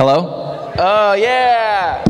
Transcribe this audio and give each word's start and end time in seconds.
Hello? 0.00 0.72
Oh, 0.78 1.12
yeah. 1.12 2.02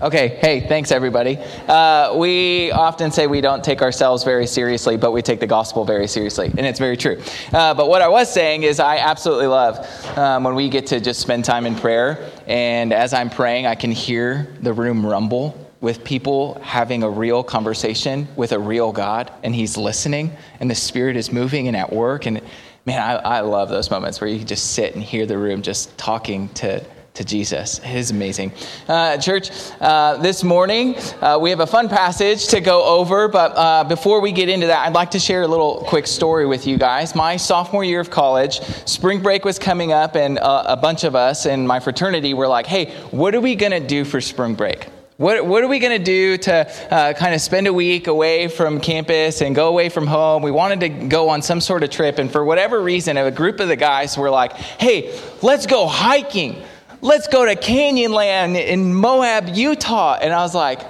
Okay, 0.00 0.38
hey, 0.40 0.66
thanks 0.66 0.90
everybody. 0.90 1.36
Uh, 1.68 2.16
we 2.16 2.70
often 2.70 3.10
say 3.10 3.26
we 3.26 3.42
don't 3.42 3.62
take 3.62 3.82
ourselves 3.82 4.24
very 4.24 4.46
seriously, 4.46 4.96
but 4.96 5.12
we 5.12 5.20
take 5.20 5.40
the 5.40 5.46
gospel 5.46 5.84
very 5.84 6.08
seriously, 6.08 6.46
and 6.46 6.60
it's 6.60 6.78
very 6.78 6.96
true. 6.96 7.20
Uh, 7.52 7.74
but 7.74 7.90
what 7.90 8.00
I 8.00 8.08
was 8.08 8.32
saying 8.32 8.62
is, 8.62 8.80
I 8.80 8.96
absolutely 8.96 9.48
love 9.48 9.76
um, 10.16 10.42
when 10.42 10.54
we 10.54 10.70
get 10.70 10.86
to 10.86 11.00
just 11.00 11.20
spend 11.20 11.44
time 11.44 11.66
in 11.66 11.74
prayer, 11.74 12.30
and 12.46 12.94
as 12.94 13.12
I'm 13.12 13.28
praying, 13.28 13.66
I 13.66 13.74
can 13.74 13.92
hear 13.92 14.48
the 14.62 14.72
room 14.72 15.04
rumble 15.04 15.54
with 15.82 16.02
people 16.02 16.58
having 16.62 17.02
a 17.02 17.10
real 17.10 17.42
conversation 17.42 18.26
with 18.36 18.52
a 18.52 18.58
real 18.58 18.90
God, 18.90 19.30
and 19.42 19.54
He's 19.54 19.76
listening, 19.76 20.34
and 20.60 20.70
the 20.70 20.74
Spirit 20.74 21.18
is 21.18 21.30
moving 21.30 21.68
and 21.68 21.76
at 21.76 21.92
work. 21.92 22.24
And 22.24 22.40
man, 22.88 23.02
I, 23.02 23.16
I 23.16 23.40
love 23.40 23.68
those 23.68 23.90
moments 23.90 24.18
where 24.18 24.30
you 24.30 24.38
can 24.38 24.46
just 24.46 24.72
sit 24.72 24.94
and 24.94 25.04
hear 25.04 25.26
the 25.26 25.36
room 25.36 25.60
just 25.60 25.96
talking 25.98 26.48
to 26.54 26.82
to 27.14 27.24
Jesus. 27.24 27.80
It 27.80 27.96
is 27.96 28.12
amazing. 28.12 28.52
Uh, 28.86 29.18
church, 29.18 29.50
uh, 29.80 30.18
this 30.18 30.44
morning 30.44 30.94
uh, 31.20 31.36
we 31.40 31.50
have 31.50 31.58
a 31.58 31.66
fun 31.66 31.88
passage 31.88 32.46
to 32.48 32.60
go 32.60 32.84
over, 32.84 33.26
but 33.26 33.52
uh, 33.56 33.82
before 33.82 34.20
we 34.20 34.30
get 34.30 34.48
into 34.48 34.68
that, 34.68 34.86
I'd 34.86 34.94
like 34.94 35.10
to 35.10 35.18
share 35.18 35.42
a 35.42 35.48
little 35.48 35.82
quick 35.84 36.06
story 36.06 36.46
with 36.46 36.64
you 36.64 36.78
guys. 36.78 37.16
My 37.16 37.36
sophomore 37.36 37.82
year 37.82 37.98
of 37.98 38.08
college, 38.08 38.60
spring 38.86 39.20
break 39.20 39.44
was 39.44 39.58
coming 39.58 39.90
up, 39.90 40.14
and 40.14 40.38
uh, 40.38 40.62
a 40.68 40.76
bunch 40.76 41.02
of 41.02 41.16
us 41.16 41.44
in 41.44 41.66
my 41.66 41.80
fraternity 41.80 42.34
were 42.34 42.46
like, 42.46 42.66
hey, 42.66 42.92
what 43.10 43.34
are 43.34 43.40
we 43.40 43.56
going 43.56 43.72
to 43.72 43.84
do 43.84 44.04
for 44.04 44.20
spring 44.20 44.54
break? 44.54 44.86
What, 45.18 45.44
what 45.44 45.62
are 45.62 45.68
we 45.68 45.78
going 45.78 45.98
to 45.98 46.04
do 46.04 46.38
to 46.38 46.94
uh, 46.94 47.12
kind 47.12 47.34
of 47.34 47.40
spend 47.40 47.66
a 47.66 47.72
week 47.72 48.06
away 48.06 48.48
from 48.48 48.80
campus 48.80 49.42
and 49.42 49.54
go 49.54 49.68
away 49.68 49.90
from 49.90 50.06
home? 50.06 50.42
We 50.42 50.50
wanted 50.50 50.80
to 50.80 50.88
go 50.88 51.28
on 51.28 51.42
some 51.42 51.60
sort 51.60 51.82
of 51.82 51.90
trip, 51.90 52.18
and 52.18 52.30
for 52.30 52.44
whatever 52.44 52.80
reason, 52.80 53.16
a 53.16 53.30
group 53.30 53.58
of 53.58 53.68
the 53.68 53.76
guys 53.76 54.16
were 54.16 54.30
like, 54.30 54.52
hey, 54.52 55.20
let's 55.42 55.66
go 55.66 55.86
hiking 55.86 56.62
let's 57.00 57.28
go 57.28 57.44
to 57.44 57.54
Canyonland 57.54 58.56
in 58.56 58.94
Moab, 58.94 59.48
Utah. 59.54 60.18
And 60.20 60.32
I 60.32 60.42
was 60.42 60.54
like, 60.54 60.80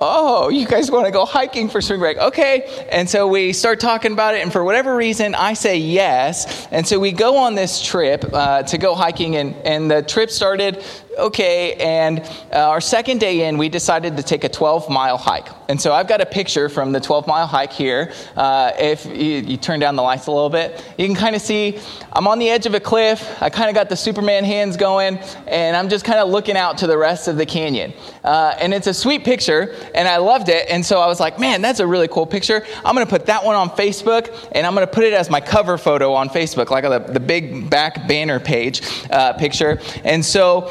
oh, 0.00 0.48
you 0.48 0.66
guys 0.66 0.90
want 0.90 1.04
to 1.04 1.12
go 1.12 1.26
hiking 1.26 1.68
for 1.68 1.82
spring 1.82 2.00
break? 2.00 2.16
Okay. 2.16 2.86
And 2.90 3.08
so 3.08 3.28
we 3.28 3.52
start 3.52 3.80
talking 3.80 4.12
about 4.12 4.34
it. 4.34 4.42
And 4.42 4.50
for 4.50 4.64
whatever 4.64 4.96
reason, 4.96 5.34
I 5.34 5.52
say 5.52 5.76
yes. 5.76 6.66
And 6.70 6.86
so 6.86 6.98
we 6.98 7.12
go 7.12 7.36
on 7.36 7.54
this 7.54 7.82
trip 7.82 8.24
uh, 8.32 8.62
to 8.64 8.78
go 8.78 8.94
hiking. 8.94 9.36
And, 9.36 9.54
and 9.56 9.90
the 9.90 10.02
trip 10.02 10.30
started 10.30 10.82
okay. 11.20 11.74
And 11.74 12.20
uh, 12.52 12.68
our 12.68 12.80
second 12.80 13.20
day 13.20 13.48
in, 13.48 13.58
we 13.58 13.68
decided 13.68 14.16
to 14.16 14.22
take 14.22 14.44
a 14.44 14.48
12 14.48 14.88
mile 14.88 15.18
hike. 15.18 15.48
And 15.68 15.80
so 15.80 15.92
I've 15.92 16.08
got 16.08 16.20
a 16.20 16.26
picture 16.26 16.68
from 16.68 16.92
the 16.92 17.00
12 17.00 17.26
mile 17.26 17.46
hike 17.46 17.72
here. 17.72 18.12
Uh, 18.36 18.72
if 18.78 19.06
you, 19.06 19.12
you, 19.12 19.56
turn 19.56 19.78
down 19.78 19.94
the 19.94 20.02
lights 20.02 20.26
a 20.26 20.32
little 20.32 20.50
bit, 20.50 20.84
you 20.98 21.06
can 21.06 21.14
kind 21.14 21.36
of 21.36 21.42
see 21.42 21.78
I'm 22.12 22.26
on 22.26 22.38
the 22.38 22.48
edge 22.48 22.66
of 22.66 22.74
a 22.74 22.80
cliff. 22.80 23.40
I 23.40 23.50
kind 23.50 23.68
of 23.68 23.74
got 23.74 23.88
the 23.88 23.96
Superman 23.96 24.44
hands 24.44 24.76
going, 24.76 25.18
and 25.46 25.76
I'm 25.76 25.88
just 25.88 26.04
kind 26.04 26.18
of 26.18 26.28
looking 26.28 26.56
out 26.56 26.78
to 26.78 26.86
the 26.86 26.98
rest 26.98 27.28
of 27.28 27.36
the 27.36 27.46
canyon. 27.46 27.92
Uh, 28.24 28.54
and 28.58 28.74
it's 28.74 28.88
a 28.88 28.94
sweet 28.94 29.24
picture, 29.24 29.76
and 29.94 30.08
I 30.08 30.16
loved 30.16 30.48
it. 30.48 30.66
And 30.68 30.84
so 30.84 31.00
I 31.00 31.06
was 31.06 31.20
like, 31.20 31.38
man, 31.38 31.62
that's 31.62 31.80
a 31.80 31.86
really 31.86 32.08
cool 32.08 32.26
picture. 32.26 32.64
I'm 32.84 32.94
going 32.94 33.06
to 33.06 33.10
put 33.10 33.26
that 33.26 33.44
one 33.44 33.54
on 33.54 33.70
Facebook, 33.70 34.48
and 34.52 34.66
I'm 34.66 34.74
going 34.74 34.86
to 34.86 34.92
put 34.92 35.04
it 35.04 35.12
as 35.12 35.30
my 35.30 35.40
cover 35.40 35.78
photo 35.78 36.12
on 36.14 36.28
Facebook, 36.28 36.70
like 36.70 36.84
the, 36.84 36.98
the 37.12 37.20
big 37.20 37.70
back 37.70 38.08
banner 38.08 38.40
page 38.40 38.82
uh, 39.10 39.34
picture. 39.34 39.80
And 40.02 40.24
so 40.24 40.68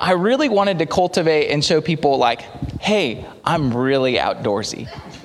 I 0.00 0.12
really 0.12 0.48
wanted 0.48 0.78
to 0.80 0.86
cultivate 0.86 1.50
and 1.50 1.64
show 1.64 1.80
people, 1.80 2.18
like, 2.18 2.40
hey, 2.80 3.26
I'm 3.44 3.76
really 3.76 4.14
outdoorsy. 4.14 4.88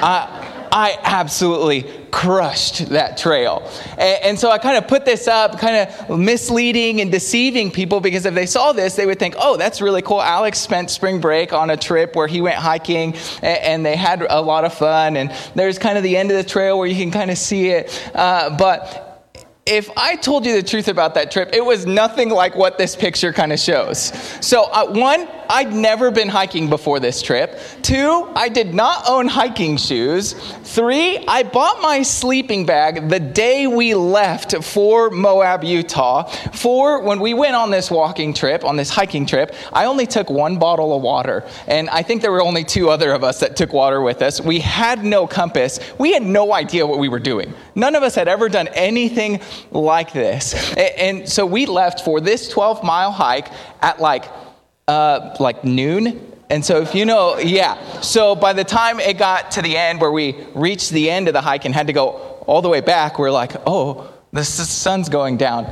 I, 0.00 0.68
I 0.70 0.98
absolutely 1.02 1.90
crushed 2.10 2.88
that 2.90 3.16
trail. 3.16 3.68
And, 3.92 4.24
and 4.24 4.38
so 4.38 4.50
I 4.50 4.58
kind 4.58 4.76
of 4.76 4.88
put 4.88 5.04
this 5.04 5.28
up, 5.28 5.58
kind 5.58 5.88
of 5.88 6.18
misleading 6.18 7.00
and 7.00 7.10
deceiving 7.10 7.70
people 7.70 8.00
because 8.00 8.26
if 8.26 8.34
they 8.34 8.46
saw 8.46 8.72
this, 8.72 8.96
they 8.96 9.06
would 9.06 9.18
think, 9.18 9.34
oh, 9.38 9.56
that's 9.56 9.80
really 9.80 10.02
cool. 10.02 10.22
Alex 10.22 10.58
spent 10.58 10.90
spring 10.90 11.20
break 11.20 11.52
on 11.52 11.70
a 11.70 11.76
trip 11.76 12.14
where 12.16 12.26
he 12.26 12.40
went 12.40 12.56
hiking 12.56 13.14
and, 13.42 13.58
and 13.58 13.86
they 13.86 13.96
had 13.96 14.22
a 14.22 14.40
lot 14.40 14.64
of 14.64 14.74
fun. 14.74 15.16
And 15.16 15.32
there's 15.54 15.78
kind 15.78 15.96
of 15.96 16.04
the 16.04 16.16
end 16.16 16.30
of 16.30 16.36
the 16.36 16.48
trail 16.48 16.78
where 16.78 16.86
you 16.86 16.96
can 16.96 17.10
kind 17.10 17.30
of 17.30 17.38
see 17.38 17.68
it. 17.68 18.10
Uh, 18.14 18.56
but 18.56 19.07
if 19.68 19.90
I 19.96 20.16
told 20.16 20.46
you 20.46 20.54
the 20.54 20.62
truth 20.62 20.88
about 20.88 21.14
that 21.14 21.30
trip, 21.30 21.50
it 21.52 21.64
was 21.64 21.86
nothing 21.86 22.30
like 22.30 22.56
what 22.56 22.78
this 22.78 22.96
picture 22.96 23.32
kind 23.32 23.52
of 23.52 23.60
shows. 23.60 24.12
So, 24.40 24.64
uh, 24.64 24.90
one, 24.90 25.28
I'd 25.48 25.72
never 25.72 26.10
been 26.10 26.28
hiking 26.28 26.68
before 26.68 27.00
this 27.00 27.22
trip. 27.22 27.58
Two, 27.82 28.30
I 28.34 28.48
did 28.48 28.74
not 28.74 29.04
own 29.08 29.28
hiking 29.28 29.76
shoes. 29.76 30.34
Three, 30.64 31.24
I 31.26 31.42
bought 31.42 31.80
my 31.80 32.02
sleeping 32.02 32.66
bag 32.66 33.08
the 33.08 33.20
day 33.20 33.66
we 33.66 33.94
left 33.94 34.62
for 34.62 35.10
Moab, 35.10 35.64
Utah. 35.64 36.24
Four, 36.24 37.02
when 37.02 37.20
we 37.20 37.32
went 37.34 37.56
on 37.56 37.70
this 37.70 37.90
walking 37.90 38.34
trip, 38.34 38.64
on 38.64 38.76
this 38.76 38.90
hiking 38.90 39.24
trip, 39.24 39.54
I 39.72 39.86
only 39.86 40.06
took 40.06 40.28
one 40.28 40.58
bottle 40.58 40.94
of 40.94 41.02
water. 41.02 41.44
And 41.66 41.88
I 41.90 42.02
think 42.02 42.20
there 42.20 42.32
were 42.32 42.42
only 42.42 42.64
two 42.64 42.90
other 42.90 43.12
of 43.12 43.24
us 43.24 43.40
that 43.40 43.56
took 43.56 43.72
water 43.72 44.02
with 44.02 44.20
us. 44.22 44.40
We 44.40 44.58
had 44.60 45.04
no 45.04 45.26
compass. 45.26 45.80
We 45.98 46.12
had 46.12 46.22
no 46.22 46.52
idea 46.52 46.86
what 46.86 46.98
we 46.98 47.08
were 47.08 47.18
doing. 47.18 47.54
None 47.74 47.94
of 47.94 48.02
us 48.02 48.14
had 48.14 48.28
ever 48.28 48.48
done 48.48 48.68
anything 48.68 49.40
like 49.70 50.12
this. 50.12 50.76
And 50.76 51.28
so 51.28 51.46
we 51.46 51.66
left 51.66 52.04
for 52.04 52.20
this 52.20 52.48
12 52.48 52.84
mile 52.84 53.12
hike 53.12 53.48
at 53.80 54.00
like 54.00 54.24
uh, 54.88 55.36
like 55.38 55.62
noon. 55.62 56.24
And 56.50 56.64
so, 56.64 56.80
if 56.80 56.94
you 56.94 57.04
know, 57.04 57.38
yeah. 57.38 58.00
So, 58.00 58.34
by 58.34 58.54
the 58.54 58.64
time 58.64 59.00
it 59.00 59.18
got 59.18 59.50
to 59.52 59.62
the 59.62 59.76
end 59.76 60.00
where 60.00 60.10
we 60.10 60.34
reached 60.54 60.90
the 60.90 61.10
end 61.10 61.28
of 61.28 61.34
the 61.34 61.42
hike 61.42 61.66
and 61.66 61.74
had 61.74 61.86
to 61.88 61.92
go 61.92 62.08
all 62.46 62.62
the 62.62 62.70
way 62.70 62.80
back, 62.80 63.18
we're 63.18 63.30
like, 63.30 63.52
oh, 63.66 64.10
the 64.32 64.44
sun's 64.44 65.10
going 65.10 65.36
down. 65.36 65.70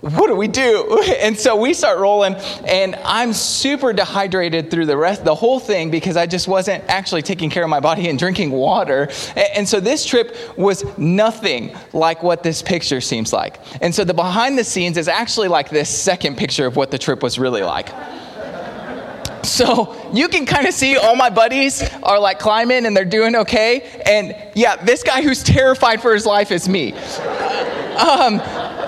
What 0.00 0.26
do 0.26 0.36
we 0.36 0.48
do? 0.48 1.02
And 1.16 1.38
so 1.38 1.56
we 1.56 1.72
start 1.72 1.98
rolling, 1.98 2.34
and 2.66 2.94
I'm 2.96 3.32
super 3.32 3.92
dehydrated 3.92 4.70
through 4.70 4.86
the 4.86 4.96
rest, 4.96 5.24
the 5.24 5.34
whole 5.34 5.58
thing, 5.58 5.90
because 5.90 6.16
I 6.16 6.26
just 6.26 6.46
wasn't 6.46 6.84
actually 6.88 7.22
taking 7.22 7.48
care 7.48 7.64
of 7.64 7.70
my 7.70 7.80
body 7.80 8.08
and 8.08 8.18
drinking 8.18 8.50
water. 8.50 9.08
And 9.36 9.68
so 9.68 9.80
this 9.80 10.04
trip 10.04 10.36
was 10.58 10.84
nothing 10.98 11.74
like 11.92 12.22
what 12.22 12.42
this 12.42 12.60
picture 12.62 13.00
seems 13.00 13.32
like. 13.32 13.58
And 13.80 13.94
so 13.94 14.04
the 14.04 14.14
behind 14.14 14.58
the 14.58 14.64
scenes 14.64 14.98
is 14.98 15.08
actually 15.08 15.48
like 15.48 15.70
this 15.70 15.88
second 15.88 16.36
picture 16.36 16.66
of 16.66 16.76
what 16.76 16.90
the 16.90 16.98
trip 16.98 17.22
was 17.22 17.38
really 17.38 17.62
like. 17.62 17.88
So 19.46 19.94
you 20.12 20.28
can 20.28 20.46
kind 20.46 20.66
of 20.66 20.74
see 20.74 20.96
all 20.96 21.16
my 21.16 21.30
buddies 21.30 21.82
are 22.02 22.18
like 22.18 22.38
climbing 22.38 22.86
and 22.86 22.96
they're 22.96 23.04
doing 23.04 23.36
okay. 23.36 24.00
And 24.06 24.36
yeah, 24.54 24.76
this 24.76 25.02
guy 25.02 25.22
who's 25.22 25.42
terrified 25.42 26.00
for 26.00 26.14
his 26.14 26.26
life 26.26 26.50
is 26.50 26.68
me. 26.68 26.92
Um, 27.96 28.40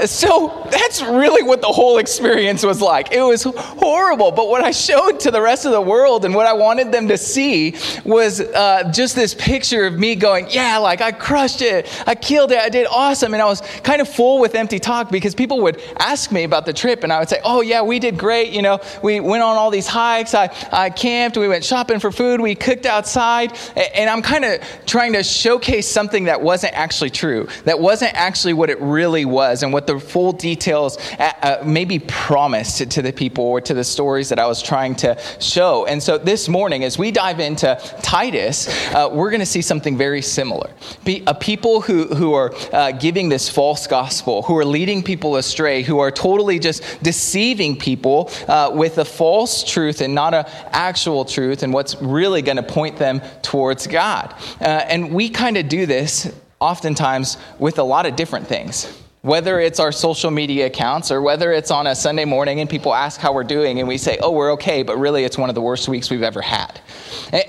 so 0.07 0.67
that's 0.71 1.03
really 1.03 1.43
what 1.43 1.61
the 1.61 1.69
whole 1.69 1.99
experience 1.99 2.63
was 2.63 2.81
like. 2.81 3.13
It 3.13 3.23
was 3.23 3.45
horrible. 3.45 4.31
But 4.33 4.49
what 4.49 4.63
I 4.63 4.71
showed 4.71 5.21
to 5.21 5.31
the 5.31 5.41
rest 5.41 5.65
of 5.65 5.73
the 5.73 5.81
world 5.81 6.25
and 6.25 6.35
what 6.35 6.47
I 6.47 6.53
wanted 6.53 6.93
them 6.93 7.09
to 7.09 7.19
see 7.19 7.75
was 8.05 8.41
uh, 8.41 8.91
just 8.93 9.17
this 9.17 9.35
picture 9.35 9.87
of 9.87 9.99
me 9.99 10.15
going, 10.15 10.47
Yeah, 10.51 10.79
like 10.79 11.01
I 11.01 11.13
crushed 11.13 11.63
it. 11.63 11.89
I 12.07 12.15
killed 12.15 12.53
it. 12.53 12.59
I 12.59 12.69
did 12.69 12.87
awesome. 12.87 13.35
And 13.35 13.43
I 13.43 13.47
was 13.47 13.61
kind 13.83 14.01
of 14.01 14.09
full 14.09 14.41
with 14.41 14.55
empty 14.55 14.79
talk 14.79 15.11
because 15.11 15.35
people 15.35 15.63
would 15.63 15.81
ask 15.99 16.31
me 16.31 16.45
about 16.45 16.67
the 16.67 16.73
trip 16.73 17.03
and 17.03 17.13
I 17.13 17.19
would 17.19 17.29
say, 17.29 17.41
Oh, 17.45 17.61
yeah, 17.61 17.83
we 17.83 17.99
did 17.99 18.19
great. 18.19 18.53
You 18.53 18.63
know, 18.63 18.81
we 19.03 19.21
went 19.21 19.43
on 19.43 19.57
all 19.57 19.71
these 19.71 19.87
hikes. 19.87 20.35
I, 20.35 20.55
I 20.71 20.91
camped. 21.09 21.39
We 21.39 21.49
went 21.49 21.65
shopping 21.65 22.01
for 22.01 22.13
food. 22.13 22.39
We 22.39 22.55
cooked 22.55 22.85
outside. 22.85 23.57
And 23.77 24.11
I'm 24.11 24.21
kind 24.21 24.45
of 24.45 24.61
trying 24.85 25.15
to 25.15 25.23
showcase 25.23 25.89
something 25.89 26.25
that 26.25 26.43
wasn't 26.43 26.75
actually 26.75 27.11
true, 27.11 27.49
that 27.65 27.81
wasn't 27.81 28.13
actually 28.15 28.53
what 28.53 28.69
it 28.69 28.79
really 28.81 29.25
was 29.25 29.63
and 29.63 29.73
what 29.73 29.87
the 29.87 29.99
full 29.99 30.33
details 30.33 30.99
uh, 31.19 31.63
maybe 31.65 31.99
promised 31.99 32.79
to, 32.79 32.87
to 32.87 33.01
the 33.01 33.13
people 33.13 33.45
or 33.45 33.61
to 33.63 33.73
the 33.73 33.85
stories 33.85 34.29
that 34.29 34.39
I 34.39 34.47
was 34.47 34.63
trying 34.63 34.97
to 34.97 35.19
show. 35.41 35.87
And 35.87 36.03
so 36.03 36.19
this 36.19 36.47
morning, 36.47 36.85
as 36.85 36.99
we 36.99 37.11
dive 37.11 37.41
into 37.41 37.81
Titus, 38.03 38.69
uh, 38.95 39.09
we're 39.11 39.31
going 39.31 39.41
to 39.41 39.47
see 39.47 39.63
something 39.63 39.97
very 39.97 40.21
similar. 40.21 40.71
Be, 41.05 41.23
a 41.27 41.35
people 41.35 41.81
who, 41.81 42.05
who 42.21 42.35
are 42.35 42.53
uh, 42.73 42.93
giving 42.93 43.31
this 43.31 43.49
false 43.49 43.87
gospel, 43.87 44.43
who 44.43 44.59
are 44.59 44.65
leading 44.65 45.03
people 45.03 45.37
astray, 45.37 45.83
who 45.83 46.01
are 46.01 46.11
totally 46.11 46.59
just 46.59 46.83
deceiving 47.03 47.79
people 47.79 48.31
uh, 48.47 48.71
with 48.75 48.99
a 48.99 49.05
false 49.07 49.65
truth 49.65 50.03
and 50.03 50.15
not 50.15 50.35
an 50.35 50.45
actual 50.73 50.98
truth, 51.25 51.63
and 51.63 51.73
what's 51.73 52.01
really 52.03 52.43
going 52.43 52.57
to 52.57 52.63
point 52.63 52.97
them 52.97 53.21
towards 53.43 53.87
God. 53.87 54.35
Uh, 54.61 54.65
and 54.65 55.13
we 55.15 55.31
kind 55.31 55.57
of 55.57 55.69
do 55.69 55.87
this 55.87 56.33
oftentimes 56.61 57.37
with 57.59 57.79
a 57.79 57.83
lot 57.83 58.07
of 58.07 58.17
different 58.17 58.47
things 58.47 58.93
whether 59.23 59.59
it's 59.59 59.81
our 59.81 59.91
social 59.91 60.31
media 60.31 60.67
accounts 60.67 61.11
or 61.11 61.21
whether 61.21 61.53
it's 61.53 61.71
on 61.73 61.89
a 61.89 61.95
Sunday 61.95 62.25
morning 62.25 62.61
and 62.61 62.71
people 62.71 62.95
ask 62.95 63.21
how 63.21 63.33
we're 63.33 63.43
doing 63.43 63.81
and 63.81 63.89
we 63.89 63.99
say, 63.99 64.17
oh, 64.21 64.31
we're 64.31 64.53
okay, 64.53 64.85
but 64.85 64.97
really 64.97 65.25
it's 65.25 65.37
one 65.37 65.49
of 65.49 65.57
the 65.57 65.61
worst 65.61 65.89
weeks 65.89 66.09
we've 66.09 66.23
ever 66.23 66.41
had. 66.41 66.81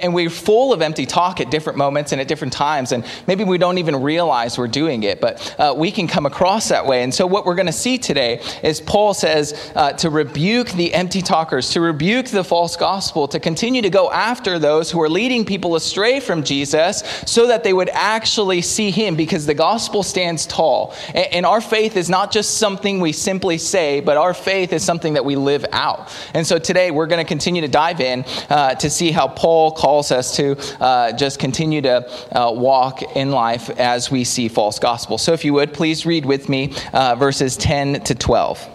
And 0.01 0.13
we're 0.13 0.31
full 0.31 0.74
of 0.74 0.81
empty 0.81 1.06
talk 1.06 1.39
at 1.39 1.51
different 1.51 1.77
moments 1.77 2.12
and 2.12 2.19
at 2.19 2.27
different 2.27 2.54
times, 2.54 2.92
and 2.92 3.06
maybe 3.27 3.44
we 3.44 3.57
don't 3.57 3.77
even 3.77 4.01
realize 4.01 4.57
we're 4.57 4.68
doing 4.68 5.04
it, 5.04 5.21
but 5.21 5.56
uh, 5.60 5.74
we 5.77 5.92
can 5.92 6.07
come 6.07 6.25
across 6.25 6.69
that 6.69 6.86
way. 6.86 7.04
And 7.04 7.13
so, 7.13 7.25
what 7.27 7.45
we're 7.45 7.56
going 7.56 7.68
to 7.68 7.71
see 7.71 7.98
today 7.98 8.42
is 8.63 8.81
Paul 8.81 9.13
says 9.13 9.71
uh, 9.75 9.94
to 9.94 10.10
rebuke 10.10 10.69
the 10.71 10.94
empty 10.94 11.21
talkers, 11.21 11.69
to 11.71 11.81
rebuke 11.81 12.27
the 12.27 12.44
false 12.44 12.75
gospel, 12.75 13.27
to 13.30 13.39
continue 13.39 13.81
to 13.81 13.89
go 13.89 14.12
after 14.12 14.60
those 14.60 14.92
who 14.92 15.01
are 15.01 15.10
leading 15.10 15.45
people 15.45 15.75
astray 15.75 16.19
from 16.19 16.44
Jesus 16.44 17.04
so 17.25 17.48
that 17.48 17.63
they 17.63 17.74
would 17.74 17.89
actually 17.89 18.62
see 18.62 18.92
him 18.92 19.16
because 19.16 19.45
the 19.45 19.54
gospel 19.54 20.04
stands 20.04 20.45
tall. 20.45 20.94
And 21.13 21.45
our 21.45 21.58
our 21.59 21.69
faith 21.69 21.97
is 21.97 22.09
not 22.09 22.31
just 22.31 22.57
something 22.57 23.01
we 23.01 23.11
simply 23.11 23.57
say, 23.57 24.00
but 24.00 24.15
our 24.15 24.33
faith 24.33 24.71
is 24.71 24.81
something 24.81 25.15
that 25.15 25.25
we 25.25 25.35
live 25.35 25.65
out. 25.73 26.09
And 26.33 26.47
so 26.47 26.57
today 26.57 26.89
we're 26.89 27.07
going 27.07 27.19
to 27.19 27.27
continue 27.27 27.61
to 27.63 27.67
dive 27.67 28.00
in 28.00 28.23
uh, 28.50 28.75
to 28.75 28.89
see 28.89 29.11
how 29.11 29.27
Paul 29.27 29.73
calls 29.73 30.09
us 30.13 30.38
to 30.38 30.56
uh, 30.81 31.11
just 31.11 31.38
continue 31.38 31.81
to 31.81 32.09
uh, 32.33 32.53
walk 32.53 33.01
in 33.17 33.31
life 33.31 33.69
as 33.71 34.09
we 34.09 34.23
see 34.23 34.47
false 34.47 34.79
gospels. 34.79 35.21
So 35.21 35.33
if 35.33 35.44
you 35.44 35.51
would, 35.56 35.73
please 35.73 36.06
read 36.06 36.25
with 36.25 36.47
me 36.47 36.73
uh, 36.94 37.15
verses 37.15 37.57
10 37.57 38.03
to 38.06 38.15
12. 38.15 38.69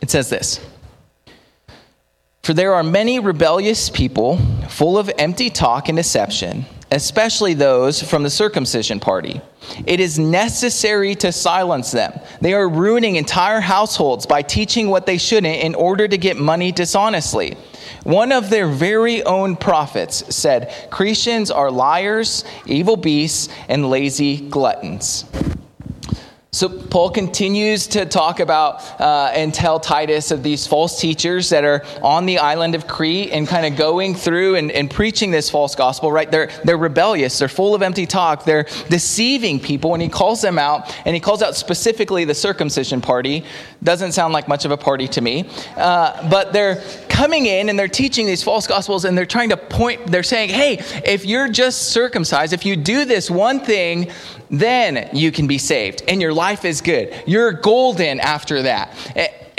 It 0.00 0.10
says 0.10 0.28
this. 0.28 0.58
For 2.42 2.54
there 2.54 2.74
are 2.74 2.82
many 2.82 3.20
rebellious 3.20 3.88
people, 3.88 4.40
full 4.68 4.98
of 4.98 5.10
empty 5.18 5.50
talk 5.50 5.88
and 5.88 5.96
deception, 5.96 6.64
especially 6.90 7.54
those 7.54 8.02
from 8.02 8.22
the 8.22 8.30
circumcision 8.30 9.00
party. 9.00 9.40
It 9.86 10.00
is 10.00 10.18
necessary 10.18 11.14
to 11.16 11.32
silence 11.32 11.90
them. 11.90 12.18
They 12.40 12.52
are 12.54 12.68
ruining 12.68 13.16
entire 13.16 13.60
households 13.60 14.26
by 14.26 14.42
teaching 14.42 14.88
what 14.88 15.06
they 15.06 15.18
shouldn't 15.18 15.62
in 15.62 15.74
order 15.74 16.08
to 16.08 16.18
get 16.18 16.36
money 16.36 16.72
dishonestly. 16.72 17.56
One 18.04 18.32
of 18.32 18.50
their 18.50 18.66
very 18.66 19.22
own 19.22 19.56
prophets 19.56 20.34
said, 20.34 20.88
Cretans 20.90 21.50
are 21.50 21.70
liars, 21.70 22.44
evil 22.66 22.96
beasts, 22.96 23.48
and 23.68 23.88
lazy 23.88 24.48
gluttons. 24.48 25.24
So, 26.54 26.68
Paul 26.68 27.08
continues 27.08 27.86
to 27.86 28.04
talk 28.04 28.38
about 28.38 28.82
uh, 29.00 29.30
and 29.32 29.54
tell 29.54 29.80
Titus 29.80 30.30
of 30.30 30.42
these 30.42 30.66
false 30.66 31.00
teachers 31.00 31.48
that 31.48 31.64
are 31.64 31.82
on 32.02 32.26
the 32.26 32.40
island 32.40 32.74
of 32.74 32.86
Crete 32.86 33.30
and 33.32 33.48
kind 33.48 33.64
of 33.64 33.78
going 33.78 34.14
through 34.14 34.56
and, 34.56 34.70
and, 34.70 34.90
preaching 34.90 35.30
this 35.30 35.48
false 35.48 35.74
gospel, 35.74 36.12
right? 36.12 36.30
They're, 36.30 36.50
they're 36.62 36.76
rebellious, 36.76 37.38
they're 37.38 37.48
full 37.48 37.74
of 37.74 37.80
empty 37.80 38.04
talk, 38.04 38.44
they're 38.44 38.66
deceiving 38.90 39.60
people, 39.60 39.94
and 39.94 40.02
he 40.02 40.10
calls 40.10 40.42
them 40.42 40.58
out, 40.58 40.94
and 41.06 41.14
he 41.14 41.20
calls 41.20 41.40
out 41.40 41.56
specifically 41.56 42.26
the 42.26 42.34
circumcision 42.34 43.00
party. 43.00 43.46
Doesn't 43.82 44.12
sound 44.12 44.34
like 44.34 44.46
much 44.46 44.66
of 44.66 44.72
a 44.72 44.76
party 44.76 45.08
to 45.08 45.22
me, 45.22 45.48
uh, 45.78 46.28
but 46.28 46.52
they're 46.52 46.82
coming 47.12 47.44
in 47.46 47.68
and 47.68 47.78
they're 47.78 47.88
teaching 47.88 48.26
these 48.26 48.42
false 48.42 48.66
gospels, 48.66 49.04
and 49.04 49.16
they're 49.16 49.26
trying 49.26 49.50
to 49.50 49.56
point, 49.56 50.06
they're 50.06 50.22
saying, 50.22 50.48
hey, 50.48 50.78
if 51.04 51.26
you're 51.26 51.48
just 51.48 51.90
circumcised, 51.90 52.54
if 52.54 52.64
you 52.64 52.74
do 52.74 53.04
this 53.04 53.30
one 53.30 53.60
thing, 53.60 54.10
then 54.50 55.10
you 55.12 55.30
can 55.30 55.46
be 55.46 55.58
saved 55.58 56.02
and 56.08 56.20
your 56.20 56.32
life 56.32 56.64
is 56.64 56.80
good. 56.80 57.14
You're 57.26 57.52
golden 57.52 58.18
after 58.18 58.62
that. 58.62 58.96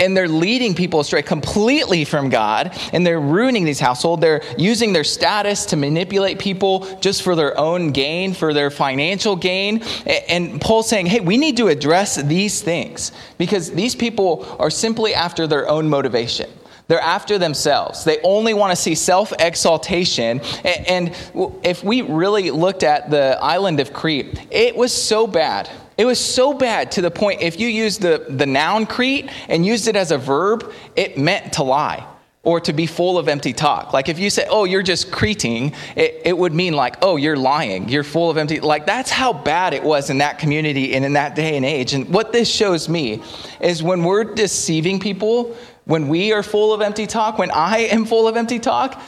And 0.00 0.16
they're 0.16 0.28
leading 0.28 0.74
people 0.74 0.98
astray 0.98 1.22
completely 1.22 2.04
from 2.04 2.28
God 2.28 2.76
and 2.92 3.06
they're 3.06 3.20
ruining 3.20 3.64
these 3.64 3.78
households. 3.78 4.20
They're 4.20 4.42
using 4.58 4.92
their 4.92 5.04
status 5.04 5.66
to 5.66 5.76
manipulate 5.76 6.40
people 6.40 6.98
just 7.00 7.22
for 7.22 7.36
their 7.36 7.56
own 7.56 7.92
gain, 7.92 8.34
for 8.34 8.52
their 8.52 8.70
financial 8.70 9.36
gain. 9.36 9.82
And 10.28 10.60
Paul's 10.60 10.88
saying, 10.88 11.06
hey, 11.06 11.20
we 11.20 11.36
need 11.36 11.56
to 11.58 11.68
address 11.68 12.16
these 12.16 12.60
things 12.60 13.12
because 13.38 13.70
these 13.70 13.94
people 13.94 14.44
are 14.58 14.70
simply 14.70 15.14
after 15.14 15.46
their 15.46 15.68
own 15.68 15.88
motivation. 15.88 16.50
They're 16.86 17.00
after 17.00 17.38
themselves. 17.38 18.04
They 18.04 18.18
only 18.22 18.52
want 18.52 18.70
to 18.72 18.76
see 18.76 18.94
self 18.94 19.32
exaltation. 19.38 20.40
And 20.64 21.16
if 21.62 21.82
we 21.82 22.02
really 22.02 22.50
looked 22.50 22.82
at 22.82 23.10
the 23.10 23.38
island 23.40 23.80
of 23.80 23.92
Crete, 23.92 24.46
it 24.50 24.76
was 24.76 24.92
so 24.92 25.26
bad. 25.26 25.70
It 25.96 26.04
was 26.04 26.18
so 26.18 26.52
bad 26.52 26.90
to 26.92 27.00
the 27.00 27.10
point 27.10 27.40
if 27.40 27.58
you 27.58 27.68
used 27.68 28.02
the, 28.02 28.26
the 28.28 28.46
noun 28.46 28.84
Crete 28.84 29.30
and 29.48 29.64
used 29.64 29.88
it 29.88 29.96
as 29.96 30.10
a 30.10 30.18
verb, 30.18 30.72
it 30.96 31.16
meant 31.16 31.54
to 31.54 31.62
lie 31.62 32.06
or 32.44 32.60
to 32.60 32.72
be 32.72 32.86
full 32.86 33.16
of 33.16 33.26
empty 33.26 33.52
talk. 33.52 33.92
Like 33.92 34.08
if 34.08 34.18
you 34.18 34.28
say, 34.28 34.46
oh, 34.50 34.64
you're 34.64 34.82
just 34.82 35.10
creting, 35.10 35.72
it, 35.96 36.20
it, 36.26 36.36
would 36.36 36.52
mean 36.52 36.74
like, 36.74 36.96
oh, 37.00 37.16
you're 37.16 37.36
lying. 37.36 37.88
You're 37.88 38.04
full 38.04 38.30
of 38.30 38.36
empty. 38.36 38.60
Like 38.60 38.84
that's 38.84 39.10
how 39.10 39.32
bad 39.32 39.72
it 39.72 39.82
was 39.82 40.10
in 40.10 40.18
that 40.18 40.38
community 40.38 40.94
and 40.94 41.04
in 41.04 41.14
that 41.14 41.34
day 41.34 41.56
and 41.56 41.64
age. 41.64 41.94
And 41.94 42.12
what 42.12 42.32
this 42.32 42.48
shows 42.48 42.88
me 42.88 43.22
is 43.60 43.82
when 43.82 44.04
we're 44.04 44.24
deceiving 44.24 45.00
people, 45.00 45.56
when 45.84 46.08
we 46.08 46.32
are 46.32 46.42
full 46.42 46.72
of 46.72 46.80
empty 46.80 47.06
talk, 47.06 47.38
when 47.38 47.50
I 47.50 47.78
am 47.78 48.04
full 48.04 48.26
of 48.26 48.36
empty 48.36 48.58
talk, 48.58 49.00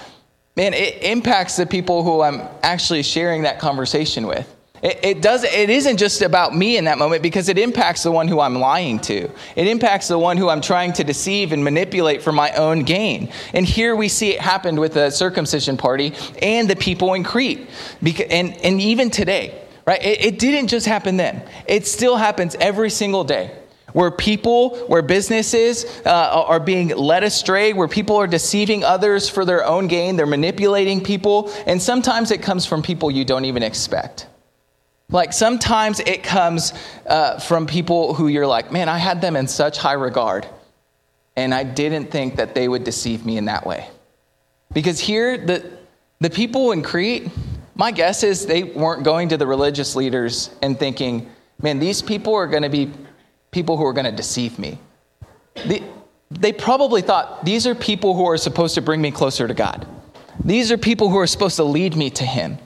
man, 0.57 0.75
it 0.75 1.03
impacts 1.03 1.57
the 1.57 1.67
people 1.67 2.03
who 2.03 2.23
I'm 2.23 2.43
actually 2.63 3.03
sharing 3.03 3.43
that 3.43 3.59
conversation 3.59 4.27
with. 4.27 4.53
It, 4.83 5.01
it, 5.03 5.23
does, 5.23 5.43
it 5.43 5.71
isn't 5.71 5.97
just 5.97 6.21
about 6.21 6.55
me 6.55 6.77
in 6.77 6.85
that 6.85 6.99
moment 6.99 7.23
because 7.23 7.49
it 7.49 7.59
impacts 7.59 8.03
the 8.03 8.13
one 8.13 8.29
who 8.29 8.41
I'm 8.41 8.57
lying 8.57 8.99
to. 9.01 9.31
It 9.57 9.67
impacts 9.69 10.09
the 10.09 10.19
one 10.19 10.37
who 10.37 10.51
I'm 10.51 10.61
trying 10.61 10.93
to 10.95 11.05
deceive 11.05 11.53
and 11.53 11.65
manipulate 11.65 12.23
for 12.23 12.31
my 12.31 12.53
own 12.53 12.85
gain. 12.85 13.33
And 13.55 13.65
here 13.65 13.97
we 13.97 14.09
see 14.09 14.35
it 14.35 14.41
happened 14.41 14.79
with 14.79 14.95
the 14.95 15.11
circumcision 15.11 15.79
party 15.79 16.13
and 16.43 16.69
the 16.69 16.77
people 16.77 17.15
in 17.15 17.25
Crete. 17.25 17.69
And, 18.31 18.55
and 18.59 18.81
even 18.81 19.11
today, 19.11 19.63
right? 19.87 20.03
It, 20.05 20.25
it 20.25 20.39
didn't 20.39 20.69
just 20.69 20.87
happen 20.87 21.17
then, 21.17 21.43
it 21.67 21.87
still 21.87 22.17
happens 22.17 22.55
every 22.61 22.91
single 22.91 23.25
day 23.25 23.51
where 23.97 24.11
people, 24.11 24.77
where 24.89 25.01
businesses 25.01 25.87
uh, 26.05 26.45
are 26.47 26.61
being 26.61 26.89
led 26.89 27.25
astray, 27.25 27.73
where 27.73 27.89
people 27.89 28.17
are 28.17 28.27
deceiving 28.27 28.85
others 28.85 29.27
for 29.27 29.47
their 29.47 29.65
own 29.65 29.87
gain, 29.87 30.17
they're 30.17 30.27
manipulating 30.27 31.03
people, 31.03 31.51
and 31.67 31.81
sometimes 31.81 32.31
it 32.31 32.43
comes 32.43 32.67
from 32.67 32.83
people 32.83 33.11
you 33.11 33.25
don't 33.25 33.47
even 33.47 33.63
expect. 33.63 34.27
Like 35.09 35.33
sometimes 35.33 36.01
it 36.01 36.23
comes 36.23 36.75
uh, 37.07 37.39
from 37.39 37.67
people 37.67 38.13
who 38.13 38.29
you're 38.29 38.47
like, 38.47 38.71
man, 38.71 38.91
I 38.91 38.99
had 38.99 39.23
them 39.23 39.35
in 39.35 39.49
such 39.49 39.79
high 39.79 39.95
regard, 39.95 40.47
and 41.35 41.55
I 41.55 41.65
didn't 41.65 42.11
think 42.11 42.37
that 42.37 42.55
they 42.55 42.69
would 42.69 42.85
deceive 42.85 43.25
me 43.25 43.39
in 43.39 43.47
that 43.47 43.65
way. 43.65 43.89
Because 44.75 45.01
here, 45.01 45.39
the, 45.39 45.71
the 46.21 46.29
people 46.29 46.73
in 46.73 46.83
Crete, 46.83 47.31
my 47.75 47.93
guess 47.93 48.23
is 48.25 48.45
they 48.45 48.63
weren't 48.63 49.05
going 49.05 49.31
to 49.31 49.39
the 49.39 49.47
religious 49.47 49.97
leaders 49.97 50.51
and 50.61 50.79
thinking, 50.79 51.31
man, 51.63 51.79
these 51.79 52.03
people 52.03 52.35
are 52.35 52.47
going 52.47 52.63
to 52.63 52.69
be 52.69 52.93
people 53.57 53.79
who 53.79 53.87
are 53.87 53.95
going 53.95 54.05
to 54.05 54.13
deceive 54.13 54.59
me. 54.59 54.79
They, 55.65 55.83
they 56.31 56.53
probably 56.53 57.01
thought 57.01 57.43
these 57.43 57.67
are 57.67 57.75
people 57.75 58.13
who 58.15 58.27
are 58.27 58.37
supposed 58.37 58.75
to 58.75 58.83
bring 58.83 59.01
me 59.01 59.11
closer 59.11 59.49
to 59.49 59.55
God. 59.55 59.87
These 60.45 60.71
are 60.71 60.77
people 60.77 61.09
who 61.09 61.17
are 61.17 61.27
supposed 61.27 61.57
to 61.57 61.65
lead 61.65 61.97
me 61.97 62.11
to 62.11 62.27
Him. 62.27 62.59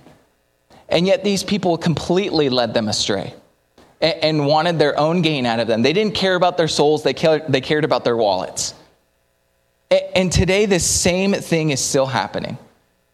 And 0.89 1.07
yet 1.07 1.23
these 1.23 1.45
people 1.45 1.79
completely 1.79 2.49
led 2.49 2.75
them 2.75 2.89
astray 2.89 3.33
and, 4.01 4.15
and 4.25 4.47
wanted 4.49 4.81
their 4.81 4.99
own 4.99 5.23
gain 5.23 5.47
out 5.47 5.61
of 5.61 5.69
them. 5.69 5.83
They 5.83 5.93
didn't 5.93 6.17
care 6.17 6.35
about 6.35 6.57
their 6.57 6.67
souls, 6.67 7.05
they 7.05 7.15
cared, 7.15 7.45
they 7.49 7.61
cared 7.61 7.85
about 7.85 8.03
their 8.03 8.17
wallets. 8.17 8.75
And, 9.93 10.03
and 10.17 10.33
today, 10.33 10.67
this 10.67 10.85
same 10.85 11.35
thing 11.35 11.71
is 11.71 11.81
still 11.81 12.07
happening. 12.07 12.59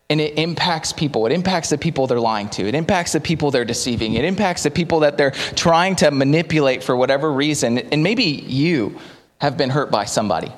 And 0.09 0.21
it 0.21 0.39
impacts 0.39 0.93
people. 0.93 1.27
It 1.27 1.33
impacts 1.33 1.71
the 1.71 1.79
people 1.79 2.07
they're 2.07 2.21
lying 2.21 2.49
to. 2.51 2.67
It 2.67 2.75
impacts 2.75 3.13
the 3.13 3.21
people 3.21 3.51
they're 3.51 3.65
deceiving. 3.65 4.15
It 4.15 4.25
impacts 4.25 4.63
the 4.63 4.71
people 4.71 5.01
that 5.01 5.19
they're 5.19 5.33
trying 5.33 5.97
to 5.97 6.11
manipulate 6.11 6.85
for 6.85 6.97
whatever 6.97 7.33
reason. 7.33 7.79
And 7.79 8.03
maybe 8.05 8.25
you 8.25 9.01
have 9.39 9.57
been 9.57 9.71
hurt 9.71 9.91
by 9.91 10.05
somebody. 10.05 10.53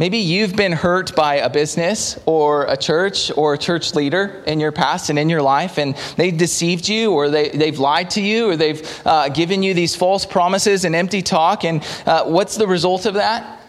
Maybe 0.00 0.16
you've 0.16 0.56
been 0.56 0.72
hurt 0.72 1.14
by 1.14 1.36
a 1.36 1.50
business 1.50 2.18
or 2.24 2.64
a 2.64 2.76
church 2.76 3.30
or 3.36 3.52
a 3.52 3.58
church 3.58 3.94
leader 3.94 4.42
in 4.46 4.58
your 4.58 4.72
past 4.72 5.10
and 5.10 5.18
in 5.18 5.28
your 5.28 5.42
life, 5.42 5.76
and 5.76 5.94
they 6.16 6.30
deceived 6.30 6.88
you 6.88 7.12
or 7.12 7.28
they, 7.28 7.50
they've 7.50 7.78
lied 7.78 8.08
to 8.10 8.22
you 8.22 8.48
or 8.48 8.56
they've 8.56 9.02
uh, 9.04 9.28
given 9.28 9.62
you 9.62 9.74
these 9.74 9.94
false 9.94 10.24
promises 10.24 10.86
and 10.86 10.96
empty 10.96 11.20
talk. 11.20 11.66
And 11.66 11.86
uh, 12.06 12.24
what's 12.24 12.56
the 12.56 12.66
result 12.66 13.04
of 13.04 13.12
that? 13.14 13.60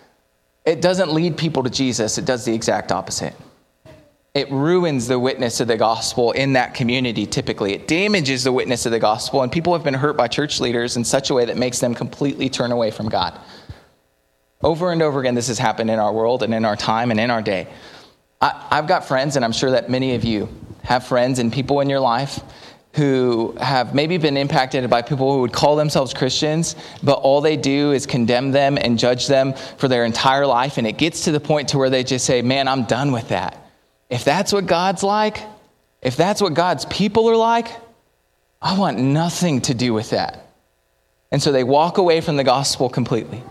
It 0.63 0.81
doesn't 0.81 1.11
lead 1.11 1.35
people 1.35 1.63
to 1.63 1.69
Jesus, 1.69 2.17
it 2.17 2.23
does 2.23 2.45
the 2.45 2.53
exact 2.53 2.93
opposite 2.93 3.33
it 4.33 4.49
ruins 4.49 5.07
the 5.07 5.19
witness 5.19 5.59
of 5.59 5.67
the 5.67 5.75
gospel 5.75 6.31
in 6.31 6.53
that 6.53 6.73
community 6.73 7.25
typically. 7.25 7.73
It 7.73 7.87
damages 7.87 8.45
the 8.45 8.51
witness 8.51 8.85
of 8.85 8.93
the 8.93 8.99
gospel, 8.99 9.41
and 9.41 9.51
people 9.51 9.73
have 9.73 9.83
been 9.83 9.93
hurt 9.93 10.15
by 10.15 10.27
church 10.27 10.61
leaders 10.61 10.95
in 10.95 11.03
such 11.03 11.29
a 11.29 11.33
way 11.33 11.45
that 11.45 11.57
makes 11.57 11.79
them 11.79 11.93
completely 11.93 12.49
turn 12.49 12.71
away 12.71 12.91
from 12.91 13.09
God. 13.09 13.37
Over 14.63 14.91
and 14.91 15.01
over 15.01 15.19
again, 15.19 15.35
this 15.35 15.47
has 15.47 15.57
happened 15.57 15.89
in 15.89 15.99
our 15.99 16.13
world 16.13 16.43
and 16.43 16.53
in 16.53 16.63
our 16.63 16.77
time 16.77 17.11
and 17.11 17.19
in 17.19 17.29
our 17.29 17.41
day. 17.41 17.67
I, 18.39 18.67
have 18.71 18.87
got 18.87 19.05
friends, 19.05 19.35
and 19.35 19.43
I'm 19.43 19.51
sure 19.51 19.71
that 19.71 19.89
many 19.89 20.15
of 20.15 20.23
you 20.23 20.47
have 20.83 21.05
friends 21.05 21.39
and 21.39 21.51
people 21.51 21.81
in 21.81 21.89
your 21.89 21.99
life 21.99 22.39
who 22.95 23.55
have 23.59 23.93
maybe 23.93 24.17
been 24.17 24.37
impacted 24.37 24.89
by 24.89 25.01
people 25.01 25.33
who 25.33 25.41
would 25.41 25.53
call 25.53 25.75
themselves 25.75 26.13
Christians, 26.13 26.75
but 27.03 27.13
all 27.13 27.41
they 27.41 27.55
do 27.55 27.91
is 27.91 28.05
condemn 28.05 28.51
them 28.51 28.77
and 28.77 28.97
judge 28.97 29.27
them 29.27 29.53
for 29.77 29.87
their 29.87 30.05
entire 30.05 30.45
life. 30.45 30.77
And 30.77 30.87
it 30.87 30.97
gets 30.97 31.23
to 31.25 31.31
the 31.31 31.39
point 31.39 31.69
to 31.69 31.77
where 31.77 31.89
they 31.89 32.03
just 32.03 32.25
say, 32.25 32.41
Man, 32.41 32.67
I'm 32.67 32.83
done 32.83 33.11
with 33.11 33.29
that. 33.29 33.60
If 34.11 34.25
that's 34.25 34.51
what 34.51 34.67
God's 34.67 35.01
like, 35.01 35.41
if 36.01 36.17
that's 36.17 36.41
what 36.41 36.53
God's 36.53 36.85
people 36.85 37.29
are 37.29 37.35
like, 37.37 37.67
I 38.61 38.77
want 38.77 38.99
nothing 38.99 39.61
to 39.61 39.73
do 39.73 39.93
with 39.93 40.11
that. 40.11 40.45
And 41.31 41.41
so 41.41 41.51
they 41.53 41.63
walk 41.63 41.97
away 41.97 42.19
from 42.19 42.35
the 42.35 42.43
gospel 42.43 42.89
completely. 42.89 43.41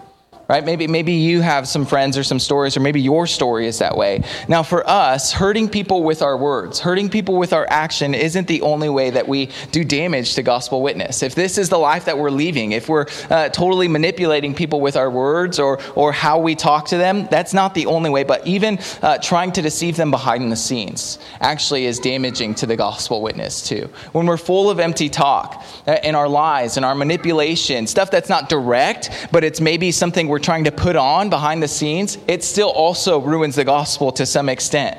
Right? 0.51 0.65
Maybe, 0.65 0.89
maybe 0.89 1.13
you 1.13 1.43
have 1.43 1.69
some 1.69 1.87
friends 1.87 2.19
or 2.19 2.25
some 2.25 2.41
stories, 2.41 2.77
or 2.77 2.81
maybe 2.81 3.01
your 3.01 3.29
story 3.29 3.69
is 3.69 3.79
that 3.79 3.97
way. 3.97 4.25
Now, 4.49 4.65
for 4.65 4.83
us, 4.85 5.31
hurting 5.31 5.69
people 5.69 6.03
with 6.03 6.23
our 6.23 6.37
words, 6.37 6.81
hurting 6.81 7.09
people 7.09 7.37
with 7.37 7.53
our 7.53 7.69
action 7.71 8.17
isn't 8.17 8.49
the 8.49 8.61
only 8.63 8.89
way 8.89 9.11
that 9.11 9.29
we 9.29 9.51
do 9.71 9.85
damage 9.85 10.35
to 10.35 10.43
gospel 10.43 10.83
witness. 10.83 11.23
If 11.23 11.37
this 11.37 11.57
is 11.57 11.69
the 11.69 11.79
life 11.79 12.07
that 12.07 12.19
we're 12.19 12.33
leaving, 12.33 12.73
if 12.73 12.89
we're 12.89 13.07
uh, 13.31 13.51
totally 13.51 13.87
manipulating 13.87 14.53
people 14.53 14.81
with 14.81 14.97
our 14.97 15.09
words 15.09 15.61
or, 15.61 15.79
or 15.95 16.11
how 16.11 16.41
we 16.41 16.57
talk 16.57 16.89
to 16.89 16.97
them, 16.97 17.29
that's 17.31 17.55
not 17.55 17.73
the 17.75 17.87
only 17.87 18.11
way. 18.11 18.25
But 18.25 18.45
even 18.45 18.81
uh, 19.03 19.19
trying 19.19 19.53
to 19.53 19.63
deceive 19.63 19.95
them 19.97 20.11
behind 20.11 20.51
the 20.51 20.57
scenes 20.57 21.21
actually 21.41 21.87
is 21.87 22.01
damaging 22.01 22.57
to 22.57 22.67
the 22.67 22.75
gospel 22.75 23.23
witness, 23.23 23.69
too. 23.69 23.89
When 24.11 24.27
we're 24.27 24.37
full 24.37 24.69
of 24.69 24.81
empty 24.81 25.09
talk 25.09 25.65
uh, 25.87 25.99
in 26.03 26.17
our 26.17 26.29
lies 26.29 26.77
and 26.77 26.85
our 26.85 26.97
manipulation, 26.97 27.87
stuff 27.87 28.11
that's 28.11 28.29
not 28.29 28.49
direct, 28.49 29.29
but 29.31 29.45
it's 29.45 29.61
maybe 29.61 29.93
something 29.93 30.27
we're 30.27 30.40
trying 30.43 30.65
to 30.65 30.73
put 30.73 30.97
on 30.97 31.31
behind 31.31 31.63
the 31.63 31.69
scenes, 31.69 32.19
it 32.27 32.43
still 32.43 32.71
also 32.71 33.21
ruins 33.21 33.57
the 33.57 33.65
gospel 33.65 34.13
to 34.13 34.27
some 34.27 34.49
extent. 34.49 34.99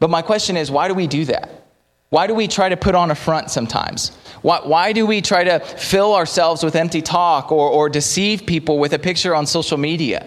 But 0.00 0.10
my 0.10 0.22
question 0.22 0.56
is 0.56 0.70
why 0.70 0.88
do 0.88 0.94
we 0.94 1.06
do 1.06 1.24
that? 1.26 1.50
Why 2.10 2.26
do 2.26 2.34
we 2.34 2.48
try 2.48 2.68
to 2.68 2.76
put 2.76 2.94
on 2.94 3.10
a 3.10 3.14
front 3.14 3.50
sometimes? 3.50 4.16
Why, 4.40 4.60
why 4.62 4.92
do 4.92 5.04
we 5.04 5.20
try 5.20 5.44
to 5.44 5.60
fill 5.60 6.14
ourselves 6.14 6.62
with 6.62 6.74
empty 6.74 7.02
talk 7.02 7.52
or, 7.52 7.68
or 7.68 7.88
deceive 7.88 8.46
people 8.46 8.78
with 8.78 8.94
a 8.94 8.98
picture 8.98 9.34
on 9.34 9.46
social 9.46 9.76
media? 9.76 10.26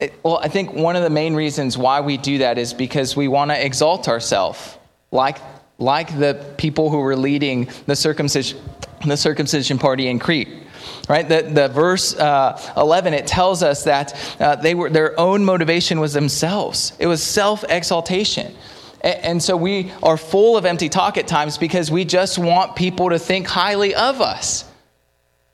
It, 0.00 0.14
well, 0.24 0.38
I 0.38 0.48
think 0.48 0.72
one 0.72 0.96
of 0.96 1.04
the 1.04 1.10
main 1.10 1.34
reasons 1.34 1.78
why 1.78 2.00
we 2.00 2.16
do 2.16 2.38
that 2.38 2.58
is 2.58 2.74
because 2.74 3.16
we 3.16 3.28
want 3.28 3.52
to 3.52 3.64
exalt 3.64 4.08
ourselves, 4.08 4.78
like, 5.12 5.38
like 5.78 6.18
the 6.18 6.44
people 6.56 6.90
who 6.90 6.98
were 6.98 7.14
leading 7.14 7.68
the 7.86 7.94
circumcision, 7.94 8.58
the 9.06 9.16
circumcision 9.16 9.78
party 9.78 10.08
in 10.08 10.18
Crete 10.18 10.48
right? 11.08 11.28
The, 11.28 11.42
the 11.42 11.68
verse 11.68 12.14
uh, 12.14 12.60
11 12.76 13.14
it 13.14 13.26
tells 13.26 13.62
us 13.62 13.84
that 13.84 14.36
uh, 14.40 14.56
they 14.56 14.74
were 14.74 14.90
their 14.90 15.18
own 15.18 15.44
motivation 15.44 16.00
was 16.00 16.12
themselves. 16.12 16.92
It 16.98 17.06
was 17.06 17.22
self-exaltation. 17.22 18.54
And, 19.02 19.24
and 19.24 19.42
so 19.42 19.56
we 19.56 19.92
are 20.02 20.16
full 20.16 20.56
of 20.56 20.64
empty 20.64 20.88
talk 20.88 21.16
at 21.16 21.26
times 21.26 21.58
because 21.58 21.90
we 21.90 22.04
just 22.04 22.38
want 22.38 22.76
people 22.76 23.10
to 23.10 23.18
think 23.18 23.46
highly 23.46 23.94
of 23.94 24.20
us 24.20 24.64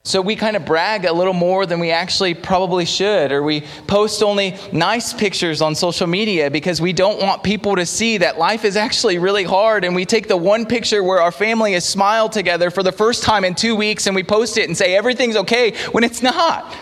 so 0.03 0.21
we 0.21 0.35
kind 0.35 0.55
of 0.55 0.65
brag 0.65 1.05
a 1.05 1.11
little 1.11 1.33
more 1.33 1.65
than 1.65 1.79
we 1.79 1.91
actually 1.91 2.33
probably 2.33 2.85
should, 2.85 3.31
or 3.31 3.43
we 3.43 3.61
post 3.85 4.23
only 4.23 4.55
nice 4.71 5.13
pictures 5.13 5.61
on 5.61 5.75
social 5.75 6.07
media 6.07 6.49
because 6.49 6.79
we 6.81 6.93
don't 6.93 7.21
want 7.21 7.43
people 7.43 7.75
to 7.75 7.85
see 7.85 8.17
that 8.17 8.37
life 8.37 8.63
is 8.63 8.77
actually 8.77 9.19
really 9.19 9.43
hard. 9.43 9.83
And 9.83 9.93
we 9.93 10.05
take 10.05 10.27
the 10.27 10.37
one 10.37 10.65
picture 10.65 11.03
where 11.03 11.21
our 11.21 11.31
family 11.31 11.73
has 11.73 11.87
smiled 11.87 12.31
together 12.31 12.71
for 12.71 12.81
the 12.81 12.93
first 12.93 13.23
time 13.23 13.43
in 13.43 13.55
two 13.55 13.75
weeks 13.75 14.07
and 14.07 14.15
we 14.15 14.23
post 14.23 14.57
it 14.57 14.67
and 14.67 14.75
say 14.75 14.95
everything's 14.95 15.35
okay 15.35 15.75
when 15.91 16.03
it's 16.03 16.23
not. 16.23 16.73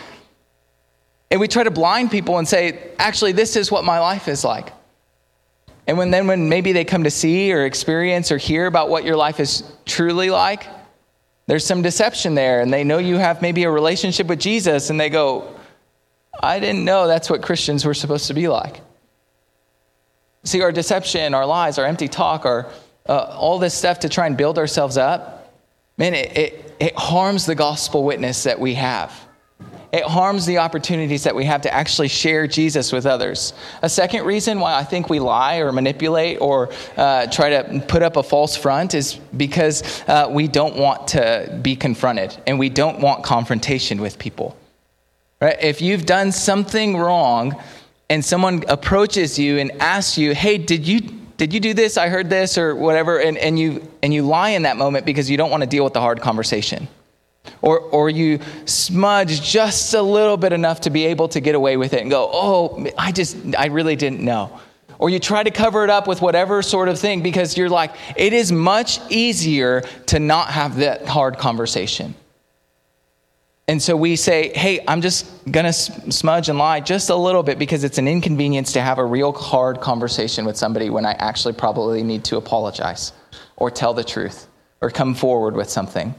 And 1.31 1.39
we 1.39 1.47
try 1.47 1.63
to 1.63 1.71
blind 1.71 2.11
people 2.11 2.37
and 2.37 2.47
say, 2.47 2.91
actually, 2.99 3.31
this 3.33 3.55
is 3.55 3.71
what 3.71 3.83
my 3.83 3.99
life 3.99 4.27
is 4.27 4.45
like. 4.45 4.71
And 5.87 5.97
when 5.97 6.11
then 6.11 6.27
when 6.27 6.49
maybe 6.49 6.71
they 6.71 6.85
come 6.85 7.03
to 7.03 7.11
see 7.11 7.51
or 7.51 7.65
experience 7.65 8.31
or 8.31 8.37
hear 8.37 8.67
about 8.67 8.89
what 8.89 9.03
your 9.03 9.15
life 9.15 9.39
is 9.39 9.63
truly 9.85 10.29
like, 10.29 10.65
there's 11.47 11.65
some 11.65 11.81
deception 11.81 12.35
there, 12.35 12.61
and 12.61 12.71
they 12.71 12.83
know 12.83 12.97
you 12.97 13.17
have 13.17 13.41
maybe 13.41 13.63
a 13.63 13.71
relationship 13.71 14.27
with 14.27 14.39
Jesus, 14.39 14.89
and 14.89 14.99
they 14.99 15.09
go, 15.09 15.55
I 16.41 16.59
didn't 16.59 16.85
know 16.85 17.07
that's 17.07 17.29
what 17.29 17.41
Christians 17.41 17.85
were 17.85 17.93
supposed 17.93 18.27
to 18.27 18.33
be 18.33 18.47
like. 18.47 18.81
See, 20.43 20.61
our 20.61 20.71
deception, 20.71 21.33
our 21.33 21.45
lies, 21.45 21.77
our 21.77 21.85
empty 21.85 22.07
talk, 22.07 22.45
our 22.45 22.69
uh, 23.07 23.35
all 23.37 23.59
this 23.59 23.73
stuff 23.73 23.99
to 23.99 24.09
try 24.09 24.27
and 24.27 24.35
build 24.35 24.57
ourselves 24.57 24.97
up, 24.97 25.53
man, 25.97 26.13
it, 26.13 26.37
it, 26.37 26.75
it 26.79 26.95
harms 26.95 27.45
the 27.45 27.55
gospel 27.55 28.03
witness 28.03 28.43
that 28.43 28.59
we 28.59 28.73
have 28.75 29.26
it 29.93 30.03
harms 30.03 30.45
the 30.45 30.57
opportunities 30.57 31.23
that 31.23 31.35
we 31.35 31.45
have 31.45 31.61
to 31.61 31.73
actually 31.73 32.09
share 32.09 32.45
Jesus 32.45 32.91
with 32.91 33.05
others. 33.05 33.53
A 33.81 33.89
second 33.89 34.25
reason 34.25 34.59
why 34.59 34.75
I 34.75 34.83
think 34.83 35.09
we 35.09 35.19
lie 35.19 35.57
or 35.57 35.71
manipulate 35.71 36.41
or 36.41 36.69
uh, 36.97 37.27
try 37.27 37.49
to 37.49 37.83
put 37.87 38.03
up 38.03 38.17
a 38.17 38.23
false 38.23 38.57
front 38.57 38.93
is 38.93 39.15
because 39.15 40.03
uh, 40.07 40.27
we 40.29 40.47
don't 40.47 40.75
want 40.75 41.07
to 41.09 41.57
be 41.61 41.75
confronted 41.75 42.35
and 42.45 42.59
we 42.59 42.69
don't 42.69 42.99
want 42.99 43.23
confrontation 43.23 44.01
with 44.01 44.19
people. 44.19 44.57
Right? 45.39 45.57
If 45.61 45.81
you've 45.81 46.05
done 46.05 46.33
something 46.33 46.97
wrong 46.97 47.61
and 48.09 48.23
someone 48.23 48.63
approaches 48.67 49.39
you 49.39 49.57
and 49.57 49.71
asks 49.81 50.17
you, 50.17 50.35
hey, 50.35 50.57
did 50.57 50.85
you, 50.85 50.99
did 51.37 51.53
you 51.53 51.61
do 51.61 51.73
this? 51.73 51.95
I 51.95 52.09
heard 52.09 52.29
this 52.29 52.57
or 52.57 52.75
whatever, 52.75 53.19
and, 53.19 53.37
and, 53.37 53.57
you, 53.57 53.87
and 54.03 54.13
you 54.13 54.23
lie 54.23 54.49
in 54.49 54.63
that 54.63 54.75
moment 54.75 55.05
because 55.05 55.29
you 55.29 55.37
don't 55.37 55.51
want 55.51 55.63
to 55.63 55.69
deal 55.69 55.85
with 55.85 55.93
the 55.93 56.01
hard 56.01 56.19
conversation 56.19 56.89
or, 57.61 57.79
or 57.79 58.09
you 58.09 58.39
smudge 58.65 59.41
just 59.41 59.93
a 59.93 60.01
little 60.01 60.37
bit 60.37 60.53
enough 60.53 60.81
to 60.81 60.89
be 60.89 61.05
able 61.05 61.27
to 61.29 61.39
get 61.39 61.55
away 61.55 61.77
with 61.77 61.93
it 61.93 62.01
and 62.01 62.09
go, 62.09 62.29
oh, 62.31 62.87
I 62.97 63.11
just, 63.11 63.37
I 63.57 63.67
really 63.67 63.95
didn't 63.95 64.21
know. 64.21 64.59
Or 64.99 65.09
you 65.09 65.19
try 65.19 65.43
to 65.43 65.51
cover 65.51 65.83
it 65.83 65.89
up 65.89 66.07
with 66.07 66.21
whatever 66.21 66.61
sort 66.63 66.89
of 66.89 66.99
thing 66.99 67.21
because 67.21 67.55
you're 67.55 67.69
like, 67.69 67.93
it 68.15 68.33
is 68.33 68.51
much 68.51 68.99
easier 69.11 69.81
to 70.07 70.19
not 70.19 70.49
have 70.49 70.77
that 70.77 71.07
hard 71.07 71.37
conversation. 71.37 72.15
And 73.69 73.81
so 73.81 73.97
we 73.97 74.15
say, 74.15 74.53
hey, 74.55 74.83
I'm 74.87 75.01
just 75.01 75.25
going 75.51 75.65
to 75.65 75.73
smudge 75.73 76.47
and 76.47 76.57
lie 76.57 76.79
just 76.79 77.09
a 77.09 77.15
little 77.15 77.43
bit 77.43 77.59
because 77.59 77.83
it's 77.83 77.97
an 77.97 78.07
inconvenience 78.07 78.71
to 78.73 78.81
have 78.81 78.97
a 78.97 79.03
real 79.03 79.33
hard 79.33 79.81
conversation 79.81 80.45
with 80.45 80.55
somebody 80.55 80.89
when 80.89 81.05
I 81.05 81.11
actually 81.13 81.53
probably 81.53 82.01
need 82.01 82.23
to 82.25 82.37
apologize 82.37 83.11
or 83.57 83.69
tell 83.69 83.93
the 83.93 84.05
truth 84.05 84.47
or 84.79 84.89
come 84.89 85.13
forward 85.13 85.53
with 85.53 85.69
something. 85.69 86.15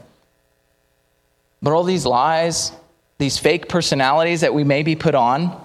But 1.61 1.73
all 1.73 1.83
these 1.83 2.05
lies, 2.05 2.71
these 3.17 3.37
fake 3.37 3.67
personalities 3.67 4.41
that 4.41 4.53
we 4.53 4.63
maybe 4.63 4.95
put 4.95 5.15
on, 5.15 5.59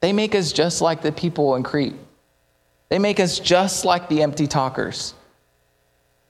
they 0.00 0.12
make 0.12 0.34
us 0.34 0.52
just 0.52 0.80
like 0.80 1.02
the 1.02 1.12
people 1.12 1.56
in 1.56 1.62
Crete. 1.62 1.94
They 2.88 2.98
make 2.98 3.20
us 3.20 3.38
just 3.38 3.84
like 3.84 4.08
the 4.08 4.22
empty 4.22 4.46
talkers. 4.46 5.14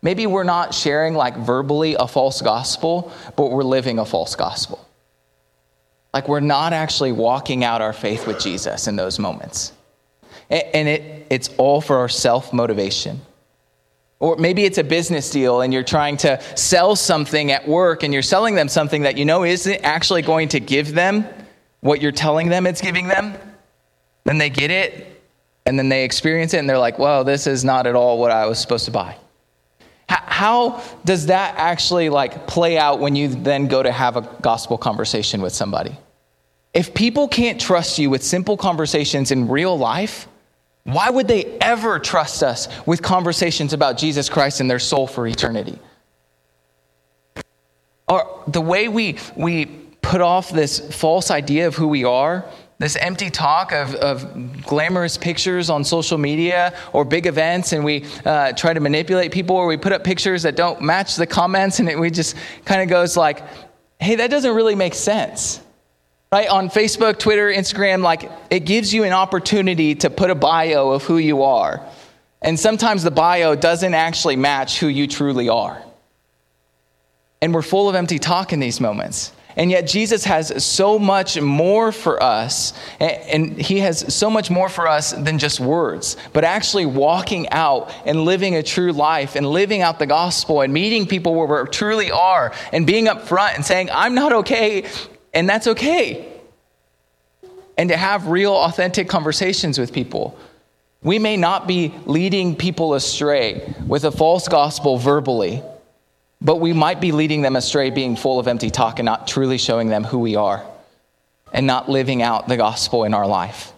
Maybe 0.02 0.26
we're 0.26 0.44
not 0.44 0.74
sharing 0.74 1.14
like 1.14 1.36
verbally 1.36 1.94
a 1.94 2.08
false 2.08 2.40
gospel, 2.40 3.12
but 3.36 3.50
we're 3.50 3.62
living 3.62 3.98
a 3.98 4.04
false 4.04 4.34
gospel. 4.34 4.86
Like 6.12 6.26
we're 6.26 6.40
not 6.40 6.72
actually 6.72 7.12
walking 7.12 7.64
out 7.64 7.82
our 7.82 7.92
faith 7.92 8.26
with 8.26 8.40
Jesus 8.40 8.88
in 8.88 8.96
those 8.96 9.18
moments. 9.18 9.72
And 10.48 10.88
it, 10.88 11.26
it's 11.30 11.48
all 11.58 11.80
for 11.80 11.98
our 11.98 12.08
self 12.08 12.52
motivation. 12.52 13.20
Or 14.20 14.36
maybe 14.36 14.64
it's 14.64 14.76
a 14.76 14.84
business 14.84 15.30
deal 15.30 15.62
and 15.62 15.72
you're 15.72 15.82
trying 15.82 16.18
to 16.18 16.40
sell 16.54 16.94
something 16.94 17.50
at 17.50 17.66
work 17.66 18.02
and 18.02 18.12
you're 18.12 18.22
selling 18.22 18.54
them 18.54 18.68
something 18.68 19.02
that 19.02 19.16
you 19.16 19.24
know 19.24 19.44
isn't 19.44 19.82
actually 19.82 20.20
going 20.22 20.48
to 20.50 20.60
give 20.60 20.94
them 20.94 21.26
what 21.80 22.02
you're 22.02 22.12
telling 22.12 22.50
them 22.50 22.66
it's 22.66 22.82
giving 22.82 23.08
them. 23.08 23.34
Then 24.24 24.36
they 24.36 24.50
get 24.50 24.70
it 24.70 25.22
and 25.64 25.78
then 25.78 25.88
they 25.88 26.04
experience 26.04 26.52
it 26.52 26.58
and 26.58 26.68
they're 26.68 26.78
like, 26.78 26.98
well, 26.98 27.24
this 27.24 27.46
is 27.46 27.64
not 27.64 27.86
at 27.86 27.94
all 27.94 28.18
what 28.18 28.30
I 28.30 28.46
was 28.46 28.58
supposed 28.58 28.84
to 28.84 28.90
buy. 28.90 29.16
How 30.06 30.82
does 31.04 31.26
that 31.26 31.54
actually 31.56 32.10
like 32.10 32.46
play 32.46 32.76
out 32.76 32.98
when 32.98 33.16
you 33.16 33.28
then 33.28 33.68
go 33.68 33.82
to 33.82 33.92
have 33.92 34.16
a 34.16 34.22
gospel 34.42 34.76
conversation 34.76 35.40
with 35.40 35.54
somebody? 35.54 35.96
If 36.74 36.92
people 36.94 37.26
can't 37.26 37.60
trust 37.60 37.98
you 37.98 38.10
with 38.10 38.22
simple 38.22 38.56
conversations 38.56 39.30
in 39.30 39.48
real 39.48 39.78
life, 39.78 40.28
why 40.84 41.10
would 41.10 41.28
they 41.28 41.44
ever 41.60 41.98
trust 41.98 42.42
us 42.42 42.68
with 42.86 43.02
conversations 43.02 43.72
about 43.72 43.98
Jesus 43.98 44.28
Christ 44.28 44.60
and 44.60 44.70
their 44.70 44.78
soul 44.78 45.06
for 45.06 45.26
eternity? 45.26 45.78
Or 48.08 48.42
the 48.48 48.60
way 48.60 48.88
we, 48.88 49.18
we 49.36 49.66
put 49.66 50.20
off 50.20 50.50
this 50.50 50.80
false 50.96 51.30
idea 51.30 51.66
of 51.66 51.76
who 51.76 51.86
we 51.86 52.04
are, 52.04 52.44
this 52.78 52.96
empty 52.96 53.28
talk 53.28 53.72
of, 53.72 53.94
of 53.96 54.62
glamorous 54.62 55.18
pictures 55.18 55.68
on 55.68 55.84
social 55.84 56.16
media 56.16 56.76
or 56.94 57.04
big 57.04 57.26
events, 57.26 57.72
and 57.72 57.84
we 57.84 58.06
uh, 58.24 58.52
try 58.52 58.72
to 58.72 58.80
manipulate 58.80 59.32
people, 59.32 59.54
or 59.54 59.66
we 59.66 59.76
put 59.76 59.92
up 59.92 60.02
pictures 60.02 60.42
that 60.42 60.56
don't 60.56 60.80
match 60.80 61.16
the 61.16 61.26
comments, 61.26 61.78
and 61.78 61.88
it, 61.88 61.98
we 61.98 62.10
just 62.10 62.34
kind 62.64 62.80
of 62.80 62.88
goes 62.88 63.16
like, 63.18 63.42
hey, 64.00 64.16
that 64.16 64.30
doesn't 64.30 64.54
really 64.54 64.74
make 64.74 64.94
sense 64.94 65.60
right? 66.32 66.48
On 66.48 66.68
Facebook, 66.68 67.18
Twitter, 67.18 67.52
Instagram, 67.52 68.02
like 68.02 68.30
it 68.50 68.60
gives 68.60 68.94
you 68.94 69.02
an 69.02 69.12
opportunity 69.12 69.96
to 69.96 70.10
put 70.10 70.30
a 70.30 70.36
bio 70.36 70.90
of 70.90 71.02
who 71.02 71.18
you 71.18 71.42
are. 71.42 71.84
And 72.40 72.58
sometimes 72.58 73.02
the 73.02 73.10
bio 73.10 73.56
doesn't 73.56 73.94
actually 73.94 74.36
match 74.36 74.78
who 74.78 74.86
you 74.86 75.08
truly 75.08 75.48
are. 75.48 75.82
And 77.42 77.52
we're 77.52 77.62
full 77.62 77.88
of 77.88 77.96
empty 77.96 78.20
talk 78.20 78.52
in 78.52 78.60
these 78.60 78.80
moments. 78.80 79.32
And 79.56 79.72
yet, 79.72 79.88
Jesus 79.88 80.24
has 80.24 80.64
so 80.64 80.96
much 80.96 81.38
more 81.40 81.90
for 81.90 82.22
us, 82.22 82.72
and 83.00 83.60
He 83.60 83.80
has 83.80 84.14
so 84.14 84.30
much 84.30 84.48
more 84.48 84.68
for 84.68 84.86
us 84.86 85.10
than 85.10 85.40
just 85.40 85.58
words, 85.58 86.16
but 86.32 86.44
actually 86.44 86.86
walking 86.86 87.48
out 87.48 87.92
and 88.06 88.24
living 88.24 88.54
a 88.54 88.62
true 88.62 88.92
life 88.92 89.34
and 89.34 89.44
living 89.44 89.82
out 89.82 89.98
the 89.98 90.06
gospel 90.06 90.60
and 90.60 90.72
meeting 90.72 91.04
people 91.04 91.34
where 91.34 91.64
we 91.64 91.70
truly 91.70 92.12
are 92.12 92.52
and 92.72 92.86
being 92.86 93.08
up 93.08 93.26
front 93.26 93.56
and 93.56 93.64
saying, 93.66 93.90
I'm 93.92 94.14
not 94.14 94.32
okay 94.32 94.84
and 95.32 95.48
that's 95.48 95.66
okay. 95.66 96.26
And 97.76 97.88
to 97.90 97.96
have 97.96 98.26
real, 98.26 98.52
authentic 98.54 99.08
conversations 99.08 99.78
with 99.78 99.92
people. 99.92 100.38
We 101.02 101.18
may 101.18 101.36
not 101.36 101.66
be 101.66 101.94
leading 102.04 102.56
people 102.56 102.94
astray 102.94 103.74
with 103.86 104.04
a 104.04 104.10
false 104.10 104.48
gospel 104.48 104.98
verbally, 104.98 105.62
but 106.42 106.56
we 106.56 106.72
might 106.72 107.00
be 107.00 107.12
leading 107.12 107.42
them 107.42 107.56
astray 107.56 107.90
being 107.90 108.16
full 108.16 108.38
of 108.38 108.46
empty 108.48 108.70
talk 108.70 108.98
and 108.98 109.06
not 109.06 109.26
truly 109.26 109.56
showing 109.58 109.88
them 109.88 110.04
who 110.04 110.18
we 110.18 110.36
are. 110.36 110.64
and 111.52 111.66
not 111.66 111.88
living 111.88 112.22
out 112.22 112.48
the 112.48 112.56
gospel 112.56 113.04
in 113.04 113.14
our 113.14 113.26
life. 113.26 113.72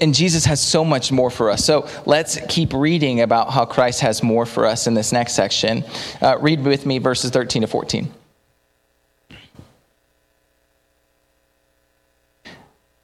And 0.00 0.12
Jesus 0.14 0.44
has 0.46 0.60
so 0.60 0.84
much 0.84 1.12
more 1.12 1.30
for 1.30 1.50
us. 1.50 1.64
So 1.64 1.88
let's 2.06 2.38
keep 2.48 2.72
reading 2.72 3.20
about 3.20 3.50
how 3.50 3.64
Christ 3.64 4.00
has 4.00 4.22
more 4.22 4.46
for 4.46 4.66
us 4.66 4.86
in 4.88 4.94
this 4.94 5.12
next 5.12 5.34
section. 5.34 5.84
Uh, 6.20 6.36
read 6.40 6.64
with 6.64 6.86
me 6.86 6.98
verses 6.98 7.30
13 7.30 7.62
to 7.62 7.68
14. 7.68 8.12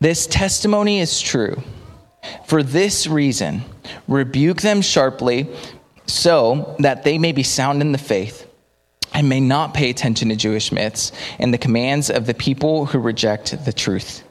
This 0.00 0.26
testimony 0.26 1.00
is 1.00 1.20
true. 1.20 1.62
For 2.46 2.62
this 2.62 3.06
reason, 3.06 3.62
rebuke 4.08 4.62
them 4.62 4.80
sharply 4.80 5.48
so 6.06 6.74
that 6.78 7.04
they 7.04 7.18
may 7.18 7.32
be 7.32 7.42
sound 7.42 7.82
in 7.82 7.92
the 7.92 7.98
faith 7.98 8.46
and 9.12 9.28
may 9.28 9.40
not 9.40 9.74
pay 9.74 9.90
attention 9.90 10.30
to 10.30 10.36
Jewish 10.36 10.72
myths 10.72 11.12
and 11.38 11.52
the 11.52 11.58
commands 11.58 12.10
of 12.10 12.26
the 12.26 12.34
people 12.34 12.86
who 12.86 12.98
reject 12.98 13.64
the 13.64 13.72
truth. 13.72 14.24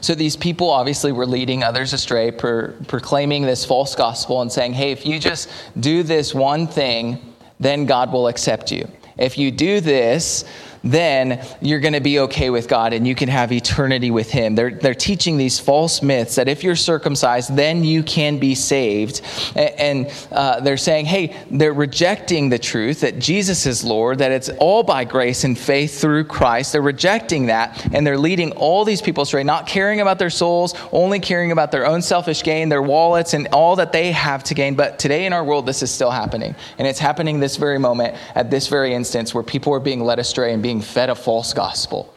So 0.00 0.14
these 0.14 0.36
people 0.36 0.70
obviously 0.70 1.12
were 1.12 1.26
leading 1.26 1.62
others 1.62 1.92
astray, 1.92 2.30
per, 2.30 2.72
proclaiming 2.86 3.42
this 3.42 3.64
false 3.64 3.94
gospel 3.94 4.42
and 4.42 4.52
saying, 4.52 4.74
hey, 4.74 4.92
if 4.92 5.06
you 5.06 5.18
just 5.18 5.50
do 5.78 6.02
this 6.02 6.34
one 6.34 6.66
thing, 6.66 7.34
then 7.60 7.86
God 7.86 8.12
will 8.12 8.28
accept 8.28 8.70
you. 8.70 8.88
If 9.16 9.36
you 9.36 9.50
do 9.50 9.80
this, 9.80 10.44
then 10.84 11.44
you're 11.60 11.80
going 11.80 11.94
to 11.94 12.00
be 12.00 12.20
okay 12.20 12.50
with 12.50 12.68
God 12.68 12.92
and 12.92 13.06
you 13.06 13.14
can 13.14 13.28
have 13.28 13.52
eternity 13.52 14.10
with 14.10 14.30
Him. 14.30 14.54
They're, 14.54 14.70
they're 14.70 14.94
teaching 14.94 15.36
these 15.36 15.58
false 15.58 16.02
myths 16.02 16.36
that 16.36 16.48
if 16.48 16.62
you're 16.62 16.76
circumcised, 16.76 17.54
then 17.56 17.84
you 17.84 18.02
can 18.02 18.38
be 18.38 18.54
saved. 18.54 19.22
And, 19.56 20.10
uh, 20.30 20.60
they're 20.60 20.76
saying, 20.76 21.06
hey, 21.06 21.36
they're 21.50 21.72
rejecting 21.72 22.48
the 22.48 22.58
truth 22.58 23.00
that 23.00 23.18
Jesus 23.18 23.66
is 23.66 23.84
Lord, 23.84 24.18
that 24.18 24.32
it's 24.32 24.48
all 24.58 24.82
by 24.82 25.04
grace 25.04 25.44
and 25.44 25.58
faith 25.58 26.00
through 26.00 26.24
Christ. 26.24 26.72
They're 26.72 26.82
rejecting 26.82 27.46
that 27.46 27.94
and 27.94 28.06
they're 28.06 28.18
leading 28.18 28.52
all 28.52 28.84
these 28.84 29.00
people 29.00 29.22
astray, 29.22 29.44
not 29.44 29.66
caring 29.66 30.00
about 30.00 30.18
their 30.18 30.30
souls, 30.30 30.74
only 30.92 31.20
caring 31.20 31.52
about 31.52 31.72
their 31.72 31.86
own 31.86 32.02
selfish 32.02 32.42
gain, 32.42 32.68
their 32.68 32.82
wallets, 32.82 33.34
and 33.34 33.48
all 33.48 33.76
that 33.76 33.92
they 33.92 34.12
have 34.12 34.44
to 34.44 34.54
gain. 34.54 34.74
But 34.74 34.98
today 34.98 35.26
in 35.26 35.32
our 35.32 35.44
world, 35.44 35.66
this 35.66 35.82
is 35.82 35.90
still 35.90 36.10
happening. 36.10 36.54
And 36.76 36.86
it's 36.86 36.98
happening 36.98 37.40
this 37.40 37.56
very 37.56 37.78
moment, 37.78 38.16
at 38.34 38.50
this 38.50 38.68
very 38.68 38.92
instance, 38.92 39.34
where 39.34 39.42
people 39.42 39.72
are 39.72 39.80
being 39.80 40.02
led 40.02 40.18
astray 40.18 40.52
and 40.52 40.62
being 40.62 40.67
being 40.68 40.82
fed 40.82 41.08
a 41.08 41.14
false 41.14 41.54
gospel, 41.54 42.12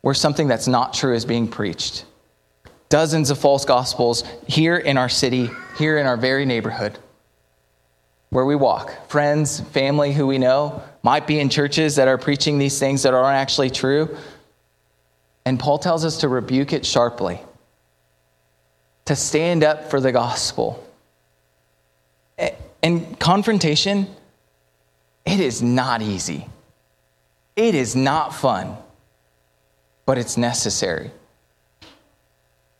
where 0.00 0.12
something 0.12 0.48
that's 0.48 0.66
not 0.66 0.92
true 0.92 1.14
is 1.14 1.24
being 1.24 1.46
preached. 1.46 2.04
Dozens 2.88 3.30
of 3.30 3.38
false 3.38 3.64
gospels 3.64 4.24
here 4.48 4.76
in 4.76 4.98
our 4.98 5.08
city, 5.08 5.48
here 5.78 5.98
in 5.98 6.06
our 6.06 6.16
very 6.16 6.44
neighborhood 6.44 6.98
where 8.30 8.44
we 8.44 8.56
walk. 8.56 9.08
Friends, 9.08 9.60
family 9.60 10.12
who 10.12 10.26
we 10.26 10.36
know 10.36 10.82
might 11.04 11.28
be 11.28 11.38
in 11.38 11.48
churches 11.48 11.94
that 11.94 12.08
are 12.08 12.18
preaching 12.18 12.58
these 12.58 12.76
things 12.80 13.04
that 13.04 13.14
aren't 13.14 13.36
actually 13.36 13.70
true. 13.70 14.16
And 15.44 15.60
Paul 15.60 15.78
tells 15.78 16.04
us 16.04 16.18
to 16.18 16.28
rebuke 16.28 16.72
it 16.72 16.84
sharply, 16.84 17.40
to 19.04 19.14
stand 19.14 19.62
up 19.62 19.90
for 19.90 20.00
the 20.00 20.10
gospel. 20.10 20.82
And 22.82 23.16
confrontation, 23.20 24.08
it 25.24 25.38
is 25.38 25.62
not 25.62 26.02
easy. 26.02 26.48
It 27.56 27.74
is 27.74 27.96
not 27.96 28.34
fun, 28.34 28.76
but 30.04 30.18
it's 30.18 30.36
necessary 30.36 31.10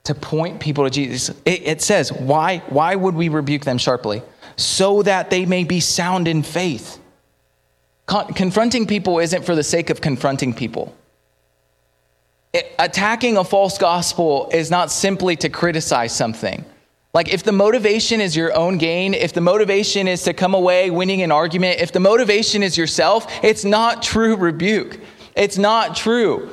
to 0.04 0.14
point 0.14 0.60
people 0.60 0.84
to 0.84 0.90
Jesus. 0.90 1.36
It, 1.44 1.62
it, 1.66 1.82
says, 1.82 2.12
why, 2.12 2.58
why 2.68 2.94
would 2.94 3.14
we 3.14 3.28
rebuke 3.28 3.64
them 3.64 3.78
sharply? 3.78 4.22
So 4.56 5.02
that 5.02 5.30
they 5.30 5.46
may 5.46 5.64
be 5.64 5.80
sound 5.80 6.28
in 6.28 6.44
faith. 6.44 7.00
Con- 8.06 8.32
confronting 8.34 8.86
people 8.86 9.18
isn't 9.18 9.44
for 9.44 9.56
the 9.56 9.64
sake 9.64 9.90
of 9.90 10.00
confronting 10.00 10.54
people. 10.54 10.94
It, 12.52 12.72
attacking 12.78 13.36
a 13.36 13.42
false 13.42 13.78
gospel 13.78 14.48
is 14.52 14.70
not 14.70 14.92
simply 14.92 15.34
to 15.36 15.48
criticize 15.48 16.14
something. 16.14 16.64
Like, 17.16 17.32
if 17.32 17.44
the 17.44 17.52
motivation 17.52 18.20
is 18.20 18.36
your 18.36 18.54
own 18.54 18.76
gain, 18.76 19.14
if 19.14 19.32
the 19.32 19.40
motivation 19.40 20.06
is 20.06 20.24
to 20.24 20.34
come 20.34 20.52
away 20.52 20.90
winning 20.90 21.22
an 21.22 21.32
argument, 21.32 21.80
if 21.80 21.90
the 21.90 21.98
motivation 21.98 22.62
is 22.62 22.76
yourself, 22.76 23.26
it's 23.42 23.64
not 23.64 24.02
true 24.02 24.36
rebuke. 24.36 25.00
It's 25.34 25.56
not 25.56 25.96
true. 25.96 26.50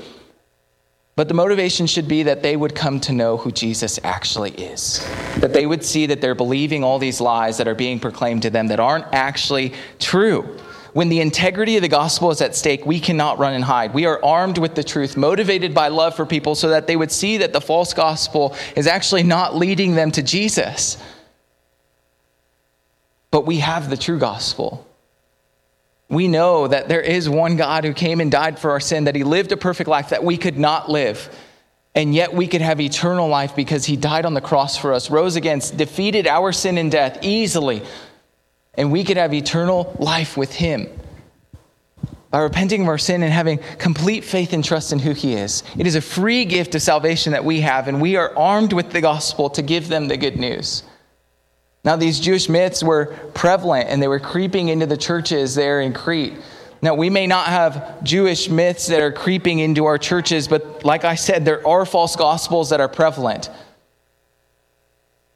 But 1.17 1.27
the 1.27 1.33
motivation 1.33 1.85
should 1.85 2.07
be 2.07 2.23
that 2.23 2.43
they 2.43 2.55
would 2.55 2.75
come 2.75 3.01
to 3.01 3.11
know 3.11 3.35
who 3.35 3.51
Jesus 3.51 3.99
actually 4.05 4.51
is. 4.51 5.05
That 5.39 5.51
they 5.51 5.65
would 5.65 5.83
see 5.83 6.05
that 6.05 6.21
they're 6.21 6.33
believing 6.33 6.81
all 6.81 6.97
these 6.97 7.19
lies 7.19 7.57
that 7.57 7.67
are 7.67 7.75
being 7.75 7.99
proclaimed 7.99 8.43
to 8.43 8.49
them 8.49 8.67
that 8.67 8.79
aren't 8.79 9.13
actually 9.13 9.73
true. 9.99 10.57
When 10.93 11.09
the 11.09 11.21
integrity 11.21 11.75
of 11.75 11.81
the 11.81 11.87
gospel 11.87 12.29
is 12.29 12.39
at 12.39 12.55
stake, 12.55 12.85
we 12.85 12.99
cannot 12.99 13.39
run 13.39 13.53
and 13.53 13.63
hide. 13.63 13.95
We 13.95 14.05
are 14.05 14.23
armed 14.23 14.59
with 14.59 14.75
the 14.75 14.83
truth, 14.83 15.17
motivated 15.17 15.73
by 15.73 15.87
love 15.87 16.15
for 16.15 16.25
people, 16.25 16.53
so 16.53 16.69
that 16.69 16.85
they 16.85 16.95
would 16.95 17.11
see 17.11 17.37
that 17.37 17.51
the 17.51 17.61
false 17.61 17.93
gospel 17.93 18.55
is 18.75 18.85
actually 18.85 19.23
not 19.23 19.55
leading 19.55 19.95
them 19.95 20.11
to 20.11 20.21
Jesus. 20.21 20.97
But 23.31 23.47
we 23.47 23.57
have 23.57 23.89
the 23.89 23.97
true 23.97 24.19
gospel. 24.19 24.87
We 26.09 26.27
know 26.27 26.67
that 26.67 26.89
there 26.89 27.01
is 27.01 27.27
one 27.27 27.57
God 27.57 27.85
who 27.85 27.93
came 27.93 28.21
and 28.21 28.31
died 28.31 28.59
for 28.59 28.69
our 28.69 28.79
sin, 28.79 29.05
that 29.05 29.15
he 29.15 29.23
lived 29.23 29.51
a 29.51 29.57
perfect 29.57 29.89
life 29.89 30.09
that 30.09 30.23
we 30.23 30.37
could 30.37 30.59
not 30.59 30.91
live. 30.91 31.27
And 31.95 32.13
yet 32.13 32.35
we 32.35 32.45
could 32.45 32.61
have 32.61 32.79
eternal 32.79 33.27
life 33.27 33.55
because 33.55 33.85
he 33.85 33.95
died 33.95 34.25
on 34.25 34.35
the 34.35 34.41
cross 34.41 34.77
for 34.77 34.93
us, 34.93 35.09
rose 35.09 35.35
against, 35.35 35.75
defeated 35.75 36.27
our 36.27 36.51
sin 36.51 36.77
and 36.77 36.91
death 36.91 37.17
easily 37.23 37.81
and 38.75 38.91
we 38.91 39.03
could 39.03 39.17
have 39.17 39.33
eternal 39.33 39.95
life 39.99 40.35
with 40.37 40.53
Him 40.53 40.87
by 42.31 42.39
repenting 42.39 42.81
of 42.81 42.87
our 42.87 42.97
sin 42.97 43.21
and 43.21 43.31
having 43.31 43.59
complete 43.77 44.23
faith 44.23 44.53
and 44.53 44.63
trust 44.63 44.91
in 44.91 44.99
who 44.99 45.13
He 45.13 45.33
is. 45.33 45.63
It 45.77 45.85
is 45.85 45.95
a 45.95 46.01
free 46.01 46.45
gift 46.45 46.73
of 46.73 46.81
salvation 46.81 47.33
that 47.33 47.45
we 47.45 47.61
have, 47.61 47.87
and 47.87 48.01
we 48.01 48.15
are 48.15 48.35
armed 48.35 48.73
with 48.73 48.91
the 48.91 49.01
gospel 49.01 49.51
to 49.51 49.61
give 49.61 49.87
them 49.87 50.07
the 50.07 50.17
good 50.17 50.37
news. 50.37 50.83
Now, 51.85 51.95
these 51.95 52.19
Jewish 52.19 52.47
myths 52.47 52.81
were 52.81 53.07
prevalent 53.33 53.89
and 53.89 54.01
they 54.01 54.07
were 54.07 54.19
creeping 54.19 54.69
into 54.69 54.85
the 54.85 54.97
churches 54.97 55.53
there 55.53 55.81
in 55.81 55.93
Crete. 55.93 56.33
Now, 56.81 56.95
we 56.95 57.09
may 57.09 57.27
not 57.27 57.47
have 57.47 58.03
Jewish 58.03 58.49
myths 58.49 58.87
that 58.87 59.01
are 59.01 59.11
creeping 59.11 59.59
into 59.59 59.85
our 59.85 59.97
churches, 59.97 60.47
but 60.47 60.83
like 60.83 61.03
I 61.03 61.15
said, 61.15 61.45
there 61.45 61.65
are 61.67 61.85
false 61.85 62.15
gospels 62.15 62.69
that 62.69 62.79
are 62.79 62.87
prevalent. 62.87 63.49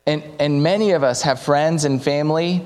And, 0.05 0.23
and 0.39 0.63
many 0.63 0.91
of 0.91 1.03
us 1.03 1.21
have 1.23 1.41
friends 1.41 1.83
and 1.83 2.01
family 2.01 2.65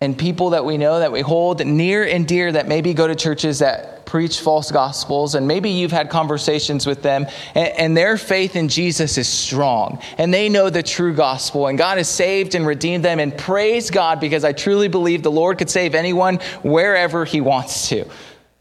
and 0.00 0.18
people 0.18 0.50
that 0.50 0.64
we 0.64 0.76
know 0.76 0.98
that 0.98 1.10
we 1.10 1.20
hold 1.20 1.64
near 1.64 2.04
and 2.04 2.28
dear 2.28 2.52
that 2.52 2.68
maybe 2.68 2.92
go 2.92 3.06
to 3.06 3.14
churches 3.14 3.60
that 3.60 4.04
preach 4.04 4.40
false 4.40 4.70
gospels 4.70 5.34
and 5.34 5.48
maybe 5.48 5.70
you've 5.70 5.90
had 5.90 6.10
conversations 6.10 6.86
with 6.86 7.02
them 7.02 7.26
and, 7.54 7.68
and, 7.78 7.96
their 7.96 8.16
faith 8.16 8.54
in 8.54 8.68
jesus 8.68 9.18
is 9.18 9.26
strong 9.26 10.00
and 10.18 10.32
they 10.32 10.48
know 10.48 10.70
the 10.70 10.82
true 10.82 11.14
gospel 11.14 11.66
and 11.66 11.78
god 11.78 11.98
has 11.98 12.08
saved 12.08 12.54
and 12.54 12.66
redeemed 12.66 13.04
them 13.04 13.18
and 13.18 13.36
praise 13.36 13.90
god 13.90 14.20
because 14.20 14.44
i 14.44 14.52
truly 14.52 14.86
believe 14.86 15.22
the 15.22 15.30
lord 15.30 15.58
could 15.58 15.70
save 15.70 15.94
anyone 15.94 16.36
wherever 16.62 17.24
he 17.24 17.40
wants 17.40 17.88
to. 17.88 18.04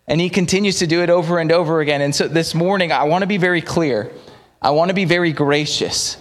And 0.07 0.21
he 0.21 0.29
continues 0.29 0.79
to 0.79 0.87
do 0.87 1.01
it 1.01 1.09
over 1.09 1.39
and 1.39 1.51
over 1.51 1.79
again. 1.79 2.01
And 2.01 2.13
so 2.13 2.27
this 2.27 2.53
morning 2.53 2.91
i 2.91 3.03
want 3.03 3.23
to 3.23 3.27
be 3.27 3.37
very 3.37 3.61
clear. 3.61 4.11
I 4.61 4.71
want 4.71 4.89
to 4.89 4.95
be 4.95 5.05
very 5.05 5.31
gracious. 5.31 6.17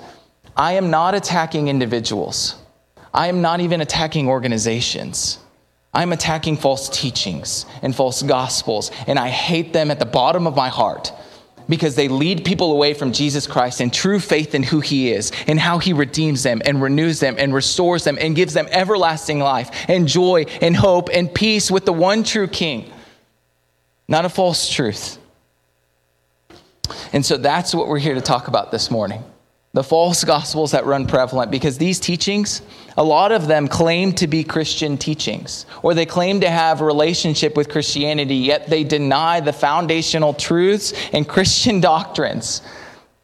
I 0.57 0.75
am 0.75 0.91
not 0.91 1.15
attacking 1.15 1.69
individuals 1.69 2.57
I 3.15 3.29
am 3.29 3.41
not 3.41 3.61
even 3.61 3.81
attacking 3.81 4.29
organizations. 4.29 5.39
I'm 5.95 6.13
attacking 6.13 6.57
false 6.57 6.89
teachings 6.89 7.65
and 7.81 7.95
false 7.95 8.23
gospels, 8.23 8.91
and 9.07 9.17
I 9.17 9.29
hate 9.29 9.73
them 9.73 9.93
at 9.93 10.01
the 10.01 10.07
bottom 10.07 10.49
of 10.49 10.57
my 10.57 10.69
heart 10.69 11.13
because 11.69 11.95
they 11.95 12.09
lead 12.09 12.45
people 12.45 12.73
away 12.73 12.93
from 12.93 13.13
Jesus 13.13 13.47
Christ 13.47 13.81
and 13.81 13.93
true 13.93 14.19
faith 14.19 14.55
in 14.57 14.65
who 14.65 14.81
He 14.81 15.13
is 15.13 15.31
and 15.47 15.61
how 15.61 15.79
He 15.79 15.93
redeems 15.93 16.43
them 16.43 16.61
and 16.65 16.83
renews 16.83 17.21
them 17.21 17.37
and 17.39 17.55
restores 17.55 18.03
them 18.03 18.19
and 18.21 18.35
gives 18.35 18.53
them 18.53 18.67
everlasting 18.73 19.39
life 19.39 19.71
and 19.89 20.09
joy 20.09 20.45
and 20.61 20.77
hope 20.77 21.09
and 21.13 21.33
peace 21.33 21.71
with 21.71 21.85
the 21.85 21.93
one 21.93 22.25
true 22.25 22.49
King, 22.49 22.93
not 24.09 24.25
a 24.25 24.29
false 24.29 24.69
truth. 24.69 25.19
And 27.13 27.25
so 27.25 27.37
that's 27.37 27.73
what 27.73 27.87
we're 27.87 28.01
here 28.01 28.15
to 28.15 28.21
talk 28.21 28.49
about 28.49 28.73
this 28.73 28.91
morning 28.91 29.23
the 29.75 29.83
false 29.83 30.23
gospels 30.23 30.71
that 30.71 30.87
run 30.87 31.05
prevalent 31.07 31.51
because 31.51 31.77
these 31.77 32.01
teachings 32.01 32.63
a 32.97 33.05
lot 33.05 33.33
of 33.33 33.49
them 33.49 33.69
claim 33.69 34.13
to 34.13 34.27
be 34.27 34.43
christian 34.43 34.97
teachings 34.97 35.67
or 35.83 35.93
they 35.93 36.07
claim 36.07 36.41
to 36.41 36.49
have 36.49 36.81
a 36.81 36.85
relationship 36.85 37.57
with 37.57 37.69
christianity 37.69 38.37
yet 38.37 38.69
they 38.71 38.85
deny 38.85 39.41
the 39.41 39.53
foundational 39.53 40.33
truths 40.33 40.95
and 41.13 41.29
christian 41.29 41.81
doctrines. 41.93 42.63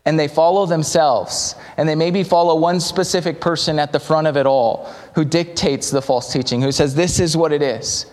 And 0.06 0.18
they 0.18 0.28
follow 0.28 0.64
themselves 0.64 1.54
and 1.76 1.86
they 1.86 1.94
maybe 1.94 2.24
follow 2.24 2.56
one 2.58 2.80
specific 2.80 3.38
person 3.38 3.78
at 3.78 3.92
the 3.92 4.00
front 4.00 4.26
of 4.26 4.36
it 4.36 4.46
all 4.46 4.90
who 5.14 5.26
dictates 5.26 5.90
the 5.90 6.00
false 6.00 6.32
teaching 6.32 6.62
who 6.62 6.72
says 6.72 6.94
this 6.94 7.20
is 7.20 7.36
what 7.36 7.52
it 7.52 7.62
is 7.62 8.06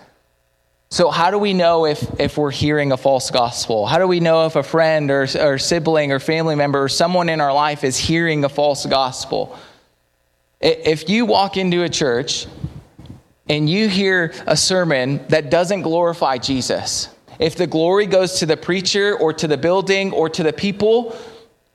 so, 0.89 1.09
how 1.11 1.31
do 1.31 1.37
we 1.37 1.53
know 1.53 1.85
if, 1.85 2.01
if 2.19 2.37
we're 2.37 2.51
hearing 2.51 2.93
a 2.93 2.97
false 2.97 3.29
gospel? 3.29 3.85
How 3.85 3.97
do 3.97 4.07
we 4.07 4.21
know 4.21 4.45
if 4.45 4.55
a 4.55 4.63
friend 4.63 5.11
or, 5.11 5.27
or 5.37 5.57
sibling 5.57 6.13
or 6.13 6.19
family 6.19 6.55
member 6.55 6.83
or 6.83 6.89
someone 6.89 7.27
in 7.27 7.41
our 7.41 7.53
life 7.53 7.83
is 7.83 7.97
hearing 7.97 8.45
a 8.45 8.49
false 8.49 8.85
gospel? 8.85 9.57
If 10.61 11.09
you 11.09 11.25
walk 11.25 11.57
into 11.57 11.83
a 11.83 11.89
church 11.89 12.47
and 13.49 13.69
you 13.69 13.89
hear 13.89 14.33
a 14.45 14.55
sermon 14.55 15.25
that 15.27 15.51
doesn't 15.51 15.81
glorify 15.81 16.37
Jesus, 16.37 17.09
If 17.39 17.55
the 17.55 17.67
glory 17.67 18.07
goes 18.07 18.39
to 18.39 18.45
the 18.45 18.57
preacher 18.57 19.15
or 19.15 19.31
to 19.33 19.47
the 19.47 19.57
building 19.57 20.11
or 20.11 20.29
to 20.29 20.43
the 20.43 20.53
people, 20.53 21.15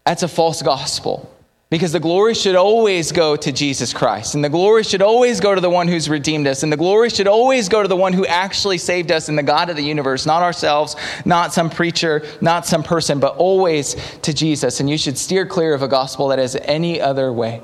that's 0.05 0.23
a 0.23 0.29
false 0.29 0.61
gospel. 0.63 1.32
Because 1.73 1.93
the 1.93 2.01
glory 2.01 2.35
should 2.35 2.55
always 2.55 3.13
go 3.13 3.35
to 3.35 3.51
Jesus 3.51 3.95
Christ. 3.95 4.35
And 4.35 4.45
the 4.45 4.51
glory 4.51 4.83
should 4.83 5.01
always 5.01 5.41
go 5.41 5.55
to 5.55 5.61
the 5.61 5.71
one 5.71 5.89
who's 5.89 6.07
redeemed 6.07 6.47
us. 6.47 6.63
And 6.63 6.71
the 6.71 6.77
glory 6.77 7.09
should 7.09 7.27
always 7.27 7.71
go 7.71 7.81
to 7.81 7.89
the 7.89 7.97
one 7.97 8.13
who 8.13 8.27
actually 8.27 8.77
saved 8.77 9.11
us 9.11 9.31
and 9.31 9.39
the 9.39 9.43
God 9.43 9.71
of 9.71 9.77
the 9.77 9.83
universe, 9.83 10.27
not 10.27 10.43
ourselves, 10.43 10.97
not 11.25 11.55
some 11.55 11.71
preacher, 11.71 12.27
not 12.43 12.67
some 12.67 12.83
person, 12.83 13.21
but 13.21 13.37
always 13.37 13.97
to 14.21 14.35
Jesus. 14.35 14.81
And 14.81 14.91
you 14.91 14.99
should 14.99 15.17
steer 15.17 15.47
clear 15.47 15.73
of 15.73 15.81
a 15.81 15.89
gospel 15.89 16.29
that 16.29 16.39
is 16.39 16.57
any 16.57 17.01
other 17.01 17.33
way. 17.33 17.63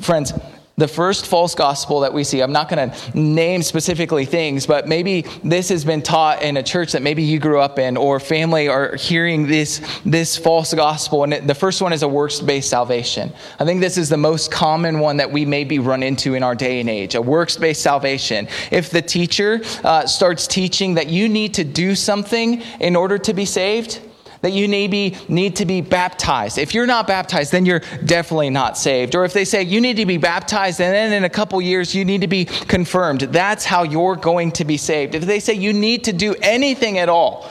Friends, 0.00 0.32
the 0.76 0.88
first 0.88 1.26
false 1.26 1.54
gospel 1.54 2.00
that 2.00 2.12
we 2.12 2.24
see, 2.24 2.40
I'm 2.40 2.50
not 2.50 2.68
going 2.68 2.90
to 2.90 3.18
name 3.18 3.62
specifically 3.62 4.24
things, 4.24 4.66
but 4.66 4.88
maybe 4.88 5.24
this 5.44 5.68
has 5.68 5.84
been 5.84 6.02
taught 6.02 6.42
in 6.42 6.56
a 6.56 6.64
church 6.64 6.92
that 6.92 7.02
maybe 7.02 7.22
you 7.22 7.38
grew 7.38 7.60
up 7.60 7.78
in 7.78 7.96
or 7.96 8.18
family 8.18 8.66
are 8.66 8.96
hearing 8.96 9.46
this, 9.46 9.80
this 10.04 10.36
false 10.36 10.74
gospel. 10.74 11.22
And 11.22 11.34
it, 11.34 11.46
the 11.46 11.54
first 11.54 11.80
one 11.80 11.92
is 11.92 12.02
a 12.02 12.08
works 12.08 12.40
based 12.40 12.70
salvation. 12.70 13.32
I 13.60 13.64
think 13.64 13.80
this 13.80 13.96
is 13.96 14.08
the 14.08 14.16
most 14.16 14.50
common 14.50 14.98
one 14.98 15.18
that 15.18 15.30
we 15.30 15.44
maybe 15.44 15.78
run 15.78 16.02
into 16.02 16.34
in 16.34 16.42
our 16.42 16.56
day 16.56 16.80
and 16.80 16.90
age 16.90 17.14
a 17.14 17.22
works 17.22 17.56
based 17.56 17.82
salvation. 17.82 18.48
If 18.72 18.90
the 18.90 19.02
teacher 19.02 19.60
uh, 19.84 20.06
starts 20.06 20.48
teaching 20.48 20.94
that 20.94 21.06
you 21.06 21.28
need 21.28 21.54
to 21.54 21.64
do 21.64 21.94
something 21.94 22.62
in 22.80 22.96
order 22.96 23.16
to 23.18 23.32
be 23.32 23.44
saved, 23.44 24.00
that 24.44 24.52
you 24.52 24.68
maybe 24.68 25.16
need 25.26 25.56
to 25.56 25.64
be 25.64 25.80
baptized. 25.80 26.58
If 26.58 26.74
you're 26.74 26.86
not 26.86 27.06
baptized, 27.06 27.50
then 27.50 27.64
you're 27.64 27.80
definitely 28.04 28.50
not 28.50 28.76
saved. 28.76 29.14
Or 29.14 29.24
if 29.24 29.32
they 29.32 29.46
say 29.46 29.62
you 29.62 29.80
need 29.80 29.96
to 29.96 30.04
be 30.04 30.18
baptized 30.18 30.82
and 30.82 30.94
then 30.94 31.14
in 31.14 31.24
a 31.24 31.30
couple 31.30 31.62
years 31.62 31.94
you 31.94 32.04
need 32.04 32.20
to 32.20 32.26
be 32.26 32.44
confirmed, 32.44 33.22
that's 33.22 33.64
how 33.64 33.84
you're 33.84 34.16
going 34.16 34.52
to 34.52 34.66
be 34.66 34.76
saved. 34.76 35.14
If 35.14 35.24
they 35.24 35.40
say 35.40 35.54
you 35.54 35.72
need 35.72 36.04
to 36.04 36.12
do 36.12 36.34
anything 36.42 36.98
at 36.98 37.08
all, 37.08 37.50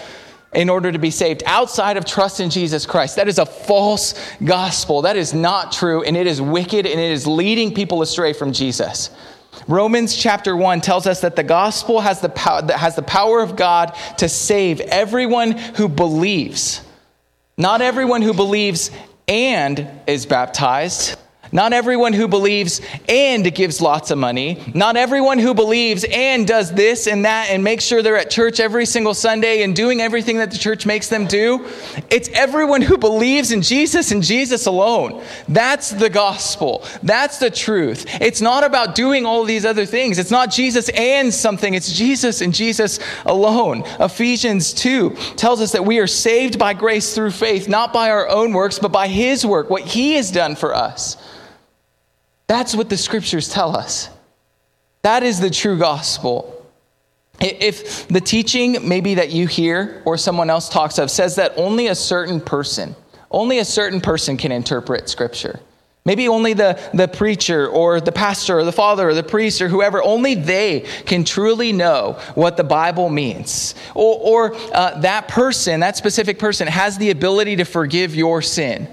in 0.53 0.69
order 0.69 0.91
to 0.91 0.99
be 0.99 1.10
saved 1.10 1.41
outside 1.47 1.97
of 1.97 2.06
trust 2.06 2.39
in 2.39 2.51
Jesus 2.51 2.86
Christ. 2.86 3.15
That 3.15 3.27
is 3.27 3.39
a 3.39 3.45
false 3.47 4.13
gospel. 4.43 5.01
That 5.01 5.17
is 5.17 5.34
not 5.34 5.71
true, 5.71 6.03
and 6.03 6.15
it 6.15 6.27
is 6.27 6.39
wicked, 6.39 6.86
and 6.86 6.99
it 6.99 7.12
is 7.12 7.25
leading 7.25 7.73
people 7.73 8.03
astray 8.03 8.34
from 8.34 8.53
Jesus. 8.53 9.10
Romans 9.68 10.16
chapter 10.16 10.56
1 10.56 10.82
tells 10.82 11.08
us 11.08 11.22
that 11.22 11.36
the 11.36 11.44
gospel 11.44 12.02
has 12.02 12.22
the, 12.22 12.30
power, 12.30 12.62
that 12.62 12.80
has 12.80 12.96
the 12.96 13.02
power 13.02 13.42
of 13.42 13.56
God 13.56 13.96
to 14.18 14.28
save 14.28 14.80
everyone 14.82 15.52
who 15.52 15.88
believes. 15.88 16.82
Not 17.58 17.82
everyone 17.82 18.22
who 18.22 18.34
believes 18.34 18.92
and 19.28 19.88
is 20.08 20.26
baptized, 20.26 21.18
not 21.54 21.72
everyone 21.72 22.13
who 22.13 22.28
believes 22.28 22.82
and 23.08 23.54
gives 23.54 23.80
lots 23.80 24.10
of 24.10 24.18
money. 24.18 24.60
Not 24.74 24.98
everyone 24.98 25.38
who 25.38 25.54
believes 25.54 26.04
and 26.04 26.48
does 26.48 26.74
this 26.74 27.06
and 27.06 27.26
that 27.26 27.52
and 27.52 27.63
makes 27.63 27.84
sure 27.84 28.02
they're 28.02 28.18
at 28.18 28.32
church 28.32 28.60
every 28.60 28.88
single 28.88 29.13
Sunday 29.13 29.62
and 29.62 29.76
doing 29.76 30.02
everything 30.02 30.39
that 30.39 30.50
the 30.50 30.58
church 30.58 30.88
makes 30.88 31.10
them 31.10 31.28
do. 31.28 31.70
It's 32.10 32.28
everyone 32.30 32.82
who 32.82 32.98
believes 32.98 33.52
in 33.52 33.62
Jesus 33.62 34.12
and 34.12 34.24
Jesus 34.24 34.66
alone. 34.66 35.24
That's 35.48 35.92
the 35.92 36.10
gospel. 36.10 36.84
That's 37.04 37.38
the 37.38 37.52
truth. 37.52 38.08
It's 38.20 38.42
not 38.42 38.63
about 38.63 38.96
doing 38.96 39.28
all 39.28 39.44
these 39.44 39.63
other 39.63 39.86
things. 39.86 40.18
It's 40.18 40.32
not 40.32 40.52
Jesus 40.52 40.89
and 40.89 41.32
something. 41.32 41.76
It's 41.76 41.94
Jesus 41.94 42.42
and 42.42 42.52
Jesus 42.52 43.00
alone. 43.28 43.84
Ephesians 44.00 44.74
2 44.74 45.12
tells 45.36 45.62
us 45.62 45.74
that 45.74 45.86
we 45.86 46.00
are 46.00 46.08
saved 46.08 46.58
by 46.58 46.74
grace 46.74 47.13
through 47.13 47.32
faith, 47.32 47.70
not 47.70 47.94
by 47.94 48.10
our 48.10 48.28
own 48.28 48.54
works, 48.54 48.80
but 48.80 48.92
by 48.92 49.08
his 49.08 49.46
work, 49.46 49.70
what 49.70 49.84
he 49.84 50.13
has 50.13 50.32
done 50.32 50.56
for 50.56 50.74
us. 50.74 51.16
That's 52.47 52.75
what 52.75 52.89
the 52.89 52.97
scriptures 52.97 53.49
tell 53.49 53.75
us. 53.75 54.10
That 55.01 55.23
is 55.23 55.39
the 55.39 55.49
true 55.49 55.77
gospel. 55.77 56.65
If 57.39 58.08
the 58.08 58.21
teaching, 58.21 58.88
maybe 58.88 59.15
that 59.15 59.32
you 59.32 59.47
hear 59.47 60.01
or 60.06 60.17
someone 60.17 60.49
else 60.49 60.69
talks 60.69 60.97
of, 60.97 61.12
says 61.12 61.36
that 61.36 61.53
only 61.58 61.88
a 61.88 61.95
certain 61.95 62.39
person, 62.39 62.95
only 63.32 63.60
a 63.60 63.65
certain 63.65 63.99
person 63.99 64.38
can 64.38 64.51
interpret 64.51 65.10
scripture. 65.10 65.60
Maybe 66.06 66.27
only 66.27 66.53
the, 66.53 66.79
the 66.93 67.08
preacher 67.08 67.67
or 67.67 68.01
the 68.01 68.12
pastor 68.12 68.60
or 68.60 68.65
the 68.65 68.73
father 68.73 69.10
or 69.10 69.13
the 69.13 69.23
priest 69.23 69.62
or 69.62 69.69
whoever, 69.69 70.03
only 70.03 70.36
they 70.36 70.82
can 71.06 71.23
truly 71.23 71.71
know 71.71 72.19
what 72.36 72.58
the 72.58 72.63
Bible 72.63 73.10
means. 73.10 73.73
Or, 73.95 74.51
or 74.51 74.56
uh, 74.73 74.99
that 74.99 75.29
person, 75.29 75.79
that 75.79 75.95
specific 75.95 76.39
person, 76.39 76.67
has 76.67 76.97
the 76.97 77.10
ability 77.10 77.56
to 77.58 77.63
forgive 77.63 78.15
your 78.15 78.41
sin. 78.41 78.88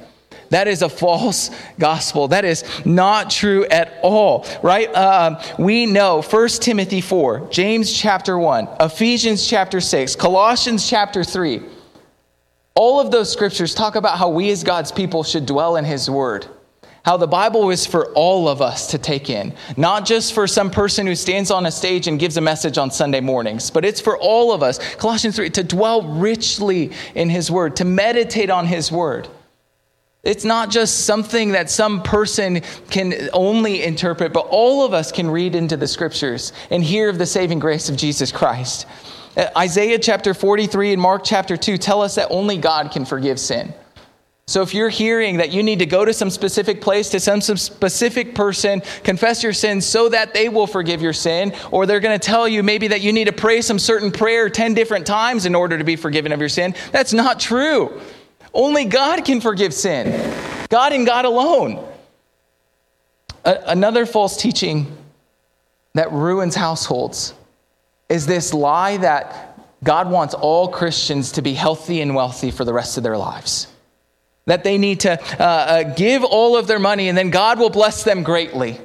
That 0.51 0.67
is 0.67 0.83
a 0.83 0.89
false 0.89 1.51
gospel. 1.79 2.29
That 2.29 2.45
is 2.45 2.65
not 2.85 3.31
true 3.31 3.65
at 3.67 3.99
all, 4.03 4.47
right? 4.63 4.93
Uh, 4.93 5.41
we 5.59 5.87
know 5.87 6.23
1 6.23 6.49
Timothy 6.49 7.01
4, 7.01 7.49
James 7.51 7.93
chapter 7.93 8.37
1, 8.37 8.69
Ephesians 8.81 9.47
chapter 9.47 9.81
6, 9.81 10.17
Colossians 10.17 10.89
chapter 10.89 11.23
3. 11.23 11.63
All 12.75 13.01
of 13.01 13.13
those 13.13 13.33
scriptures 13.33 13.75
talk 13.75 13.95
about 13.95 14.19
how 14.19 14.29
we 14.29 14.51
as 14.51 14.65
God's 14.65 14.91
people 14.91 15.23
should 15.23 15.47
dwell 15.47 15.77
in 15.77 15.85
His 15.85 16.11
Word. 16.11 16.47
How 17.05 17.17
the 17.17 17.27
Bible 17.27 17.71
is 17.71 17.87
for 17.87 18.13
all 18.13 18.49
of 18.49 18.61
us 18.61 18.89
to 18.89 18.99
take 18.99 19.31
in, 19.31 19.55
not 19.77 20.05
just 20.05 20.35
for 20.35 20.47
some 20.47 20.71
person 20.71 21.07
who 21.07 21.15
stands 21.15 21.51
on 21.51 21.65
a 21.65 21.71
stage 21.71 22.09
and 22.09 22.19
gives 22.19 22.37
a 22.37 22.43
message 22.43 22.77
on 22.77 22.91
Sunday 22.91 23.21
mornings, 23.21 23.71
but 23.71 23.85
it's 23.85 24.01
for 24.01 24.19
all 24.19 24.53
of 24.53 24.63
us. 24.63 24.79
Colossians 24.97 25.37
3 25.37 25.49
to 25.51 25.65
dwell 25.65 26.03
richly 26.03 26.91
in 27.15 27.31
His 27.31 27.51
Word, 27.51 27.77
to 27.77 27.85
meditate 27.85 28.51
on 28.51 28.67
His 28.67 28.91
Word. 28.91 29.29
It's 30.23 30.45
not 30.45 30.71
just 30.71 31.07
something 31.07 31.53
that 31.53 31.71
some 31.71 32.03
person 32.03 32.61
can 32.91 33.31
only 33.33 33.83
interpret, 33.83 34.35
but 34.35 34.47
all 34.51 34.85
of 34.85 34.93
us 34.93 35.11
can 35.11 35.31
read 35.31 35.55
into 35.55 35.79
the 35.79 35.87
scriptures 35.87 36.53
and 36.71 36.85
hear 36.85 37.09
of 37.09 37.17
the 37.17 37.25
saving 37.25 37.59
grace 37.59 37.89
of 37.89 37.97
Jesus 37.97 38.31
Christ. 38.31 38.87
Uh, 39.35 39.47
Isaiah 39.57 39.99
chapter 39.99 40.35
43 40.35 40.93
and 40.93 41.01
Mark 41.01 41.23
chapter 41.25 41.57
2 41.57 41.79
tell 41.79 42.03
us 42.03 42.17
that 42.17 42.29
only 42.31 42.59
God 42.59 42.91
can 42.91 43.07
forgive 43.07 43.41
sin. 43.41 43.73
So 44.47 44.63
if 44.63 44.75
you're 44.75 44.89
hearing 44.91 45.37
that 45.37 45.53
you 45.53 45.63
need 45.63 45.79
to 45.79 45.87
go 45.87 46.05
to 46.05 46.13
some 46.13 46.29
specific 46.29 46.83
place, 46.83 47.09
to 47.11 47.21
some, 47.21 47.41
some 47.41 47.57
specific 47.57 48.35
person, 48.35 48.83
confess 49.05 49.43
your 49.43 49.53
sin 49.53 49.81
so 49.81 50.09
that 50.09 50.35
they 50.35 50.49
will 50.49 50.67
forgive 50.67 51.01
your 51.01 51.13
sin, 51.13 51.55
or 51.71 51.87
they're 51.87 52.01
going 52.01 52.19
to 52.19 52.27
tell 52.27 52.49
you 52.49 52.63
maybe 52.63 52.89
that 52.89 53.01
you 53.01 53.13
need 53.13 53.29
to 53.29 53.33
pray 53.33 53.63
some 53.63 53.79
certain 53.79 54.11
prayer 54.11 54.51
10 54.51 54.75
different 54.75 55.07
times 55.07 55.47
in 55.47 55.55
order 55.55 55.79
to 55.79 55.85
be 55.85 55.95
forgiven 55.95 56.33
of 56.33 56.41
your 56.41 56.49
sin, 56.49 56.75
that's 56.91 57.13
not 57.13 57.39
true. 57.39 58.01
Only 58.53 58.85
God 58.85 59.25
can 59.25 59.41
forgive 59.41 59.73
sin. 59.73 60.35
God 60.69 60.93
and 60.93 61.07
God 61.07 61.25
alone. 61.25 61.87
A- 63.45 63.63
another 63.67 64.07
false 64.07 64.37
teaching 64.37 64.97
that 65.95 66.13
ruins 66.13 66.55
households 66.55 67.35
is 68.09 68.27
this 68.27 68.53
lie 68.53 68.97
that 68.99 69.59
God 69.83 70.11
wants 70.11 70.35
all 70.35 70.69
Christians 70.69 71.33
to 71.33 71.43
be 71.43 71.55
healthy 71.55 72.01
and 72.01 72.15
wealthy 72.15 72.51
for 72.51 72.65
the 72.65 72.73
rest 72.73 72.97
of 72.97 73.03
their 73.03 73.17
lives. 73.17 73.67
That 74.47 74.65
they 74.65 74.79
need 74.79 75.01
to 75.01 75.21
uh, 75.41 75.45
uh, 75.45 75.83
give 75.95 76.25
all 76.25 76.57
of 76.57 76.67
their 76.67 76.79
money 76.79 77.09
and 77.09 77.17
then 77.17 77.31
God 77.31 77.59
will 77.59 77.71
bless 77.71 78.05
them 78.05 78.23
greatly. 78.23 78.81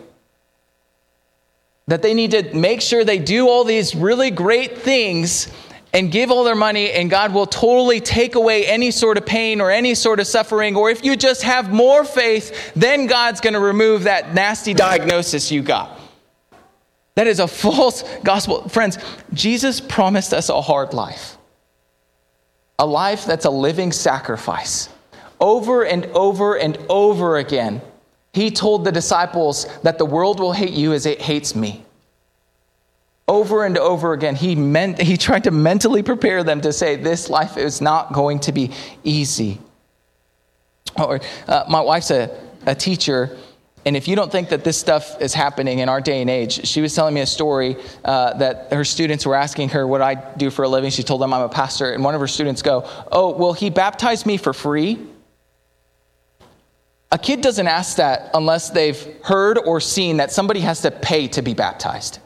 That 1.87 2.01
they 2.01 2.13
need 2.13 2.31
to 2.31 2.53
make 2.55 2.81
sure 2.81 3.03
they 3.03 3.19
do 3.19 3.47
all 3.47 3.63
these 3.63 3.95
really 3.95 4.31
great 4.31 4.79
things 4.79 5.47
and 5.95 6.11
give 6.11 6.29
all 6.29 6.43
their 6.43 6.55
money, 6.55 6.91
and 6.91 7.09
God 7.09 7.33
will 7.33 7.45
totally 7.45 8.01
take 8.01 8.35
away 8.35 8.65
any 8.67 8.91
sort 8.91 9.17
of 9.17 9.25
pain 9.25 9.61
or 9.61 9.71
any 9.71 9.95
sort 9.95 10.19
of 10.19 10.27
suffering. 10.27 10.75
Or 10.75 10.89
if 10.89 11.05
you 11.05 11.15
just 11.15 11.41
have 11.43 11.71
more 11.71 12.03
faith, 12.03 12.73
then 12.75 13.07
God's 13.07 13.39
going 13.39 13.53
to 13.53 13.61
remove 13.61 14.03
that 14.03 14.33
nasty 14.33 14.73
diagnosis 14.73 15.53
you 15.53 15.63
got. 15.63 15.97
That 17.15 17.27
is 17.27 17.39
a 17.39 17.47
false 17.47 18.03
gospel. 18.25 18.67
Friends, 18.67 18.97
Jesus 19.31 19.79
promised 19.79 20.33
us 20.33 20.49
a 20.49 20.61
hard 20.61 20.93
life, 20.93 21.37
a 22.77 22.85
life 22.85 23.23
that's 23.23 23.45
a 23.45 23.49
living 23.49 23.93
sacrifice. 23.93 24.89
Over 25.39 25.85
and 25.85 26.07
over 26.07 26.57
and 26.57 26.77
over 26.89 27.37
again, 27.37 27.81
he 28.33 28.51
told 28.51 28.83
the 28.83 28.91
disciples 28.91 29.65
that 29.83 29.97
the 29.97 30.05
world 30.05 30.41
will 30.41 30.51
hate 30.51 30.73
you 30.73 30.91
as 30.91 31.05
it 31.05 31.21
hates 31.21 31.55
me. 31.55 31.84
Over 33.27 33.65
and 33.65 33.77
over 33.77 34.13
again, 34.13 34.35
he, 34.35 34.55
meant, 34.55 35.01
he 35.01 35.17
tried 35.17 35.45
to 35.45 35.51
mentally 35.51 36.03
prepare 36.03 36.43
them 36.43 36.61
to 36.61 36.71
say, 36.71 36.95
This 36.95 37.29
life 37.29 37.57
is 37.57 37.81
not 37.81 38.13
going 38.13 38.39
to 38.41 38.51
be 38.51 38.71
easy. 39.03 39.59
Or, 40.97 41.19
uh, 41.47 41.65
my 41.67 41.81
wife's 41.81 42.11
a, 42.11 42.37
a 42.65 42.75
teacher, 42.75 43.35
and 43.85 43.95
if 43.95 44.07
you 44.07 44.15
don't 44.15 44.31
think 44.31 44.49
that 44.49 44.63
this 44.63 44.77
stuff 44.77 45.21
is 45.21 45.33
happening 45.33 45.79
in 45.79 45.89
our 45.89 46.01
day 46.01 46.21
and 46.21 46.29
age, 46.29 46.67
she 46.67 46.81
was 46.81 46.95
telling 46.95 47.13
me 47.13 47.21
a 47.21 47.25
story 47.25 47.77
uh, 48.03 48.33
that 48.33 48.73
her 48.73 48.83
students 48.83 49.25
were 49.25 49.35
asking 49.35 49.69
her 49.69 49.85
what 49.85 50.01
I 50.01 50.15
do 50.15 50.49
for 50.49 50.63
a 50.63 50.67
living. 50.67 50.89
She 50.89 51.03
told 51.03 51.21
them 51.21 51.33
I'm 51.33 51.43
a 51.43 51.49
pastor, 51.49 51.93
and 51.93 52.03
one 52.03 52.15
of 52.15 52.21
her 52.21 52.27
students 52.27 52.63
go, 52.63 52.89
"Oh, 53.11 53.35
well, 53.35 53.53
he 53.53 53.69
baptized 53.69 54.25
me 54.25 54.37
for 54.37 54.53
free." 54.53 54.99
A 57.11 57.17
kid 57.19 57.41
doesn't 57.41 57.67
ask 57.67 57.97
that 57.97 58.31
unless 58.33 58.71
they've 58.71 58.99
heard 59.23 59.59
or 59.59 59.79
seen 59.79 60.17
that 60.17 60.31
somebody 60.31 60.61
has 60.61 60.81
to 60.81 60.91
pay 60.91 61.27
to 61.29 61.43
be 61.43 61.53
baptized. 61.53 62.19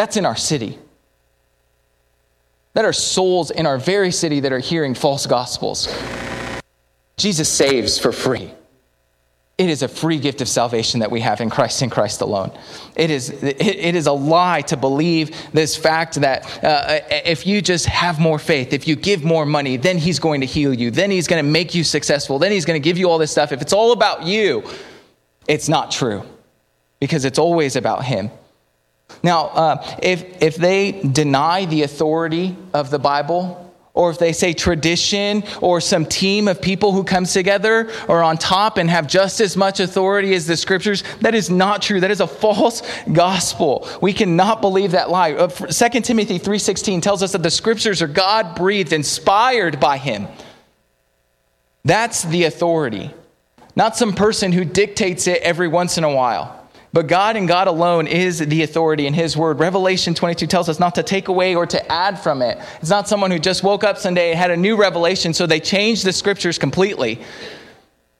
That's 0.00 0.16
in 0.16 0.24
our 0.24 0.34
city. 0.34 0.78
That 2.72 2.86
are 2.86 2.92
souls 2.94 3.50
in 3.50 3.66
our 3.66 3.76
very 3.76 4.10
city 4.12 4.40
that 4.40 4.50
are 4.50 4.58
hearing 4.58 4.94
false 4.94 5.26
gospels. 5.26 5.94
Jesus 7.18 7.50
saves 7.50 7.98
for 7.98 8.10
free. 8.10 8.50
it 9.58 9.68
is 9.68 9.82
a 9.82 9.88
free 9.88 10.18
gift 10.18 10.40
of 10.40 10.48
salvation 10.48 11.00
that 11.00 11.10
we 11.10 11.20
have 11.20 11.42
in 11.42 11.50
Christ 11.50 11.82
and 11.82 11.92
Christ 11.92 12.22
alone. 12.22 12.50
It 12.96 13.10
is, 13.10 13.28
it, 13.28 13.60
it 13.60 13.94
is 13.94 14.06
a 14.06 14.12
lie 14.12 14.62
to 14.62 14.76
believe 14.78 15.36
this 15.52 15.76
fact 15.76 16.14
that 16.22 16.46
uh, 16.64 17.00
if 17.10 17.46
you 17.46 17.60
just 17.60 17.84
have 17.84 18.18
more 18.18 18.38
faith, 18.38 18.72
if 18.72 18.88
you 18.88 18.96
give 18.96 19.22
more 19.22 19.44
money, 19.44 19.76
then 19.76 19.98
He's 19.98 20.18
going 20.18 20.40
to 20.40 20.46
heal 20.46 20.72
you, 20.72 20.90
then 20.90 21.10
He's 21.10 21.28
going 21.28 21.44
to 21.44 21.50
make 21.50 21.74
you 21.74 21.84
successful, 21.84 22.38
then 22.38 22.52
He's 22.52 22.64
going 22.64 22.80
to 22.80 22.88
give 22.88 22.96
you 22.96 23.10
all 23.10 23.18
this 23.18 23.32
stuff. 23.32 23.52
If 23.52 23.60
it's 23.60 23.74
all 23.74 23.92
about 23.92 24.22
you, 24.22 24.64
it's 25.46 25.68
not 25.68 25.90
true 25.90 26.24
because 27.00 27.26
it's 27.26 27.38
always 27.38 27.76
about 27.76 28.02
Him. 28.02 28.30
Now, 29.22 29.46
uh, 29.48 29.96
if, 30.02 30.42
if 30.42 30.56
they 30.56 30.92
deny 30.92 31.64
the 31.64 31.82
authority 31.82 32.56
of 32.72 32.90
the 32.90 32.98
Bible, 32.98 33.70
or 33.92 34.10
if 34.10 34.18
they 34.18 34.32
say 34.32 34.52
tradition 34.52 35.42
or 35.60 35.80
some 35.80 36.06
team 36.06 36.48
of 36.48 36.62
people 36.62 36.92
who 36.92 37.02
comes 37.02 37.32
together 37.32 37.90
are 38.08 38.22
on 38.22 38.38
top 38.38 38.78
and 38.78 38.88
have 38.88 39.06
just 39.06 39.40
as 39.40 39.56
much 39.56 39.80
authority 39.80 40.34
as 40.34 40.46
the 40.46 40.56
scriptures 40.56 41.02
that 41.20 41.34
is 41.34 41.50
not 41.50 41.82
true. 41.82 42.00
That 42.00 42.10
is 42.10 42.20
a 42.20 42.26
false 42.26 42.82
gospel. 43.12 43.88
We 44.00 44.12
cannot 44.12 44.60
believe 44.60 44.92
that 44.92 45.10
lie. 45.10 45.32
2 45.32 45.38
uh, 45.38 45.66
timothy 45.66 46.38
3.16 46.38 47.02
tells 47.02 47.22
us 47.22 47.32
that 47.32 47.42
the 47.42 47.50
scriptures 47.50 48.00
are 48.00 48.06
god 48.06 48.54
breathed 48.54 48.92
inspired 48.92 49.80
by 49.80 49.98
him. 49.98 50.28
That's 51.84 52.22
the 52.22 52.44
authority. 52.44 53.12
Not 53.74 53.96
some 53.96 54.12
person 54.12 54.52
who 54.52 54.64
dictates 54.64 55.26
it 55.26 55.42
every 55.42 55.68
once 55.68 55.98
in 55.98 56.04
a 56.04 56.14
while 56.14 56.59
but 56.92 57.06
God 57.06 57.36
and 57.36 57.46
God 57.46 57.68
alone 57.68 58.06
is 58.06 58.40
the 58.40 58.62
authority 58.62 59.06
in 59.06 59.14
His 59.14 59.36
word. 59.36 59.60
Revelation 59.60 60.14
22 60.14 60.46
tells 60.46 60.68
us 60.68 60.80
not 60.80 60.94
to 60.96 61.02
take 61.02 61.28
away 61.28 61.54
or 61.54 61.66
to 61.66 61.92
add 61.92 62.18
from 62.18 62.42
it. 62.42 62.58
It's 62.80 62.90
not 62.90 63.08
someone 63.08 63.30
who 63.30 63.38
just 63.38 63.62
woke 63.62 63.84
up 63.84 63.96
Sunday 63.96 64.30
and 64.30 64.38
had 64.38 64.50
a 64.50 64.56
new 64.56 64.76
revelation, 64.76 65.32
so 65.32 65.46
they 65.46 65.60
changed 65.60 66.04
the 66.04 66.12
scriptures 66.12 66.58
completely. 66.58 67.20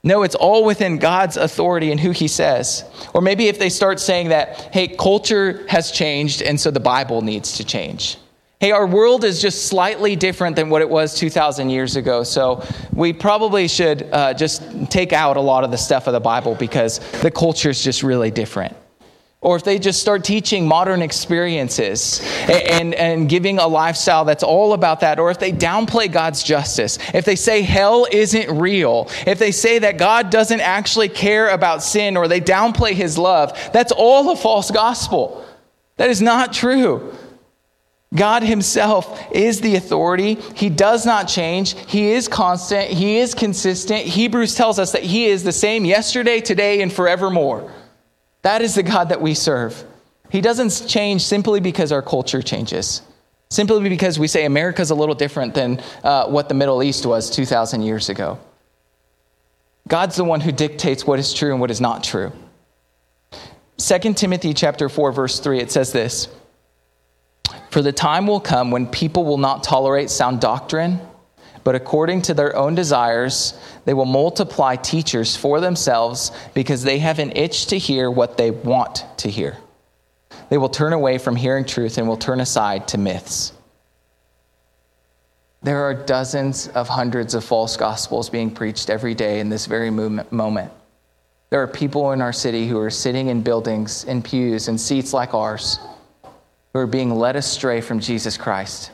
No, 0.02 0.22
it's 0.22 0.34
all 0.34 0.64
within 0.64 0.98
God's 0.98 1.36
authority 1.36 1.90
and 1.90 2.00
who 2.00 2.12
He 2.12 2.28
says. 2.28 2.84
Or 3.12 3.20
maybe 3.20 3.48
if 3.48 3.58
they 3.58 3.68
start 3.68 4.00
saying 4.00 4.28
that, 4.28 4.72
hey, 4.72 4.88
culture 4.88 5.66
has 5.68 5.90
changed, 5.90 6.40
and 6.40 6.58
so 6.58 6.70
the 6.70 6.80
Bible 6.80 7.22
needs 7.22 7.56
to 7.56 7.64
change. 7.64 8.16
Hey, 8.60 8.72
our 8.72 8.86
world 8.86 9.24
is 9.24 9.40
just 9.40 9.68
slightly 9.68 10.16
different 10.16 10.54
than 10.54 10.68
what 10.68 10.82
it 10.82 10.90
was 10.90 11.14
2,000 11.14 11.70
years 11.70 11.96
ago. 11.96 12.22
So 12.22 12.62
we 12.92 13.14
probably 13.14 13.66
should 13.68 14.02
uh, 14.12 14.34
just 14.34 14.62
take 14.90 15.14
out 15.14 15.38
a 15.38 15.40
lot 15.40 15.64
of 15.64 15.70
the 15.70 15.78
stuff 15.78 16.06
of 16.06 16.12
the 16.12 16.20
Bible 16.20 16.54
because 16.56 16.98
the 17.22 17.30
culture 17.30 17.70
is 17.70 17.82
just 17.82 18.02
really 18.02 18.30
different. 18.30 18.76
Or 19.40 19.56
if 19.56 19.64
they 19.64 19.78
just 19.78 20.02
start 20.02 20.24
teaching 20.24 20.68
modern 20.68 21.00
experiences 21.00 22.20
and, 22.42 22.62
and, 22.68 22.94
and, 22.94 23.28
giving 23.30 23.58
a 23.58 23.66
lifestyle 23.66 24.26
that's 24.26 24.42
all 24.42 24.74
about 24.74 25.00
that, 25.00 25.18
or 25.18 25.30
if 25.30 25.38
they 25.38 25.52
downplay 25.52 26.12
God's 26.12 26.42
justice, 26.42 26.98
if 27.14 27.24
they 27.24 27.36
say 27.36 27.62
hell 27.62 28.06
isn't 28.12 28.58
real, 28.58 29.08
if 29.26 29.38
they 29.38 29.52
say 29.52 29.78
that 29.78 29.96
God 29.96 30.28
doesn't 30.28 30.60
actually 30.60 31.08
care 31.08 31.48
about 31.48 31.82
sin, 31.82 32.14
or 32.14 32.28
they 32.28 32.42
downplay 32.42 32.92
his 32.92 33.16
love, 33.16 33.58
that's 33.72 33.92
all 33.92 34.30
a 34.30 34.36
false 34.36 34.70
gospel. 34.70 35.46
That 35.96 36.10
is 36.10 36.20
not 36.20 36.52
true. 36.52 37.14
God 38.14 38.42
Himself 38.42 39.20
is 39.32 39.60
the 39.60 39.76
authority. 39.76 40.34
He 40.56 40.68
does 40.68 41.06
not 41.06 41.28
change. 41.28 41.74
He 41.88 42.10
is 42.10 42.26
constant. 42.26 42.90
He 42.90 43.18
is 43.18 43.34
consistent. 43.34 44.00
Hebrews 44.00 44.56
tells 44.56 44.78
us 44.78 44.92
that 44.92 45.04
He 45.04 45.26
is 45.26 45.44
the 45.44 45.52
same 45.52 45.84
yesterday, 45.84 46.40
today, 46.40 46.82
and 46.82 46.92
forevermore. 46.92 47.72
That 48.42 48.62
is 48.62 48.74
the 48.74 48.82
God 48.82 49.10
that 49.10 49.20
we 49.20 49.34
serve. 49.34 49.84
He 50.30 50.40
doesn't 50.40 50.88
change 50.88 51.22
simply 51.22 51.60
because 51.60 51.92
our 51.92 52.02
culture 52.02 52.42
changes, 52.42 53.02
simply 53.50 53.88
because 53.88 54.18
we 54.18 54.26
say 54.26 54.44
America's 54.44 54.90
a 54.90 54.94
little 54.94 55.14
different 55.14 55.54
than 55.54 55.80
uh, 56.02 56.26
what 56.26 56.48
the 56.48 56.54
Middle 56.54 56.82
East 56.82 57.06
was 57.06 57.30
2,000 57.30 57.82
years 57.82 58.08
ago. 58.08 58.38
God's 59.86 60.16
the 60.16 60.24
one 60.24 60.40
who 60.40 60.52
dictates 60.52 61.04
what 61.04 61.18
is 61.18 61.34
true 61.34 61.50
and 61.52 61.60
what 61.60 61.70
is 61.70 61.80
not 61.80 62.04
true. 62.04 62.32
2 63.78 64.14
Timothy 64.14 64.52
chapter 64.52 64.88
4 64.88 65.10
verse 65.10 65.40
3 65.40 65.58
it 65.58 65.72
says 65.72 65.90
this 65.90 66.28
for 67.70 67.82
the 67.82 67.92
time 67.92 68.26
will 68.26 68.40
come 68.40 68.70
when 68.70 68.86
people 68.86 69.24
will 69.24 69.38
not 69.38 69.62
tolerate 69.62 70.10
sound 70.10 70.40
doctrine, 70.40 71.00
but 71.62 71.74
according 71.74 72.22
to 72.22 72.34
their 72.34 72.56
own 72.56 72.74
desires, 72.74 73.58
they 73.84 73.94
will 73.94 74.06
multiply 74.06 74.76
teachers 74.76 75.36
for 75.36 75.60
themselves 75.60 76.32
because 76.52 76.82
they 76.82 76.98
have 76.98 77.18
an 77.18 77.32
itch 77.36 77.66
to 77.66 77.78
hear 77.78 78.10
what 78.10 78.36
they 78.36 78.50
want 78.50 79.04
to 79.18 79.30
hear. 79.30 79.56
They 80.48 80.58
will 80.58 80.68
turn 80.68 80.92
away 80.92 81.18
from 81.18 81.36
hearing 81.36 81.64
truth 81.64 81.96
and 81.96 82.08
will 82.08 82.16
turn 82.16 82.40
aside 82.40 82.88
to 82.88 82.98
myths. 82.98 83.52
There 85.62 85.84
are 85.84 85.94
dozens 85.94 86.68
of 86.68 86.88
hundreds 86.88 87.34
of 87.34 87.44
false 87.44 87.76
gospels 87.76 88.30
being 88.30 88.50
preached 88.50 88.90
every 88.90 89.14
day 89.14 89.38
in 89.38 89.48
this 89.48 89.66
very 89.66 89.90
moment. 89.90 90.72
There 91.50 91.62
are 91.62 91.68
people 91.68 92.12
in 92.12 92.22
our 92.22 92.32
city 92.32 92.66
who 92.66 92.78
are 92.78 92.90
sitting 92.90 93.28
in 93.28 93.42
buildings, 93.42 94.04
in 94.04 94.22
pews, 94.22 94.68
and 94.68 94.80
seats 94.80 95.12
like 95.12 95.34
ours 95.34 95.78
who 96.72 96.78
are 96.78 96.86
being 96.86 97.14
led 97.14 97.36
astray 97.36 97.80
from 97.80 98.00
Jesus 98.00 98.36
Christ. 98.36 98.90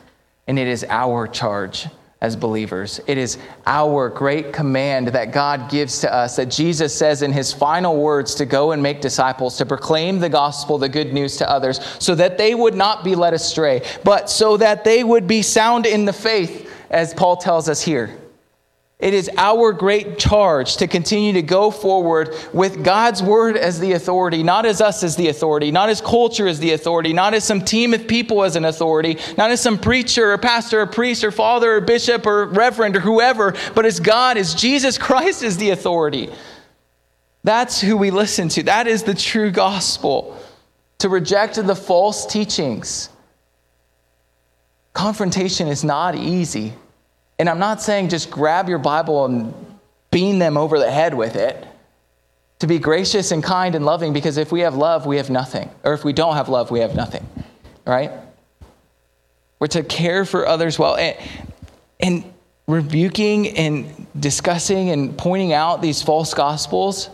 And 0.46 0.58
it 0.58 0.66
is 0.66 0.84
our 0.88 1.26
charge 1.26 1.88
as 2.20 2.34
believers. 2.34 2.98
It 3.06 3.18
is 3.18 3.36
our 3.66 4.08
great 4.08 4.52
command 4.52 5.08
that 5.08 5.32
God 5.32 5.70
gives 5.70 6.00
to 6.00 6.12
us, 6.12 6.36
that 6.36 6.46
Jesus 6.46 6.94
says 6.94 7.20
in 7.20 7.32
his 7.32 7.52
final 7.52 8.00
words 8.00 8.34
to 8.36 8.46
go 8.46 8.72
and 8.72 8.82
make 8.82 9.00
disciples, 9.00 9.58
to 9.58 9.66
proclaim 9.66 10.18
the 10.18 10.28
gospel, 10.28 10.78
the 10.78 10.88
good 10.88 11.12
news 11.12 11.36
to 11.36 11.50
others, 11.50 11.78
so 11.98 12.14
that 12.14 12.38
they 12.38 12.54
would 12.54 12.74
not 12.74 13.04
be 13.04 13.14
led 13.14 13.34
astray, 13.34 13.82
but 14.02 14.30
so 14.30 14.56
that 14.56 14.82
they 14.82 15.04
would 15.04 15.26
be 15.26 15.42
sound 15.42 15.84
in 15.84 16.06
the 16.06 16.12
faith, 16.12 16.72
as 16.90 17.12
Paul 17.12 17.36
tells 17.36 17.68
us 17.68 17.82
here. 17.82 18.16
It 18.98 19.12
is 19.12 19.30
our 19.36 19.74
great 19.74 20.18
charge 20.18 20.78
to 20.78 20.86
continue 20.86 21.34
to 21.34 21.42
go 21.42 21.70
forward 21.70 22.34
with 22.54 22.82
God's 22.82 23.22
word 23.22 23.58
as 23.58 23.78
the 23.78 23.92
authority, 23.92 24.42
not 24.42 24.64
as 24.64 24.80
us 24.80 25.02
as 25.02 25.16
the 25.16 25.28
authority, 25.28 25.70
not 25.70 25.90
as 25.90 26.00
culture 26.00 26.48
as 26.48 26.60
the 26.60 26.72
authority, 26.72 27.12
not 27.12 27.34
as 27.34 27.44
some 27.44 27.60
team 27.60 27.92
of 27.92 28.08
people 28.08 28.42
as 28.42 28.56
an 28.56 28.64
authority, 28.64 29.18
not 29.36 29.50
as 29.50 29.60
some 29.60 29.76
preacher 29.76 30.32
or 30.32 30.38
pastor 30.38 30.80
or 30.80 30.86
priest 30.86 31.24
or 31.24 31.30
father 31.30 31.76
or 31.76 31.82
bishop 31.82 32.26
or 32.26 32.46
reverend 32.46 32.96
or 32.96 33.00
whoever, 33.00 33.54
but 33.74 33.84
as 33.84 34.00
God, 34.00 34.38
as 34.38 34.54
Jesus 34.54 34.96
Christ 34.96 35.42
is 35.42 35.58
the 35.58 35.70
authority. 35.70 36.30
That's 37.44 37.78
who 37.80 37.98
we 37.98 38.10
listen 38.10 38.48
to. 38.50 38.62
That 38.62 38.86
is 38.86 39.02
the 39.02 39.14
true 39.14 39.50
gospel. 39.50 40.40
To 41.00 41.10
reject 41.10 41.56
the 41.56 41.76
false 41.76 42.24
teachings. 42.24 43.10
Confrontation 44.94 45.68
is 45.68 45.84
not 45.84 46.14
easy. 46.14 46.72
And 47.38 47.48
I'm 47.48 47.58
not 47.58 47.82
saying 47.82 48.08
just 48.08 48.30
grab 48.30 48.68
your 48.68 48.78
Bible 48.78 49.24
and 49.24 49.54
bean 50.10 50.38
them 50.38 50.56
over 50.56 50.78
the 50.78 50.90
head 50.90 51.14
with 51.14 51.36
it. 51.36 51.66
To 52.60 52.66
be 52.66 52.78
gracious 52.78 53.32
and 53.32 53.44
kind 53.44 53.74
and 53.74 53.84
loving, 53.84 54.14
because 54.14 54.38
if 54.38 54.50
we 54.50 54.60
have 54.60 54.74
love, 54.74 55.04
we 55.04 55.18
have 55.18 55.28
nothing. 55.28 55.70
Or 55.84 55.92
if 55.92 56.04
we 56.04 56.14
don't 56.14 56.36
have 56.36 56.48
love, 56.48 56.70
we 56.70 56.80
have 56.80 56.94
nothing. 56.94 57.26
Right? 57.86 58.10
We're 59.58 59.66
to 59.68 59.82
care 59.82 60.24
for 60.24 60.46
others 60.46 60.78
well. 60.78 60.96
And, 60.96 61.16
and 62.00 62.24
rebuking 62.66 63.56
and 63.58 64.06
discussing 64.18 64.90
and 64.90 65.16
pointing 65.16 65.52
out 65.52 65.82
these 65.82 66.02
false 66.02 66.32
gospels, 66.32 67.10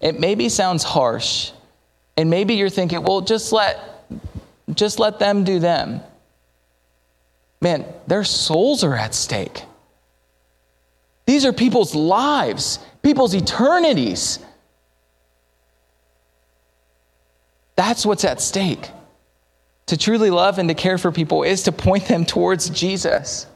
it 0.00 0.20
maybe 0.20 0.48
sounds 0.48 0.84
harsh. 0.84 1.50
And 2.16 2.30
maybe 2.30 2.54
you're 2.54 2.70
thinking, 2.70 3.02
well, 3.02 3.20
just 3.20 3.52
let 3.52 3.80
just 4.74 4.98
let 4.98 5.18
them 5.18 5.44
do 5.44 5.58
them 5.58 6.00
man, 7.60 7.84
their 8.06 8.24
souls 8.24 8.84
are 8.84 8.94
at 8.94 9.14
stake. 9.14 9.62
These 11.26 11.44
are 11.44 11.52
people's 11.52 11.94
lives, 11.94 12.78
people's 13.02 13.34
eternities. 13.34 14.38
That's 17.74 18.06
what's 18.06 18.24
at 18.24 18.40
stake. 18.40 18.90
To 19.86 19.96
truly 19.96 20.30
love 20.30 20.58
and 20.58 20.68
to 20.68 20.74
care 20.74 20.98
for 20.98 21.12
people 21.12 21.42
is 21.42 21.64
to 21.64 21.72
point 21.72 22.06
them 22.06 22.24
towards 22.24 22.70
Jesus. 22.70 23.46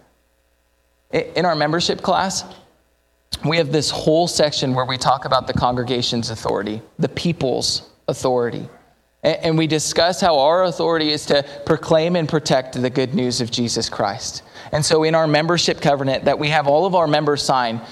In 1.13 1.45
our 1.45 1.57
membership 1.57 2.03
class, 2.03 2.45
we 3.45 3.57
have 3.57 3.73
this 3.73 3.91
whole 3.91 4.29
section 4.29 4.75
where 4.75 4.85
we 4.85 4.97
talk 4.97 5.25
about 5.25 5.47
the 5.47 5.53
congregation's 5.53 6.31
authority, 6.31 6.83
the 6.99 7.09
people's 7.09 7.89
authority. 8.07 8.69
And 9.23 9.59
we 9.59 9.67
discuss 9.67 10.21
how 10.21 10.39
our 10.39 10.65
authority 10.65 11.11
is 11.11 11.27
to 11.27 11.45
proclaim 11.67 12.17
and 12.17 12.27
protect 12.29 12.81
the 12.81 12.89
good 12.89 13.15
news 13.15 13.43
of 13.43 13.51
Jesus 13.51 13.91
Christ. 13.91 14.43
And 14.73 14.85
so, 14.85 15.03
in 15.03 15.15
our 15.15 15.27
membership 15.27 15.81
covenant 15.81 16.25
that 16.25 16.39
we 16.39 16.49
have 16.49 16.67
all 16.67 16.87
of 16.87 16.95
our 16.95 17.07
members 17.07 17.43
sign, 17.43 17.83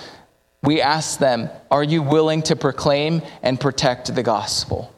we 0.62 0.80
ask 0.80 1.18
them, 1.18 1.50
Are 1.70 1.84
you 1.84 2.02
willing 2.02 2.42
to 2.44 2.56
proclaim 2.56 3.22
and 3.42 3.60
protect 3.60 4.14
the 4.14 4.22
gospel? 4.22 4.92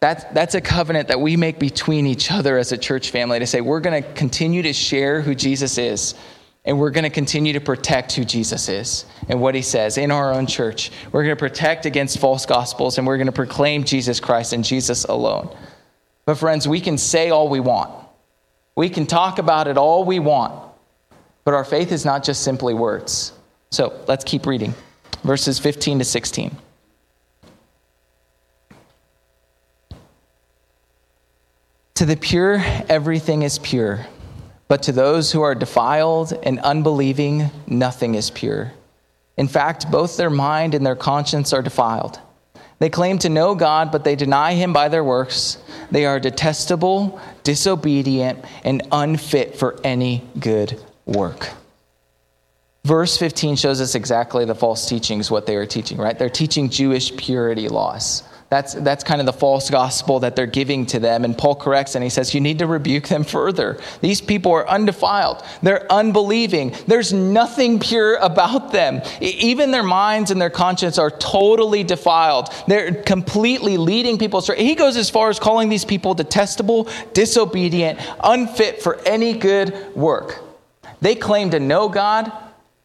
That's, 0.00 0.24
that's 0.32 0.54
a 0.54 0.60
covenant 0.60 1.08
that 1.08 1.20
we 1.20 1.36
make 1.36 1.58
between 1.58 2.06
each 2.06 2.32
other 2.32 2.56
as 2.56 2.72
a 2.72 2.78
church 2.78 3.10
family 3.10 3.38
to 3.38 3.46
say, 3.46 3.60
We're 3.60 3.80
going 3.80 4.02
to 4.02 4.12
continue 4.14 4.62
to 4.62 4.72
share 4.72 5.20
who 5.20 5.34
Jesus 5.34 5.78
is 5.78 6.14
and 6.64 6.78
we're 6.78 6.90
going 6.90 7.04
to 7.04 7.10
continue 7.10 7.54
to 7.54 7.60
protect 7.60 8.12
who 8.12 8.24
Jesus 8.24 8.68
is 8.68 9.06
and 9.28 9.40
what 9.40 9.54
he 9.54 9.62
says 9.62 9.96
in 9.96 10.10
our 10.10 10.32
own 10.32 10.46
church. 10.46 10.90
We're 11.10 11.22
going 11.22 11.34
to 11.34 11.38
protect 11.38 11.86
against 11.86 12.18
false 12.18 12.44
gospels 12.44 12.98
and 12.98 13.06
we're 13.06 13.16
going 13.16 13.26
to 13.26 13.32
proclaim 13.32 13.84
Jesus 13.84 14.20
Christ 14.20 14.52
and 14.52 14.62
Jesus 14.62 15.04
alone. 15.04 15.54
But, 16.26 16.34
friends, 16.34 16.68
we 16.68 16.80
can 16.80 16.98
say 16.98 17.30
all 17.30 17.48
we 17.48 17.60
want, 17.60 17.90
we 18.76 18.88
can 18.88 19.06
talk 19.06 19.38
about 19.38 19.68
it 19.68 19.78
all 19.78 20.04
we 20.04 20.18
want, 20.18 20.70
but 21.44 21.54
our 21.54 21.64
faith 21.64 21.92
is 21.92 22.04
not 22.04 22.22
just 22.22 22.42
simply 22.42 22.74
words. 22.74 23.32
So 23.70 23.98
let's 24.06 24.24
keep 24.24 24.46
reading 24.46 24.74
verses 25.22 25.58
15 25.58 26.00
to 26.00 26.04
16. 26.04 26.56
To 31.94 32.06
the 32.06 32.16
pure, 32.16 32.62
everything 32.88 33.42
is 33.42 33.58
pure. 33.58 34.06
But 34.70 34.84
to 34.84 34.92
those 34.92 35.32
who 35.32 35.42
are 35.42 35.56
defiled 35.56 36.32
and 36.44 36.60
unbelieving, 36.60 37.50
nothing 37.66 38.14
is 38.14 38.30
pure. 38.30 38.70
In 39.36 39.48
fact, 39.48 39.90
both 39.90 40.16
their 40.16 40.30
mind 40.30 40.76
and 40.76 40.86
their 40.86 40.94
conscience 40.94 41.52
are 41.52 41.60
defiled. 41.60 42.20
They 42.78 42.88
claim 42.88 43.18
to 43.18 43.28
know 43.28 43.56
God, 43.56 43.90
but 43.90 44.04
they 44.04 44.14
deny 44.14 44.54
him 44.54 44.72
by 44.72 44.88
their 44.88 45.02
works. 45.02 45.58
They 45.90 46.06
are 46.06 46.20
detestable, 46.20 47.20
disobedient, 47.42 48.44
and 48.62 48.86
unfit 48.92 49.56
for 49.56 49.76
any 49.82 50.22
good 50.38 50.80
work. 51.04 51.48
Verse 52.84 53.16
15 53.16 53.56
shows 53.56 53.80
us 53.80 53.96
exactly 53.96 54.44
the 54.44 54.54
false 54.54 54.88
teachings, 54.88 55.32
what 55.32 55.46
they 55.46 55.56
are 55.56 55.66
teaching, 55.66 55.98
right? 55.98 56.16
They're 56.16 56.30
teaching 56.30 56.70
Jewish 56.70 57.16
purity 57.16 57.68
laws. 57.68 58.22
That's, 58.50 58.74
that's 58.74 59.04
kind 59.04 59.20
of 59.20 59.26
the 59.26 59.32
false 59.32 59.70
gospel 59.70 60.18
that 60.20 60.34
they're 60.34 60.44
giving 60.44 60.84
to 60.86 60.98
them. 60.98 61.24
And 61.24 61.38
Paul 61.38 61.54
corrects 61.54 61.94
and 61.94 62.02
he 62.02 62.10
says, 62.10 62.34
You 62.34 62.40
need 62.40 62.58
to 62.58 62.66
rebuke 62.66 63.06
them 63.06 63.22
further. 63.22 63.78
These 64.00 64.20
people 64.20 64.50
are 64.50 64.68
undefiled, 64.68 65.44
they're 65.62 65.90
unbelieving. 65.90 66.74
There's 66.88 67.12
nothing 67.12 67.78
pure 67.78 68.16
about 68.16 68.72
them. 68.72 69.02
Even 69.20 69.70
their 69.70 69.84
minds 69.84 70.32
and 70.32 70.40
their 70.40 70.50
conscience 70.50 70.98
are 70.98 71.12
totally 71.12 71.84
defiled. 71.84 72.48
They're 72.66 72.92
completely 72.92 73.76
leading 73.76 74.18
people 74.18 74.40
astray. 74.40 74.64
He 74.64 74.74
goes 74.74 74.96
as 74.96 75.08
far 75.08 75.30
as 75.30 75.38
calling 75.38 75.68
these 75.68 75.84
people 75.84 76.14
detestable, 76.14 76.88
disobedient, 77.12 78.00
unfit 78.24 78.82
for 78.82 78.98
any 79.06 79.32
good 79.32 79.94
work. 79.94 80.42
They 81.00 81.14
claim 81.14 81.50
to 81.50 81.60
know 81.60 81.88
God 81.88 82.32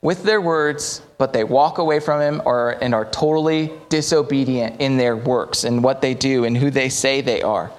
with 0.01 0.21
their 0.21 0.39
words, 0.39 1.01
but 1.17 1.34
they 1.34 1.43
walk 1.43 1.78
away 1.78 1.99
from 1.99 2.21
him 2.21 2.41
or, 2.45 2.71
and 2.82 2.93
are 2.93 3.06
totally 3.06 3.71
disobedient 3.89 4.82
in 4.82 4.97
their 4.97 5.15
works 5.15 5.63
and 5.63 5.84
what 5.84 6.01
they 6.01 6.13
do 6.13 6.43
and 6.43 6.58
who 6.58 6.69
they 6.69 6.89
say 6.89 7.21
they 7.21 7.41
are. 7.41 7.71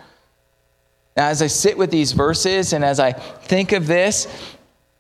Now, 1.17 1.29
as 1.29 1.43
I 1.43 1.47
sit 1.47 1.79
with 1.79 1.91
these 1.91 2.13
verses 2.13 2.73
and 2.73 2.85
as 2.85 3.01
I 3.01 3.13
think 3.13 3.73
of 3.73 3.87
this, 3.87 4.27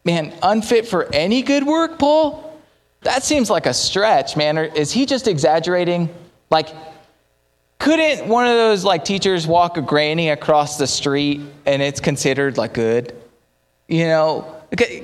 man, 0.04 0.32
unfit 0.42 0.86
for 0.86 1.12
any 1.12 1.42
good 1.42 1.66
work, 1.66 1.98
Paul? 1.98 2.42
That 3.02 3.22
seems 3.22 3.50
like 3.50 3.66
a 3.66 3.74
stretch, 3.74 4.36
man. 4.36 4.56
Is 4.56 4.92
he 4.92 5.06
just 5.06 5.28
exaggerating? 5.28 6.08
Like, 6.50 6.68
couldn't 7.78 8.26
one 8.28 8.46
of 8.46 8.54
those 8.54 8.84
like 8.84 9.04
teachers 9.04 9.46
walk 9.46 9.76
a 9.76 9.82
granny 9.82 10.30
across 10.30 10.78
the 10.78 10.86
street 10.86 11.42
and 11.66 11.82
it's 11.82 12.00
considered 12.00 12.56
like 12.56 12.72
good? 12.72 13.14
You 13.88 14.06
know, 14.06 14.56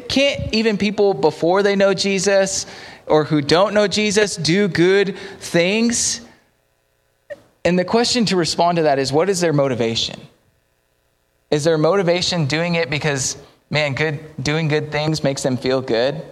can't 0.09 0.53
even 0.55 0.77
people 0.79 1.15
before 1.15 1.63
they 1.63 1.77
know 1.77 1.95
Jesus 1.95 2.67
or 3.07 3.25
who 3.25 3.41
don't 3.41 3.75
know 3.75 3.89
Jesus 3.89 4.37
do 4.37 4.69
good 4.69 5.17
things? 5.39 6.21
And 7.65 7.79
the 7.79 7.85
question 7.85 8.25
to 8.27 8.37
respond 8.37 8.77
to 8.77 8.83
that 8.83 8.99
is 8.99 9.13
what 9.13 9.29
is 9.29 9.41
their 9.41 9.53
motivation? 9.53 10.21
Is 11.51 11.65
their 11.65 11.79
motivation 11.79 12.47
doing 12.47 12.77
it 12.77 12.91
because, 12.91 13.37
man, 13.71 13.95
good, 13.95 14.21
doing 14.43 14.69
good 14.69 14.91
things 14.91 15.23
makes 15.23 15.43
them 15.43 15.57
feel 15.57 15.81
good? 15.81 16.23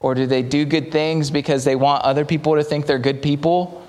Or 0.00 0.14
do 0.14 0.26
they 0.26 0.42
do 0.42 0.64
good 0.64 0.90
things 0.90 1.30
because 1.30 1.64
they 1.64 1.76
want 1.76 2.04
other 2.04 2.24
people 2.24 2.56
to 2.56 2.64
think 2.64 2.86
they're 2.86 2.98
good 2.98 3.22
people? 3.22 3.86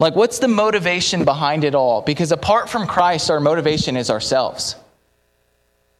Like, 0.00 0.14
what's 0.14 0.38
the 0.38 0.48
motivation 0.48 1.24
behind 1.24 1.64
it 1.64 1.74
all? 1.74 2.02
Because 2.02 2.32
apart 2.32 2.68
from 2.68 2.86
Christ, 2.86 3.30
our 3.30 3.40
motivation 3.40 3.96
is 3.96 4.10
ourselves. 4.10 4.76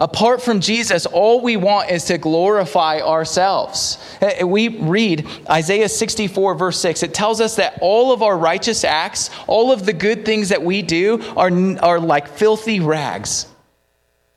Apart 0.00 0.42
from 0.42 0.60
Jesus, 0.60 1.06
all 1.06 1.40
we 1.40 1.56
want 1.56 1.90
is 1.90 2.04
to 2.04 2.18
glorify 2.18 3.00
ourselves. 3.00 3.98
Eh, 4.20 4.44
we 4.44 4.68
read 4.68 5.26
Isaiah 5.50 5.88
64, 5.88 6.54
verse 6.54 6.80
6. 6.80 7.02
It 7.02 7.12
tells 7.12 7.40
us 7.40 7.56
that 7.56 7.78
all 7.80 8.12
of 8.12 8.22
our 8.22 8.38
righteous 8.38 8.84
acts, 8.84 9.30
all 9.48 9.72
of 9.72 9.84
the 9.84 9.92
good 9.92 10.24
things 10.24 10.50
that 10.50 10.62
we 10.62 10.82
do, 10.82 11.20
are, 11.36 11.50
are 11.80 11.98
like 11.98 12.28
filthy 12.28 12.78
rags. 12.78 13.48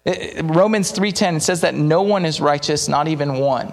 Eh, 0.08 0.32
eh, 0.38 0.42
Romans 0.44 0.92
3:10 0.92 1.40
says 1.40 1.62
that 1.62 1.76
no 1.76 2.02
one 2.02 2.26
is 2.26 2.42
righteous, 2.42 2.88
not 2.88 3.08
even 3.08 3.38
one. 3.38 3.72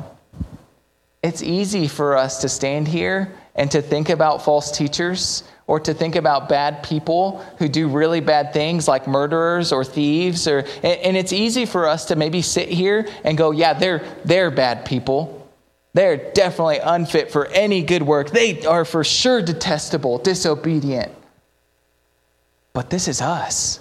It's 1.23 1.43
easy 1.43 1.89
for 1.89 2.19
us 2.19 2.43
to 2.43 2.51
stand 2.51 2.89
here 2.89 3.33
and 3.59 3.71
to 3.73 3.83
think 3.83 4.09
about 4.09 4.43
false 4.43 4.71
teachers 4.71 5.43
or 5.67 5.79
to 5.81 5.93
think 5.93 6.17
about 6.17 6.49
bad 6.49 6.83
people 6.83 7.45
who 7.59 7.69
do 7.69 7.89
really 7.89 8.21
bad 8.21 8.55
things 8.55 8.89
like 8.89 9.07
murderers 9.07 9.73
or 9.73 9.85
thieves 9.85 10.49
or 10.49 10.61
and 10.83 11.17
it's 11.17 11.33
easy 11.33 11.67
for 11.67 11.87
us 11.87 12.07
to 12.07 12.17
maybe 12.17 12.41
sit 12.41 12.69
here 12.69 13.07
and 13.25 13.37
go 13.37 13.51
yeah 13.51 13.75
they're 13.75 14.03
they're 14.25 14.51
bad 14.51 14.87
people. 14.87 15.35
They're 15.93 16.31
definitely 16.33 16.79
unfit 16.79 17.33
for 17.33 17.47
any 17.47 17.83
good 17.83 18.03
work. 18.03 18.31
They 18.31 18.65
are 18.65 18.85
for 18.85 19.03
sure 19.03 19.43
detestable 19.43 20.19
disobedient. 20.19 21.13
But 22.73 22.91
this 22.91 23.09
is 23.09 23.21
us. 23.21 23.81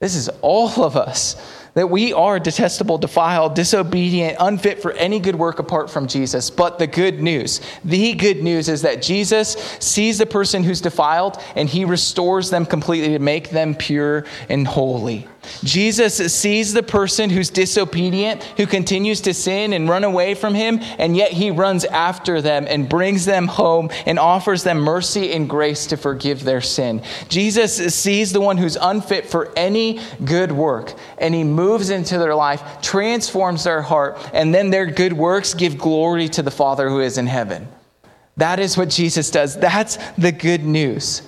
This 0.00 0.16
is 0.16 0.30
all 0.40 0.82
of 0.82 0.96
us 0.96 1.36
that 1.74 1.90
we 1.90 2.12
are 2.12 2.38
detestable, 2.38 2.98
defiled, 2.98 3.54
disobedient, 3.54 4.36
unfit 4.40 4.80
for 4.80 4.92
any 4.92 5.20
good 5.20 5.36
work 5.36 5.58
apart 5.58 5.90
from 5.90 6.06
Jesus. 6.06 6.50
But 6.50 6.78
the 6.78 6.86
good 6.86 7.20
news, 7.20 7.60
the 7.84 8.14
good 8.14 8.42
news 8.42 8.68
is 8.68 8.82
that 8.82 9.02
Jesus 9.02 9.52
sees 9.80 10.18
the 10.18 10.26
person 10.26 10.62
who's 10.62 10.80
defiled 10.80 11.40
and 11.56 11.68
he 11.68 11.84
restores 11.84 12.50
them 12.50 12.64
completely 12.64 13.08
to 13.08 13.18
make 13.18 13.50
them 13.50 13.74
pure 13.74 14.24
and 14.48 14.66
holy. 14.66 15.28
Jesus 15.62 16.34
sees 16.34 16.72
the 16.72 16.82
person 16.82 17.30
who's 17.30 17.50
disobedient, 17.50 18.42
who 18.56 18.66
continues 18.66 19.20
to 19.22 19.34
sin 19.34 19.72
and 19.72 19.88
run 19.88 20.04
away 20.04 20.34
from 20.34 20.54
him, 20.54 20.80
and 20.98 21.16
yet 21.16 21.32
he 21.32 21.50
runs 21.50 21.84
after 21.84 22.40
them 22.40 22.66
and 22.68 22.88
brings 22.88 23.24
them 23.24 23.46
home 23.46 23.90
and 24.06 24.18
offers 24.18 24.62
them 24.62 24.78
mercy 24.78 25.32
and 25.32 25.48
grace 25.48 25.86
to 25.86 25.96
forgive 25.96 26.44
their 26.44 26.60
sin. 26.60 27.02
Jesus 27.28 27.94
sees 27.94 28.32
the 28.32 28.40
one 28.40 28.56
who's 28.56 28.76
unfit 28.80 29.26
for 29.26 29.52
any 29.56 30.00
good 30.24 30.52
work, 30.52 30.94
and 31.18 31.34
he 31.34 31.44
moves 31.44 31.90
into 31.90 32.18
their 32.18 32.34
life, 32.34 32.80
transforms 32.82 33.64
their 33.64 33.82
heart, 33.82 34.18
and 34.32 34.54
then 34.54 34.70
their 34.70 34.86
good 34.86 35.12
works 35.12 35.54
give 35.54 35.78
glory 35.78 36.28
to 36.28 36.42
the 36.42 36.50
Father 36.50 36.88
who 36.88 37.00
is 37.00 37.18
in 37.18 37.26
heaven. 37.26 37.68
That 38.36 38.58
is 38.58 38.76
what 38.76 38.90
Jesus 38.90 39.30
does. 39.30 39.56
That's 39.56 39.96
the 40.18 40.32
good 40.32 40.64
news. 40.64 41.22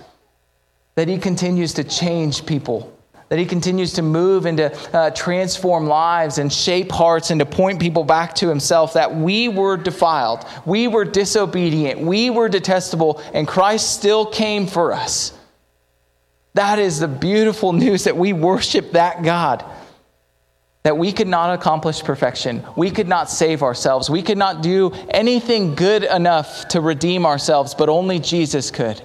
That 0.96 1.08
he 1.08 1.18
continues 1.18 1.74
to 1.74 1.84
change 1.84 2.46
people 2.46 2.95
that 3.28 3.38
he 3.38 3.44
continues 3.44 3.92
to 3.94 4.02
move 4.02 4.46
and 4.46 4.58
to 4.58 4.96
uh, 4.96 5.10
transform 5.10 5.86
lives 5.86 6.38
and 6.38 6.52
shape 6.52 6.92
hearts 6.92 7.30
and 7.30 7.40
to 7.40 7.46
point 7.46 7.80
people 7.80 8.04
back 8.04 8.34
to 8.36 8.48
himself 8.48 8.92
that 8.92 9.14
we 9.14 9.48
were 9.48 9.76
defiled, 9.76 10.46
we 10.64 10.86
were 10.86 11.04
disobedient, 11.04 12.00
we 12.00 12.30
were 12.30 12.48
detestable, 12.48 13.20
and 13.34 13.48
Christ 13.48 13.94
still 13.94 14.26
came 14.26 14.66
for 14.66 14.92
us. 14.92 15.36
That 16.54 16.78
is 16.78 17.00
the 17.00 17.08
beautiful 17.08 17.72
news 17.72 18.04
that 18.04 18.16
we 18.16 18.32
worship 18.32 18.92
that 18.92 19.22
God. 19.22 19.64
That 20.84 20.96
we 20.96 21.12
could 21.12 21.26
not 21.26 21.52
accomplish 21.52 22.00
perfection. 22.02 22.64
We 22.76 22.92
could 22.92 23.08
not 23.08 23.28
save 23.28 23.64
ourselves. 23.64 24.08
We 24.08 24.22
could 24.22 24.38
not 24.38 24.62
do 24.62 24.92
anything 25.10 25.74
good 25.74 26.04
enough 26.04 26.68
to 26.68 26.80
redeem 26.80 27.26
ourselves, 27.26 27.74
but 27.74 27.88
only 27.88 28.20
Jesus 28.20 28.70
could. 28.70 29.02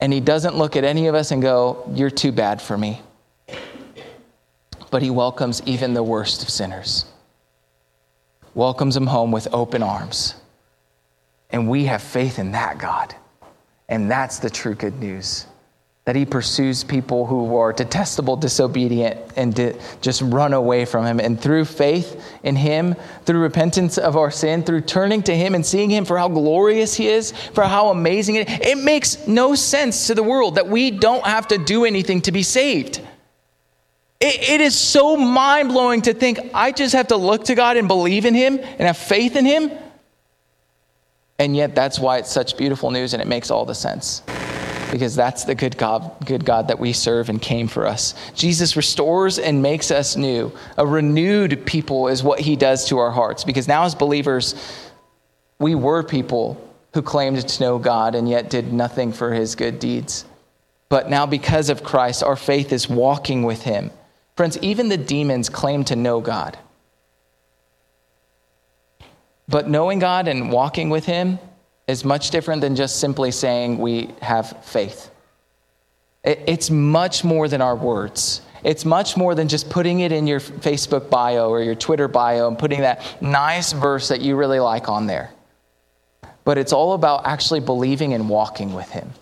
And 0.00 0.12
he 0.12 0.20
doesn't 0.20 0.56
look 0.56 0.76
at 0.76 0.84
any 0.84 1.06
of 1.06 1.14
us 1.14 1.30
and 1.30 1.40
go, 1.40 1.90
You're 1.94 2.10
too 2.10 2.32
bad 2.32 2.60
for 2.60 2.76
me. 2.76 3.00
But 4.90 5.02
he 5.02 5.10
welcomes 5.10 5.62
even 5.66 5.94
the 5.94 6.02
worst 6.02 6.42
of 6.42 6.50
sinners, 6.50 7.06
welcomes 8.54 8.94
them 8.94 9.06
home 9.06 9.32
with 9.32 9.48
open 9.52 9.82
arms. 9.82 10.34
And 11.50 11.68
we 11.68 11.84
have 11.84 12.02
faith 12.02 12.38
in 12.38 12.52
that 12.52 12.78
God. 12.78 13.14
And 13.88 14.10
that's 14.10 14.38
the 14.38 14.50
true 14.50 14.74
good 14.74 14.98
news 14.98 15.46
that 16.06 16.14
he 16.14 16.24
pursues 16.24 16.84
people 16.84 17.26
who 17.26 17.56
are 17.56 17.72
detestable, 17.72 18.36
disobedient, 18.36 19.18
and 19.34 19.76
just 20.00 20.22
run 20.22 20.52
away 20.52 20.84
from 20.84 21.04
him. 21.04 21.18
And 21.18 21.38
through 21.38 21.64
faith 21.64 22.24
in 22.44 22.54
him, 22.54 22.94
through 23.24 23.40
repentance 23.40 23.98
of 23.98 24.16
our 24.16 24.30
sin, 24.30 24.62
through 24.62 24.82
turning 24.82 25.24
to 25.24 25.36
him 25.36 25.56
and 25.56 25.66
seeing 25.66 25.90
him 25.90 26.04
for 26.04 26.16
how 26.16 26.28
glorious 26.28 26.94
he 26.94 27.08
is, 27.08 27.32
for 27.32 27.64
how 27.64 27.88
amazing 27.88 28.36
it 28.36 28.48
is, 28.48 28.58
it 28.60 28.78
makes 28.78 29.26
no 29.26 29.56
sense 29.56 30.06
to 30.06 30.14
the 30.14 30.22
world 30.22 30.54
that 30.54 30.68
we 30.68 30.92
don't 30.92 31.26
have 31.26 31.48
to 31.48 31.58
do 31.58 31.84
anything 31.84 32.20
to 32.20 32.30
be 32.30 32.44
saved. 32.44 33.00
it, 34.20 34.48
it 34.48 34.60
is 34.60 34.78
so 34.78 35.16
mind 35.16 35.70
blowing 35.70 36.02
to 36.02 36.14
think 36.14 36.38
I 36.54 36.70
just 36.70 36.94
have 36.94 37.08
to 37.08 37.16
look 37.16 37.46
to 37.46 37.56
God 37.56 37.76
and 37.76 37.88
believe 37.88 38.26
in 38.26 38.34
him 38.34 38.58
and 38.58 38.82
have 38.82 38.96
faith 38.96 39.34
in 39.34 39.44
him. 39.44 39.72
And 41.40 41.56
yet, 41.56 41.74
that's 41.74 41.98
why 41.98 42.18
it's 42.18 42.30
such 42.30 42.56
beautiful 42.56 42.92
news 42.92 43.12
and 43.12 43.20
it 43.20 43.26
makes 43.26 43.50
all 43.50 43.64
the 43.64 43.74
sense 43.74 44.22
because 44.90 45.14
that's 45.14 45.44
the 45.44 45.54
good 45.54 45.76
God, 45.76 46.24
good 46.24 46.44
God 46.44 46.68
that 46.68 46.78
we 46.78 46.92
serve 46.92 47.28
and 47.28 47.40
came 47.40 47.68
for 47.68 47.86
us. 47.86 48.14
Jesus 48.34 48.76
restores 48.76 49.38
and 49.38 49.62
makes 49.62 49.90
us 49.90 50.16
new. 50.16 50.52
A 50.76 50.86
renewed 50.86 51.66
people 51.66 52.08
is 52.08 52.22
what 52.22 52.40
he 52.40 52.56
does 52.56 52.86
to 52.88 52.98
our 52.98 53.10
hearts 53.10 53.44
because 53.44 53.68
now 53.68 53.84
as 53.84 53.94
believers, 53.94 54.54
we 55.58 55.74
were 55.74 56.02
people 56.02 56.62
who 56.94 57.02
claimed 57.02 57.46
to 57.46 57.62
know 57.62 57.78
God 57.78 58.14
and 58.14 58.28
yet 58.28 58.50
did 58.50 58.72
nothing 58.72 59.12
for 59.12 59.32
his 59.32 59.54
good 59.54 59.78
deeds. 59.78 60.24
But 60.88 61.10
now 61.10 61.26
because 61.26 61.68
of 61.68 61.82
Christ, 61.82 62.22
our 62.22 62.36
faith 62.36 62.72
is 62.72 62.88
walking 62.88 63.42
with 63.42 63.62
him. 63.62 63.90
Friends, 64.36 64.58
even 64.58 64.88
the 64.88 64.96
demons 64.96 65.48
claim 65.48 65.84
to 65.84 65.96
know 65.96 66.20
God. 66.20 66.58
But 69.48 69.68
knowing 69.68 69.98
God 69.98 70.28
and 70.28 70.50
walking 70.50 70.90
with 70.90 71.06
him 71.06 71.38
is 71.86 72.04
much 72.04 72.30
different 72.30 72.60
than 72.60 72.74
just 72.74 72.98
simply 72.98 73.30
saying 73.30 73.78
we 73.78 74.10
have 74.20 74.64
faith. 74.64 75.10
It's 76.24 76.70
much 76.70 77.22
more 77.22 77.46
than 77.46 77.60
our 77.60 77.76
words. 77.76 78.40
It's 78.64 78.84
much 78.84 79.16
more 79.16 79.36
than 79.36 79.46
just 79.46 79.70
putting 79.70 80.00
it 80.00 80.10
in 80.10 80.26
your 80.26 80.40
Facebook 80.40 81.08
bio 81.08 81.48
or 81.48 81.62
your 81.62 81.76
Twitter 81.76 82.08
bio 82.08 82.48
and 82.48 82.58
putting 82.58 82.80
that 82.80 83.22
nice 83.22 83.72
verse 83.72 84.08
that 84.08 84.20
you 84.20 84.34
really 84.34 84.58
like 84.58 84.88
on 84.88 85.06
there. 85.06 85.30
But 86.44 86.58
it's 86.58 86.72
all 86.72 86.94
about 86.94 87.26
actually 87.26 87.60
believing 87.60 88.12
and 88.12 88.28
walking 88.28 88.72
with 88.74 88.90
Him. 88.90 89.12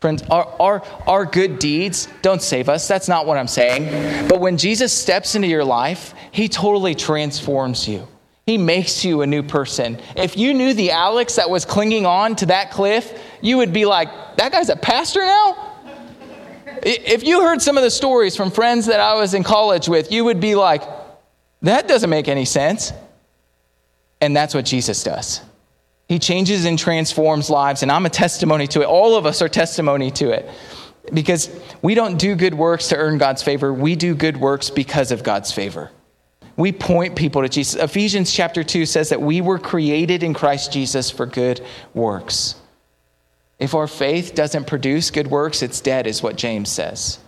Friends, 0.00 0.22
our, 0.30 0.46
our, 0.60 0.82
our 1.06 1.24
good 1.24 1.58
deeds 1.58 2.08
don't 2.20 2.42
save 2.42 2.68
us. 2.68 2.88
That's 2.88 3.08
not 3.08 3.26
what 3.26 3.38
I'm 3.38 3.48
saying. 3.48 4.28
But 4.28 4.40
when 4.40 4.58
Jesus 4.58 4.92
steps 4.92 5.34
into 5.34 5.48
your 5.48 5.64
life, 5.64 6.14
He 6.30 6.48
totally 6.48 6.94
transforms 6.94 7.88
you. 7.88 8.06
He 8.50 8.58
makes 8.58 9.04
you 9.04 9.22
a 9.22 9.28
new 9.28 9.44
person. 9.44 9.96
If 10.16 10.36
you 10.36 10.52
knew 10.52 10.74
the 10.74 10.90
Alex 10.90 11.36
that 11.36 11.48
was 11.48 11.64
clinging 11.64 12.04
on 12.04 12.34
to 12.34 12.46
that 12.46 12.72
cliff, 12.72 13.16
you 13.40 13.58
would 13.58 13.72
be 13.72 13.84
like, 13.84 14.08
that 14.38 14.50
guy's 14.50 14.70
a 14.70 14.74
pastor 14.74 15.20
now? 15.20 15.76
If 16.82 17.22
you 17.22 17.42
heard 17.42 17.62
some 17.62 17.76
of 17.76 17.84
the 17.84 17.92
stories 17.92 18.36
from 18.36 18.50
friends 18.50 18.86
that 18.86 18.98
I 18.98 19.14
was 19.14 19.34
in 19.34 19.44
college 19.44 19.88
with, 19.88 20.10
you 20.10 20.24
would 20.24 20.40
be 20.40 20.56
like, 20.56 20.82
that 21.62 21.86
doesn't 21.86 22.10
make 22.10 22.26
any 22.26 22.44
sense. 22.44 22.92
And 24.20 24.34
that's 24.34 24.52
what 24.52 24.64
Jesus 24.64 25.04
does. 25.04 25.42
He 26.08 26.18
changes 26.18 26.64
and 26.64 26.76
transforms 26.76 27.50
lives, 27.50 27.84
and 27.84 27.92
I'm 27.92 28.04
a 28.04 28.10
testimony 28.10 28.66
to 28.66 28.80
it. 28.80 28.86
All 28.86 29.14
of 29.14 29.26
us 29.26 29.42
are 29.42 29.48
testimony 29.48 30.10
to 30.10 30.32
it. 30.32 30.50
Because 31.14 31.56
we 31.82 31.94
don't 31.94 32.18
do 32.18 32.34
good 32.34 32.54
works 32.54 32.88
to 32.88 32.96
earn 32.96 33.16
God's 33.16 33.44
favor, 33.44 33.72
we 33.72 33.94
do 33.94 34.16
good 34.16 34.38
works 34.38 34.70
because 34.70 35.12
of 35.12 35.22
God's 35.22 35.52
favor. 35.52 35.92
We 36.60 36.72
point 36.72 37.16
people 37.16 37.40
to 37.40 37.48
Jesus. 37.48 37.82
Ephesians 37.82 38.30
chapter 38.30 38.62
2 38.62 38.84
says 38.84 39.08
that 39.08 39.22
we 39.22 39.40
were 39.40 39.58
created 39.58 40.22
in 40.22 40.34
Christ 40.34 40.70
Jesus 40.70 41.10
for 41.10 41.24
good 41.24 41.64
works. 41.94 42.54
If 43.58 43.74
our 43.74 43.86
faith 43.86 44.34
doesn't 44.34 44.66
produce 44.66 45.10
good 45.10 45.28
works, 45.28 45.62
it's 45.62 45.80
dead, 45.80 46.06
is 46.06 46.22
what 46.22 46.36
James 46.36 46.68
says. 46.68 47.18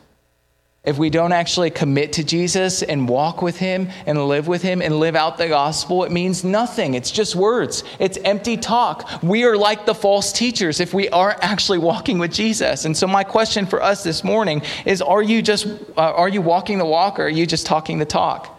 If 0.85 0.99
we 0.99 1.09
don't 1.09 1.33
actually 1.33 1.70
commit 1.70 2.12
to 2.14 2.24
Jesus 2.24 2.83
and 2.83 3.09
walk 3.09 3.41
with 3.41 3.57
him 3.57 3.89
and 4.05 4.28
live 4.28 4.49
with 4.49 4.61
him 4.61 4.83
and 4.83 5.01
live 5.01 5.16
out 5.16 5.39
the 5.39 5.49
gospel, 5.49 6.05
it 6.05 6.12
means 6.12 6.45
nothing. 6.45 6.93
It's 6.93 7.11
just 7.11 7.35
words, 7.35 7.85
it's 7.99 8.18
empty 8.26 8.59
talk. 8.59 9.22
We 9.22 9.45
are 9.45 9.57
like 9.57 9.87
the 9.87 9.95
false 9.95 10.30
teachers 10.30 10.78
if 10.78 10.93
we 10.93 11.09
aren't 11.09 11.43
actually 11.43 11.78
walking 11.78 12.18
with 12.18 12.35
Jesus. 12.35 12.85
And 12.85 12.95
so, 12.95 13.07
my 13.07 13.24
question 13.24 13.64
for 13.64 13.83
us 13.83 14.05
this 14.05 14.22
morning 14.22 14.61
is 14.85 15.01
Are 15.01 15.22
you 15.22 15.41
just 15.41 15.68
uh, 15.97 16.12
are 16.12 16.28
you 16.28 16.43
walking 16.43 16.76
the 16.76 16.85
walk 16.85 17.18
or 17.18 17.24
are 17.24 17.30
you 17.30 17.47
just 17.47 17.64
talking 17.64 17.99
the 17.99 18.05
talk? 18.05 18.51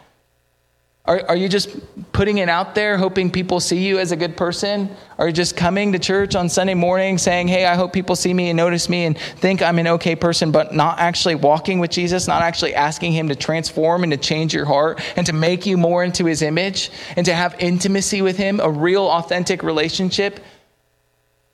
Are, 1.06 1.22
are 1.28 1.36
you 1.36 1.50
just 1.50 1.70
putting 2.14 2.38
it 2.38 2.48
out 2.48 2.76
there, 2.76 2.98
hoping 2.98 3.30
people 3.30 3.60
see 3.60 3.86
you 3.86 4.00
as 4.00 4.14
a 4.14 4.16
good 4.16 4.38
person? 4.38 4.90
Are 5.18 5.28
you 5.28 5.34
just 5.34 5.58
coming 5.58 5.92
to 5.92 6.00
church 6.00 6.34
on 6.34 6.48
Sunday 6.48 6.76
morning 6.76 7.18
saying, 7.18 7.50
hey, 7.50 7.66
I 7.66 7.76
hope 7.76 7.92
people 7.92 8.16
see 8.16 8.34
me 8.34 8.50
and 8.50 8.56
notice 8.56 8.88
me 8.88 9.04
and 9.04 9.18
think 9.18 9.62
I'm 9.62 9.80
an 9.80 9.88
okay 9.88 10.16
person, 10.16 10.54
but 10.54 10.74
not 10.74 11.00
actually 11.00 11.36
walking 11.36 11.80
with 11.80 11.92
Jesus, 11.92 12.26
not 12.26 12.42
actually 12.42 12.74
asking 12.74 13.12
Him 13.12 13.28
to 13.28 13.36
transform 13.36 14.04
and 14.04 14.14
to 14.14 14.18
change 14.18 14.54
your 14.54 14.64
heart 14.64 15.02
and 15.18 15.26
to 15.26 15.34
make 15.34 15.66
you 15.66 15.76
more 15.76 16.06
into 16.06 16.24
His 16.24 16.42
image 16.42 16.90
and 17.18 17.26
to 17.26 17.36
have 17.36 17.54
intimacy 17.60 18.22
with 18.22 18.38
Him, 18.38 18.62
a 18.62 18.70
real, 18.70 19.04
authentic 19.04 19.62
relationship? 19.62 20.40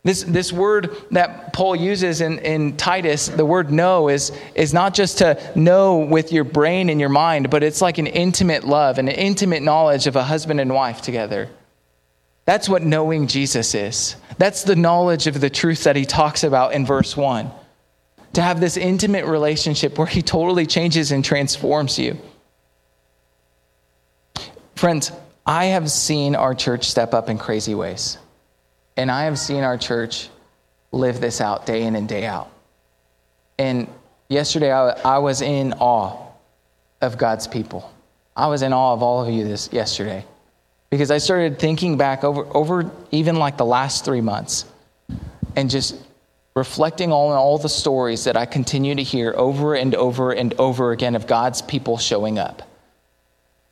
This, 0.04 0.24
this 0.24 0.54
word 0.54 0.96
that 1.12 1.52
Paul 1.52 1.76
uses 1.76 2.22
in, 2.22 2.40
in 2.40 2.78
Titus, 2.78 3.28
the 3.28 3.46
word 3.46 3.70
know, 3.70 4.08
is, 4.08 4.32
is 4.56 4.74
not 4.74 4.94
just 4.94 5.18
to 5.18 5.52
know 5.56 5.98
with 5.98 6.32
your 6.32 6.46
brain 6.46 6.90
and 6.90 7.02
your 7.02 7.10
mind, 7.10 7.50
but 7.50 7.64
it's 7.64 7.82
like 7.82 7.98
an 7.98 8.08
intimate 8.08 8.64
love 8.64 8.98
and 8.98 9.10
an 9.10 9.16
intimate 9.16 9.62
knowledge 9.62 10.08
of 10.08 10.16
a 10.16 10.24
husband 10.24 10.62
and 10.62 10.74
wife 10.74 11.02
together. 11.02 11.50
That's 12.46 12.70
what 12.70 12.82
knowing 12.82 13.28
Jesus 13.28 13.76
is. 13.76 14.16
That's 14.38 14.64
the 14.64 14.78
knowledge 14.78 15.28
of 15.28 15.42
the 15.42 15.50
truth 15.50 15.84
that 15.84 15.98
he 15.98 16.06
talks 16.06 16.44
about 16.46 16.74
in 16.74 16.86
verse 16.86 17.18
1. 17.18 17.52
To 18.34 18.42
have 18.42 18.62
this 18.62 18.78
intimate 18.78 19.26
relationship 19.26 19.98
where 19.98 20.08
he 20.08 20.22
totally 20.22 20.66
changes 20.66 21.12
and 21.12 21.26
transforms 21.26 22.00
you. 22.00 22.18
Friends, 24.76 25.12
I 25.46 25.66
have 25.66 25.92
seen 25.92 26.36
our 26.36 26.56
church 26.56 26.90
step 26.90 27.14
up 27.14 27.30
in 27.30 27.38
crazy 27.38 27.76
ways. 27.76 28.18
And 29.00 29.10
I 29.10 29.24
have 29.24 29.40
seen 29.40 29.64
our 29.64 29.78
church 29.78 30.28
live 30.92 31.22
this 31.22 31.40
out 31.40 31.66
day 31.66 31.84
in 31.84 31.96
and 31.96 32.06
day 32.06 32.26
out. 32.26 32.52
And 33.58 33.88
yesterday, 34.28 34.74
I, 34.74 34.90
I 34.90 35.20
was 35.20 35.40
in 35.40 35.72
awe 35.80 36.18
of 37.00 37.18
God's 37.18 37.48
people. 37.48 37.90
I 38.36 38.48
was 38.48 38.62
in 38.62 38.74
awe 38.74 38.92
of 38.92 39.02
all 39.02 39.26
of 39.26 39.34
you 39.34 39.46
this 39.46 39.72
yesterday 39.72 40.26
because 40.90 41.12
I 41.12 41.18
started 41.18 41.60
thinking 41.60 41.96
back 41.96 42.26
over, 42.26 42.46
over 42.54 42.92
even 43.12 43.38
like 43.38 43.56
the 43.56 43.64
last 43.64 44.04
three 44.04 44.20
months 44.20 44.66
and 45.56 45.70
just 45.70 45.96
reflecting 46.54 47.14
on 47.14 47.38
all 47.38 47.58
the 47.58 47.70
stories 47.70 48.26
that 48.26 48.36
I 48.36 48.46
continue 48.46 48.96
to 48.96 49.04
hear 49.04 49.34
over 49.38 49.76
and 49.76 49.96
over 49.96 50.34
and 50.34 50.54
over 50.56 50.92
again 50.92 51.16
of 51.16 51.26
God's 51.26 51.62
people 51.62 51.98
showing 51.98 52.38
up. 52.38 52.69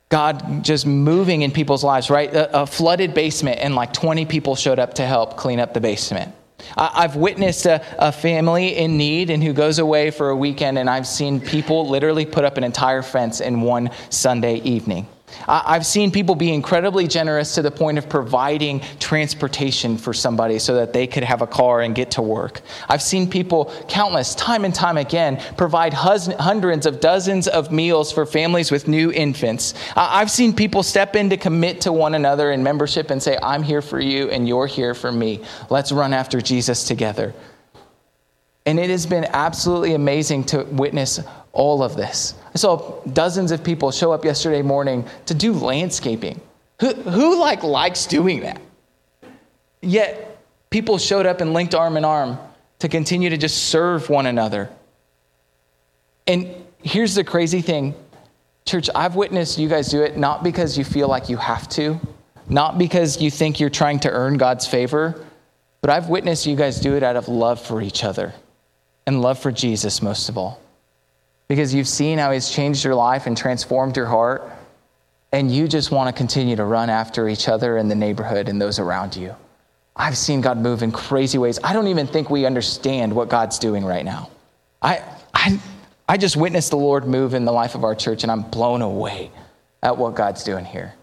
God 0.08 0.64
just 0.64 0.86
moving 0.86 1.42
in 1.42 1.50
people's 1.50 1.84
lives, 1.84 2.08
right? 2.08 2.32
A, 2.32 2.62
a, 2.62 2.66
flooded 2.66 3.12
basement, 3.12 3.58
and 3.60 3.74
like 3.74 3.92
20 3.92 4.24
people 4.24 4.56
showed 4.56 4.78
up 4.78 4.94
to 4.94 5.06
help 5.06 5.36
clean 5.36 5.60
up 5.60 5.74
the 5.74 5.80
basement. 5.80 6.34
I, 6.76 7.02
have 7.02 7.16
witnessed 7.16 7.66
a, 7.66 7.84
a 7.98 8.10
family 8.10 8.76
in 8.76 8.96
need 8.96 9.30
and 9.30 9.44
who 9.44 9.52
goes 9.52 9.78
away 9.78 10.10
for 10.10 10.30
a 10.30 10.36
weekend, 10.36 10.78
and 10.78 10.88
I've 10.88 11.06
seen 11.06 11.40
people 11.40 11.88
literally 11.88 12.24
put 12.24 12.44
up 12.44 12.56
an 12.56 12.64
entire 12.64 13.02
fence 13.02 13.40
in 13.40 13.60
one 13.60 13.90
Sunday 14.08 14.56
evening. 14.60 15.06
I've 15.46 15.86
seen 15.86 16.10
people 16.10 16.34
be 16.34 16.52
incredibly 16.52 17.06
generous 17.06 17.54
to 17.54 17.62
the 17.62 17.70
point 17.70 17.98
of 17.98 18.08
providing 18.08 18.80
transportation 18.98 19.96
for 19.96 20.12
somebody 20.12 20.58
so 20.58 20.74
that 20.74 20.92
they 20.92 21.06
could 21.06 21.24
have 21.24 21.42
a 21.42 21.46
car 21.46 21.80
and 21.80 21.94
get 21.94 22.10
to 22.12 22.22
work. 22.22 22.60
I've 22.88 23.02
seen 23.02 23.30
people, 23.30 23.72
countless, 23.88 24.34
time 24.34 24.64
and 24.64 24.74
time 24.74 24.96
again, 24.96 25.42
provide 25.56 25.94
hundreds 25.94 26.86
of 26.86 27.00
dozens 27.00 27.48
of 27.48 27.72
meals 27.72 28.12
for 28.12 28.26
families 28.26 28.70
with 28.70 28.88
new 28.88 29.10
infants. 29.10 29.74
I've 29.96 30.30
seen 30.30 30.54
people 30.54 30.82
step 30.82 31.16
in 31.16 31.30
to 31.30 31.36
commit 31.36 31.82
to 31.82 31.92
one 31.92 32.14
another 32.14 32.50
in 32.52 32.62
membership 32.62 33.10
and 33.10 33.22
say, 33.22 33.38
I'm 33.42 33.62
here 33.62 33.82
for 33.82 34.00
you 34.00 34.30
and 34.30 34.46
you're 34.46 34.66
here 34.66 34.94
for 34.94 35.10
me. 35.10 35.42
Let's 35.70 35.92
run 35.92 36.12
after 36.12 36.40
Jesus 36.40 36.84
together. 36.84 37.34
And 38.66 38.78
it 38.78 38.90
has 38.90 39.06
been 39.06 39.24
absolutely 39.24 39.94
amazing 39.94 40.44
to 40.44 40.64
witness 40.64 41.20
all 41.52 41.82
of 41.82 41.96
this. 41.96 42.34
I 42.54 42.58
saw 42.58 43.00
dozens 43.12 43.50
of 43.50 43.64
people 43.64 43.90
show 43.90 44.12
up 44.12 44.24
yesterday 44.24 44.62
morning 44.62 45.04
to 45.26 45.34
do 45.34 45.52
landscaping. 45.52 46.40
Who, 46.80 46.92
who 46.92 47.40
like 47.40 47.62
likes 47.62 48.06
doing 48.06 48.40
that? 48.40 48.60
Yet 49.80 50.38
people 50.70 50.98
showed 50.98 51.26
up 51.26 51.40
and 51.40 51.52
linked 51.52 51.74
arm 51.74 51.96
in 51.96 52.04
arm 52.04 52.38
to 52.80 52.88
continue 52.88 53.30
to 53.30 53.36
just 53.36 53.64
serve 53.64 54.08
one 54.08 54.26
another. 54.26 54.70
And 56.26 56.54
here's 56.82 57.14
the 57.14 57.24
crazy 57.24 57.62
thing 57.62 57.94
church, 58.64 58.90
I've 58.94 59.16
witnessed 59.16 59.58
you 59.58 59.68
guys 59.68 59.88
do 59.88 60.02
it 60.02 60.18
not 60.18 60.44
because 60.44 60.76
you 60.76 60.84
feel 60.84 61.08
like 61.08 61.30
you 61.30 61.38
have 61.38 61.68
to, 61.70 61.98
not 62.48 62.76
because 62.76 63.20
you 63.20 63.30
think 63.30 63.60
you're 63.60 63.70
trying 63.70 63.98
to 64.00 64.10
earn 64.10 64.36
God's 64.36 64.66
favor, 64.66 65.24
but 65.80 65.88
I've 65.88 66.08
witnessed 66.08 66.44
you 66.44 66.54
guys 66.54 66.78
do 66.78 66.94
it 66.94 67.02
out 67.02 67.16
of 67.16 67.28
love 67.28 67.60
for 67.60 67.80
each 67.80 68.04
other 68.04 68.34
and 69.06 69.22
love 69.22 69.38
for 69.38 69.50
Jesus 69.50 70.02
most 70.02 70.28
of 70.28 70.36
all 70.36 70.60
because 71.48 71.74
you've 71.74 71.88
seen 71.88 72.18
how 72.18 72.30
He's 72.30 72.50
changed 72.50 72.84
your 72.84 72.94
life 72.94 73.26
and 73.26 73.36
transformed 73.36 73.96
your 73.96 74.06
heart, 74.06 74.50
and 75.32 75.50
you 75.50 75.66
just 75.66 75.90
want 75.90 76.14
to 76.14 76.16
continue 76.16 76.56
to 76.56 76.64
run 76.64 76.90
after 76.90 77.28
each 77.28 77.48
other 77.48 77.76
in 77.76 77.88
the 77.88 77.94
neighborhood 77.94 78.48
and 78.48 78.60
those 78.60 78.78
around 78.78 79.16
you. 79.16 79.34
I've 79.96 80.16
seen 80.16 80.40
God 80.40 80.58
move 80.58 80.82
in 80.82 80.92
crazy 80.92 81.38
ways. 81.38 81.58
I 81.64 81.72
don't 81.72 81.88
even 81.88 82.06
think 82.06 82.30
we 82.30 82.46
understand 82.46 83.12
what 83.12 83.28
God's 83.28 83.58
doing 83.58 83.84
right 83.84 84.04
now. 84.04 84.30
I, 84.80 85.02
I, 85.34 85.60
I 86.08 86.16
just 86.16 86.36
witnessed 86.36 86.70
the 86.70 86.76
Lord 86.76 87.06
move 87.06 87.34
in 87.34 87.44
the 87.44 87.52
life 87.52 87.74
of 87.74 87.82
our 87.82 87.94
church, 87.94 88.22
and 88.22 88.30
I'm 88.30 88.42
blown 88.42 88.80
away 88.80 89.30
at 89.82 89.96
what 89.96 90.14
God's 90.14 90.44
doing 90.44 90.64
here 90.64 90.94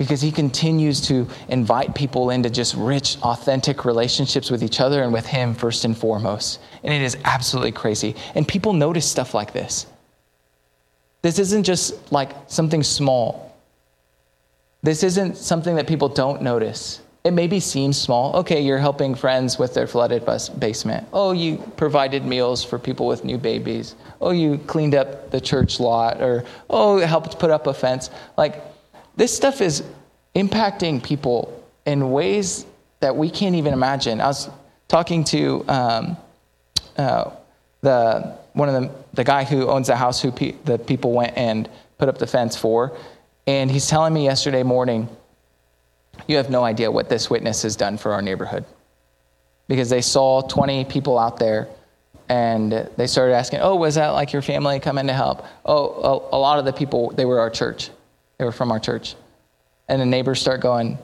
because 0.00 0.22
he 0.22 0.32
continues 0.32 0.98
to 0.98 1.28
invite 1.48 1.94
people 1.94 2.30
into 2.30 2.48
just 2.48 2.74
rich, 2.74 3.18
authentic 3.22 3.84
relationships 3.84 4.50
with 4.50 4.62
each 4.62 4.80
other 4.80 5.02
and 5.02 5.12
with 5.12 5.26
him 5.26 5.52
first 5.52 5.84
and 5.84 5.94
foremost. 5.94 6.58
And 6.82 6.94
it 6.94 7.02
is 7.02 7.18
absolutely 7.26 7.72
crazy. 7.72 8.16
And 8.34 8.48
people 8.48 8.72
notice 8.72 9.04
stuff 9.04 9.34
like 9.34 9.52
this. 9.52 9.84
This 11.20 11.38
isn't 11.38 11.64
just 11.64 12.10
like 12.10 12.30
something 12.46 12.82
small. 12.82 13.54
This 14.82 15.02
isn't 15.02 15.36
something 15.36 15.76
that 15.76 15.86
people 15.86 16.08
don't 16.08 16.40
notice. 16.40 17.02
It 17.22 17.32
maybe 17.32 17.60
seems 17.60 18.00
small. 18.00 18.34
Okay, 18.36 18.62
you're 18.62 18.78
helping 18.78 19.14
friends 19.14 19.58
with 19.58 19.74
their 19.74 19.86
flooded 19.86 20.24
basement. 20.58 21.06
Oh, 21.12 21.32
you 21.32 21.58
provided 21.76 22.24
meals 22.24 22.64
for 22.64 22.78
people 22.78 23.06
with 23.06 23.22
new 23.22 23.36
babies. 23.36 23.96
Oh, 24.22 24.30
you 24.30 24.56
cleaned 24.66 24.94
up 24.94 25.30
the 25.30 25.42
church 25.42 25.78
lot. 25.78 26.22
Or, 26.22 26.46
oh, 26.70 26.96
helped 27.00 27.38
put 27.38 27.50
up 27.50 27.66
a 27.66 27.74
fence. 27.74 28.08
Like, 28.38 28.64
this 29.16 29.34
stuff 29.34 29.60
is 29.60 29.82
impacting 30.34 31.02
people 31.02 31.64
in 31.86 32.10
ways 32.10 32.66
that 33.00 33.16
we 33.16 33.30
can't 33.30 33.56
even 33.56 33.72
imagine. 33.72 34.20
I 34.20 34.28
was 34.28 34.48
talking 34.88 35.24
to 35.24 35.64
um, 35.68 36.16
uh, 36.96 37.30
the 37.80 38.36
one 38.52 38.68
of 38.68 38.82
the 38.82 38.90
the 39.14 39.24
guy 39.24 39.44
who 39.44 39.68
owns 39.68 39.86
the 39.88 39.96
house 39.96 40.20
who 40.20 40.30
pe- 40.30 40.54
the 40.64 40.78
people 40.78 41.12
went 41.12 41.36
and 41.36 41.68
put 41.98 42.08
up 42.08 42.18
the 42.18 42.26
fence 42.26 42.56
for, 42.56 42.96
and 43.46 43.70
he's 43.70 43.88
telling 43.88 44.12
me 44.12 44.24
yesterday 44.24 44.62
morning, 44.62 45.08
you 46.26 46.36
have 46.36 46.50
no 46.50 46.64
idea 46.64 46.90
what 46.90 47.08
this 47.08 47.30
witness 47.30 47.62
has 47.62 47.76
done 47.76 47.96
for 47.98 48.12
our 48.12 48.22
neighborhood, 48.22 48.64
because 49.68 49.88
they 49.90 50.00
saw 50.00 50.42
20 50.42 50.84
people 50.84 51.18
out 51.18 51.38
there 51.38 51.68
and 52.28 52.88
they 52.96 53.06
started 53.06 53.34
asking, 53.34 53.60
"Oh, 53.60 53.76
was 53.76 53.96
that 53.96 54.10
like 54.10 54.32
your 54.32 54.42
family 54.42 54.78
coming 54.78 55.06
to 55.08 55.12
help?" 55.12 55.44
Oh, 55.64 56.28
a, 56.32 56.36
a 56.36 56.38
lot 56.38 56.58
of 56.58 56.64
the 56.64 56.72
people 56.72 57.10
they 57.10 57.24
were 57.24 57.40
our 57.40 57.50
church, 57.50 57.90
they 58.40 58.46
were 58.46 58.52
from 58.52 58.72
our 58.72 58.80
church, 58.80 59.16
and 59.86 60.00
the 60.00 60.06
neighbors 60.06 60.40
start 60.40 60.62
going, 60.62 60.96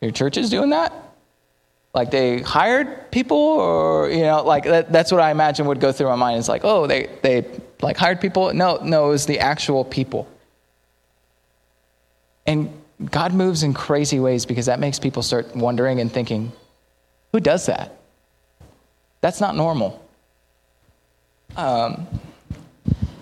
"Your 0.00 0.10
church 0.10 0.38
is 0.38 0.48
doing 0.48 0.70
that?" 0.70 0.90
Like 1.92 2.10
they 2.10 2.40
hired 2.40 3.10
people, 3.10 3.36
or 3.36 4.08
you 4.08 4.22
know, 4.22 4.42
like 4.42 4.64
that, 4.64 4.90
that's 4.90 5.12
what 5.12 5.20
I 5.20 5.30
imagine 5.30 5.66
would 5.66 5.80
go 5.80 5.92
through 5.92 6.08
my 6.08 6.16
mind. 6.16 6.38
Is 6.38 6.48
like, 6.48 6.62
oh, 6.64 6.86
they 6.86 7.10
they 7.20 7.46
like 7.82 7.98
hired 7.98 8.22
people? 8.22 8.54
No, 8.54 8.78
no, 8.82 9.08
it 9.08 9.10
was 9.10 9.26
the 9.26 9.38
actual 9.38 9.84
people. 9.84 10.26
And 12.46 12.72
God 13.10 13.34
moves 13.34 13.62
in 13.62 13.74
crazy 13.74 14.18
ways 14.18 14.46
because 14.46 14.64
that 14.64 14.80
makes 14.80 14.98
people 14.98 15.22
start 15.22 15.54
wondering 15.54 16.00
and 16.00 16.10
thinking, 16.10 16.52
who 17.32 17.40
does 17.40 17.66
that? 17.66 17.98
That's 19.20 19.42
not 19.42 19.56
normal. 19.56 20.02
Um, 21.54 22.06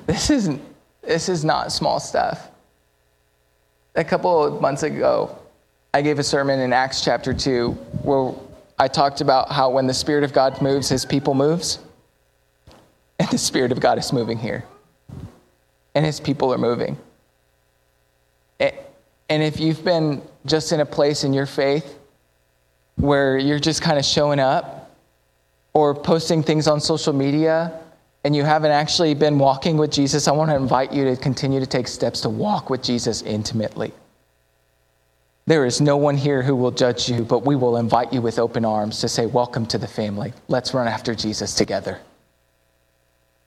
this 0.06 0.30
isn't. 0.30 0.62
This 1.02 1.28
is 1.28 1.44
not 1.44 1.72
small 1.72 1.98
stuff. 1.98 2.51
A 3.94 4.04
couple 4.04 4.42
of 4.42 4.60
months 4.60 4.82
ago, 4.82 5.38
I 5.92 6.00
gave 6.02 6.18
a 6.18 6.24
sermon 6.24 6.60
in 6.60 6.72
Acts 6.72 7.04
chapter 7.04 7.34
two 7.34 7.72
where 8.02 8.34
I 8.78 8.88
talked 8.88 9.20
about 9.20 9.52
how 9.52 9.70
when 9.70 9.86
the 9.86 9.94
Spirit 9.94 10.24
of 10.24 10.32
God 10.32 10.62
moves, 10.62 10.88
His 10.88 11.04
people 11.04 11.34
moves, 11.34 11.78
and 13.18 13.28
the 13.28 13.38
Spirit 13.38 13.70
of 13.70 13.80
God 13.80 13.98
is 13.98 14.12
moving 14.12 14.38
here, 14.38 14.64
and 15.94 16.06
His 16.06 16.20
people 16.20 16.52
are 16.52 16.58
moving. 16.58 16.96
And 19.28 19.42
if 19.42 19.58
you've 19.58 19.82
been 19.82 20.20
just 20.44 20.72
in 20.72 20.80
a 20.80 20.84
place 20.84 21.24
in 21.24 21.32
your 21.32 21.46
faith 21.46 21.98
where 22.96 23.38
you're 23.38 23.58
just 23.58 23.80
kind 23.80 23.98
of 23.98 24.04
showing 24.04 24.38
up 24.38 24.90
or 25.72 25.94
posting 25.94 26.42
things 26.42 26.68
on 26.68 26.82
social 26.82 27.14
media 27.14 27.72
and 28.24 28.36
you 28.36 28.44
haven't 28.44 28.70
actually 28.70 29.14
been 29.14 29.38
walking 29.38 29.76
with 29.76 29.90
Jesus, 29.90 30.28
I 30.28 30.32
want 30.32 30.50
to 30.50 30.56
invite 30.56 30.92
you 30.92 31.04
to 31.04 31.16
continue 31.16 31.58
to 31.60 31.66
take 31.66 31.88
steps 31.88 32.20
to 32.20 32.28
walk 32.28 32.70
with 32.70 32.82
Jesus 32.82 33.22
intimately. 33.22 33.92
There 35.46 35.66
is 35.66 35.80
no 35.80 35.96
one 35.96 36.16
here 36.16 36.40
who 36.40 36.54
will 36.54 36.70
judge 36.70 37.08
you, 37.08 37.24
but 37.24 37.44
we 37.44 37.56
will 37.56 37.76
invite 37.76 38.12
you 38.12 38.22
with 38.22 38.38
open 38.38 38.64
arms 38.64 39.00
to 39.00 39.08
say, 39.08 39.26
Welcome 39.26 39.66
to 39.66 39.78
the 39.78 39.88
family. 39.88 40.32
Let's 40.46 40.72
run 40.72 40.86
after 40.86 41.16
Jesus 41.16 41.54
together. 41.54 41.98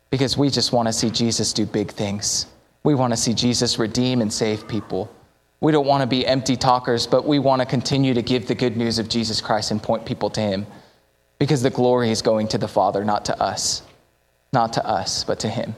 Because 0.10 0.38
we 0.38 0.50
just 0.50 0.74
want 0.74 0.90
to 0.90 0.94
see 0.94 1.10
Jesus 1.10 1.54
do 1.54 1.66
big 1.66 1.92
things. 1.92 2.48
We 2.84 2.96
want 2.96 3.14
to 3.14 3.18
see 3.18 3.34
Jesus 3.34 3.80
redeem 3.80 4.22
and 4.22 4.32
save 4.32 4.68
people. 4.68 5.10
We 5.62 5.72
don't 5.72 5.88
want 5.88 6.02
to 6.02 6.08
be 6.08 6.28
empty 6.28 6.58
talkers, 6.58 7.08
but 7.08 7.26
we 7.26 7.40
want 7.40 7.62
to 7.62 7.66
continue 7.66 8.14
to 8.14 8.22
give 8.22 8.46
the 8.46 8.56
good 8.56 8.76
news 8.76 9.00
of 9.00 9.08
Jesus 9.08 9.40
Christ 9.40 9.72
and 9.72 9.82
point 9.82 10.06
people 10.06 10.30
to 10.32 10.42
Him 10.42 10.68
because 11.40 11.62
the 11.62 11.70
glory 11.70 12.12
is 12.12 12.22
going 12.22 12.50
to 12.50 12.58
the 12.58 12.68
Father, 12.68 13.06
not 13.06 13.24
to 13.26 13.42
us. 13.42 13.82
Not 14.52 14.74
to 14.74 14.86
us, 14.86 15.24
but 15.24 15.40
to 15.40 15.50
Him. 15.50 15.76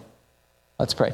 Let's 0.80 0.94
pray. 0.94 1.14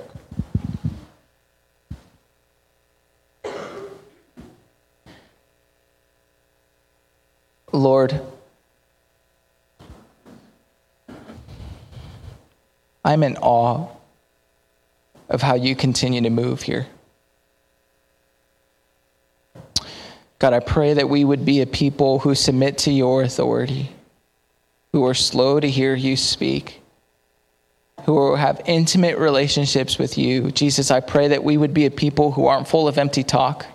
Lord, 7.74 8.22
I'm 13.04 13.24
in 13.24 13.36
awe 13.38 13.88
of 15.28 15.42
how 15.42 15.56
you 15.56 15.76
continue 15.76 16.22
to 16.22 16.30
move 16.30 16.62
here. 16.62 16.86
God, 20.38 20.54
I 20.54 20.60
pray 20.60 20.94
that 20.94 21.10
we 21.10 21.26
would 21.26 21.46
be 21.46 21.62
a 21.62 21.66
people 21.66 22.20
who 22.20 22.36
submit 22.36 22.78
to 22.80 22.92
your 22.92 23.24
authority, 23.24 23.90
who 24.92 25.06
are 25.06 25.16
slow 25.16 25.60
to 25.60 25.68
hear 25.68 25.96
you 25.96 26.16
speak, 26.16 26.83
who 28.06 28.36
have 28.36 28.62
intimate 28.66 29.18
relationships 29.18 29.98
with 29.98 30.18
you. 30.18 30.52
Jesus, 30.52 30.92
I 30.92 31.00
pray 31.00 31.30
that 31.30 31.44
we 31.44 31.58
would 31.58 31.74
be 31.74 31.86
a 31.86 31.92
people 31.92 32.32
who 32.32 32.48
aren't 32.48 32.68
full 32.68 32.88
of 32.88 32.98
empty 32.98 33.24
talk, 33.24 33.66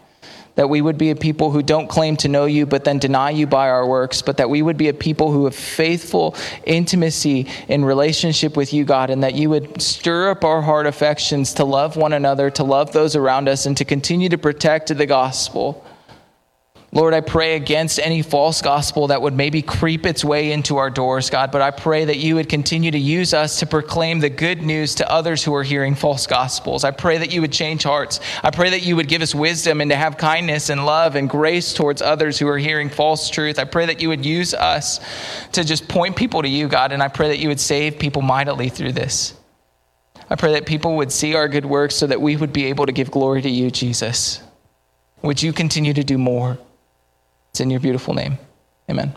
that 0.55 0.68
we 0.68 0.81
would 0.81 0.99
be 0.99 1.11
a 1.11 1.16
people 1.16 1.51
who 1.51 1.62
don't 1.62 1.89
claim 1.89 2.16
to 2.16 2.29
know 2.29 2.45
you 2.45 2.66
but 2.66 2.85
then 2.85 2.99
deny 2.99 3.31
you 3.31 3.47
by 3.47 3.68
our 3.68 3.87
works, 3.87 4.22
but 4.22 4.37
that 4.39 4.51
we 4.51 4.61
would 4.61 4.76
be 4.76 4.89
a 4.89 4.95
people 4.95 5.31
who 5.31 5.45
have 5.45 5.55
faithful 5.55 6.35
intimacy 6.64 7.47
in 7.68 7.85
relationship 7.85 8.57
with 8.57 8.72
you, 8.72 8.85
God, 8.85 9.09
and 9.11 9.22
that 9.22 9.35
you 9.35 9.51
would 9.51 9.81
stir 9.81 10.31
up 10.31 10.45
our 10.45 10.61
heart 10.61 10.87
affections 10.87 11.55
to 11.55 11.64
love 11.64 11.97
one 11.97 12.12
another, 12.12 12.51
to 12.51 12.64
love 12.64 12.93
those 12.93 13.16
around 13.16 13.49
us, 13.49 13.66
and 13.66 13.76
to 13.76 13.85
continue 13.85 14.29
to 14.29 14.39
protect 14.39 14.95
the 14.97 15.07
gospel. 15.07 15.85
Lord, 16.91 17.12
I 17.12 17.20
pray 17.20 17.55
against 17.55 17.99
any 17.99 18.22
false 18.22 18.62
gospel 18.62 19.09
that 19.09 19.20
would 19.20 19.34
maybe 19.34 19.61
creep 19.61 20.07
its 20.07 20.24
way 20.24 20.53
into 20.53 20.78
our 20.78 20.89
doors, 20.89 21.28
God, 21.28 21.53
but 21.53 21.61
I 21.61 21.70
pray 21.70 22.07
that 22.07 22.16
you 22.16 22.36
would 22.36 22.49
continue 22.49 22.91
to 22.91 22.99
use 22.99 23.34
us 23.34 23.59
to 23.59 23.66
proclaim 23.66 24.20
the 24.20 24.30
good 24.30 24.62
news 24.62 24.95
to 24.95 25.11
others 25.11 25.45
who 25.45 25.55
are 25.55 25.62
hearing 25.62 25.95
false 25.95 26.26
gospels. 26.26 26.84
I 26.84 26.91
pray 26.91 27.18
that 27.18 27.30
you 27.30 27.43
would 27.43 27.53
change 27.53 27.82
hearts. 27.82 28.20
I 28.43 28.51
pray 28.51 28.70
that 28.70 28.84
you 28.84 28.97
would 28.97 29.07
give 29.07 29.20
us 29.20 29.34
wisdom 29.34 29.82
and 29.82 29.91
to 29.91 29.97
have 29.97 30.16
kindness 30.16 30.70
and 30.70 30.86
love 30.86 31.14
and 31.14 31.28
grace 31.28 31.74
towards 31.74 32.01
others 32.01 32.39
who 32.39 32.49
are 32.49 32.57
hearing 32.57 32.89
false 32.89 33.28
truth. 33.28 33.59
I 33.59 33.64
pray 33.64 33.84
that 33.84 34.01
you 34.01 34.09
would 34.09 34.24
use 34.24 34.55
us 34.55 34.99
to 35.53 35.64
just 35.64 35.89
point 35.89 36.16
people 36.16 36.41
to 36.41 36.49
you, 36.49 36.68
God, 36.68 36.93
and 36.93 37.03
I 37.03 37.09
pray 37.09 37.28
that 37.28 37.39
you 37.39 37.49
would 37.49 37.61
save 37.61 37.99
people 37.99 38.22
mightily 38.22 38.70
through 38.70 38.93
this. 38.93 39.34
I 40.30 40.36
pray 40.36 40.55
that 40.55 40.64
people 40.64 40.97
would 40.97 41.12
see 41.12 41.34
our 41.34 41.49
good 41.49 41.66
works 41.66 41.97
so 41.97 42.07
that 42.07 42.22
we 42.22 42.36
would 42.36 42.53
be 42.55 42.64
able 42.66 42.86
to 42.86 42.93
give 42.93 43.11
glory 43.11 43.43
to 43.43 43.51
you, 43.51 43.70
Jesus. 43.70 44.43
Would 45.20 45.43
you 45.43 45.53
continue 45.53 45.93
to 45.93 46.03
do 46.03 46.16
more? 46.16 46.57
It's 47.59 47.64
in 47.64 47.70
your 47.70 47.80
beautiful 47.80 48.14
name. 48.14 48.38
Amen. 48.88 49.12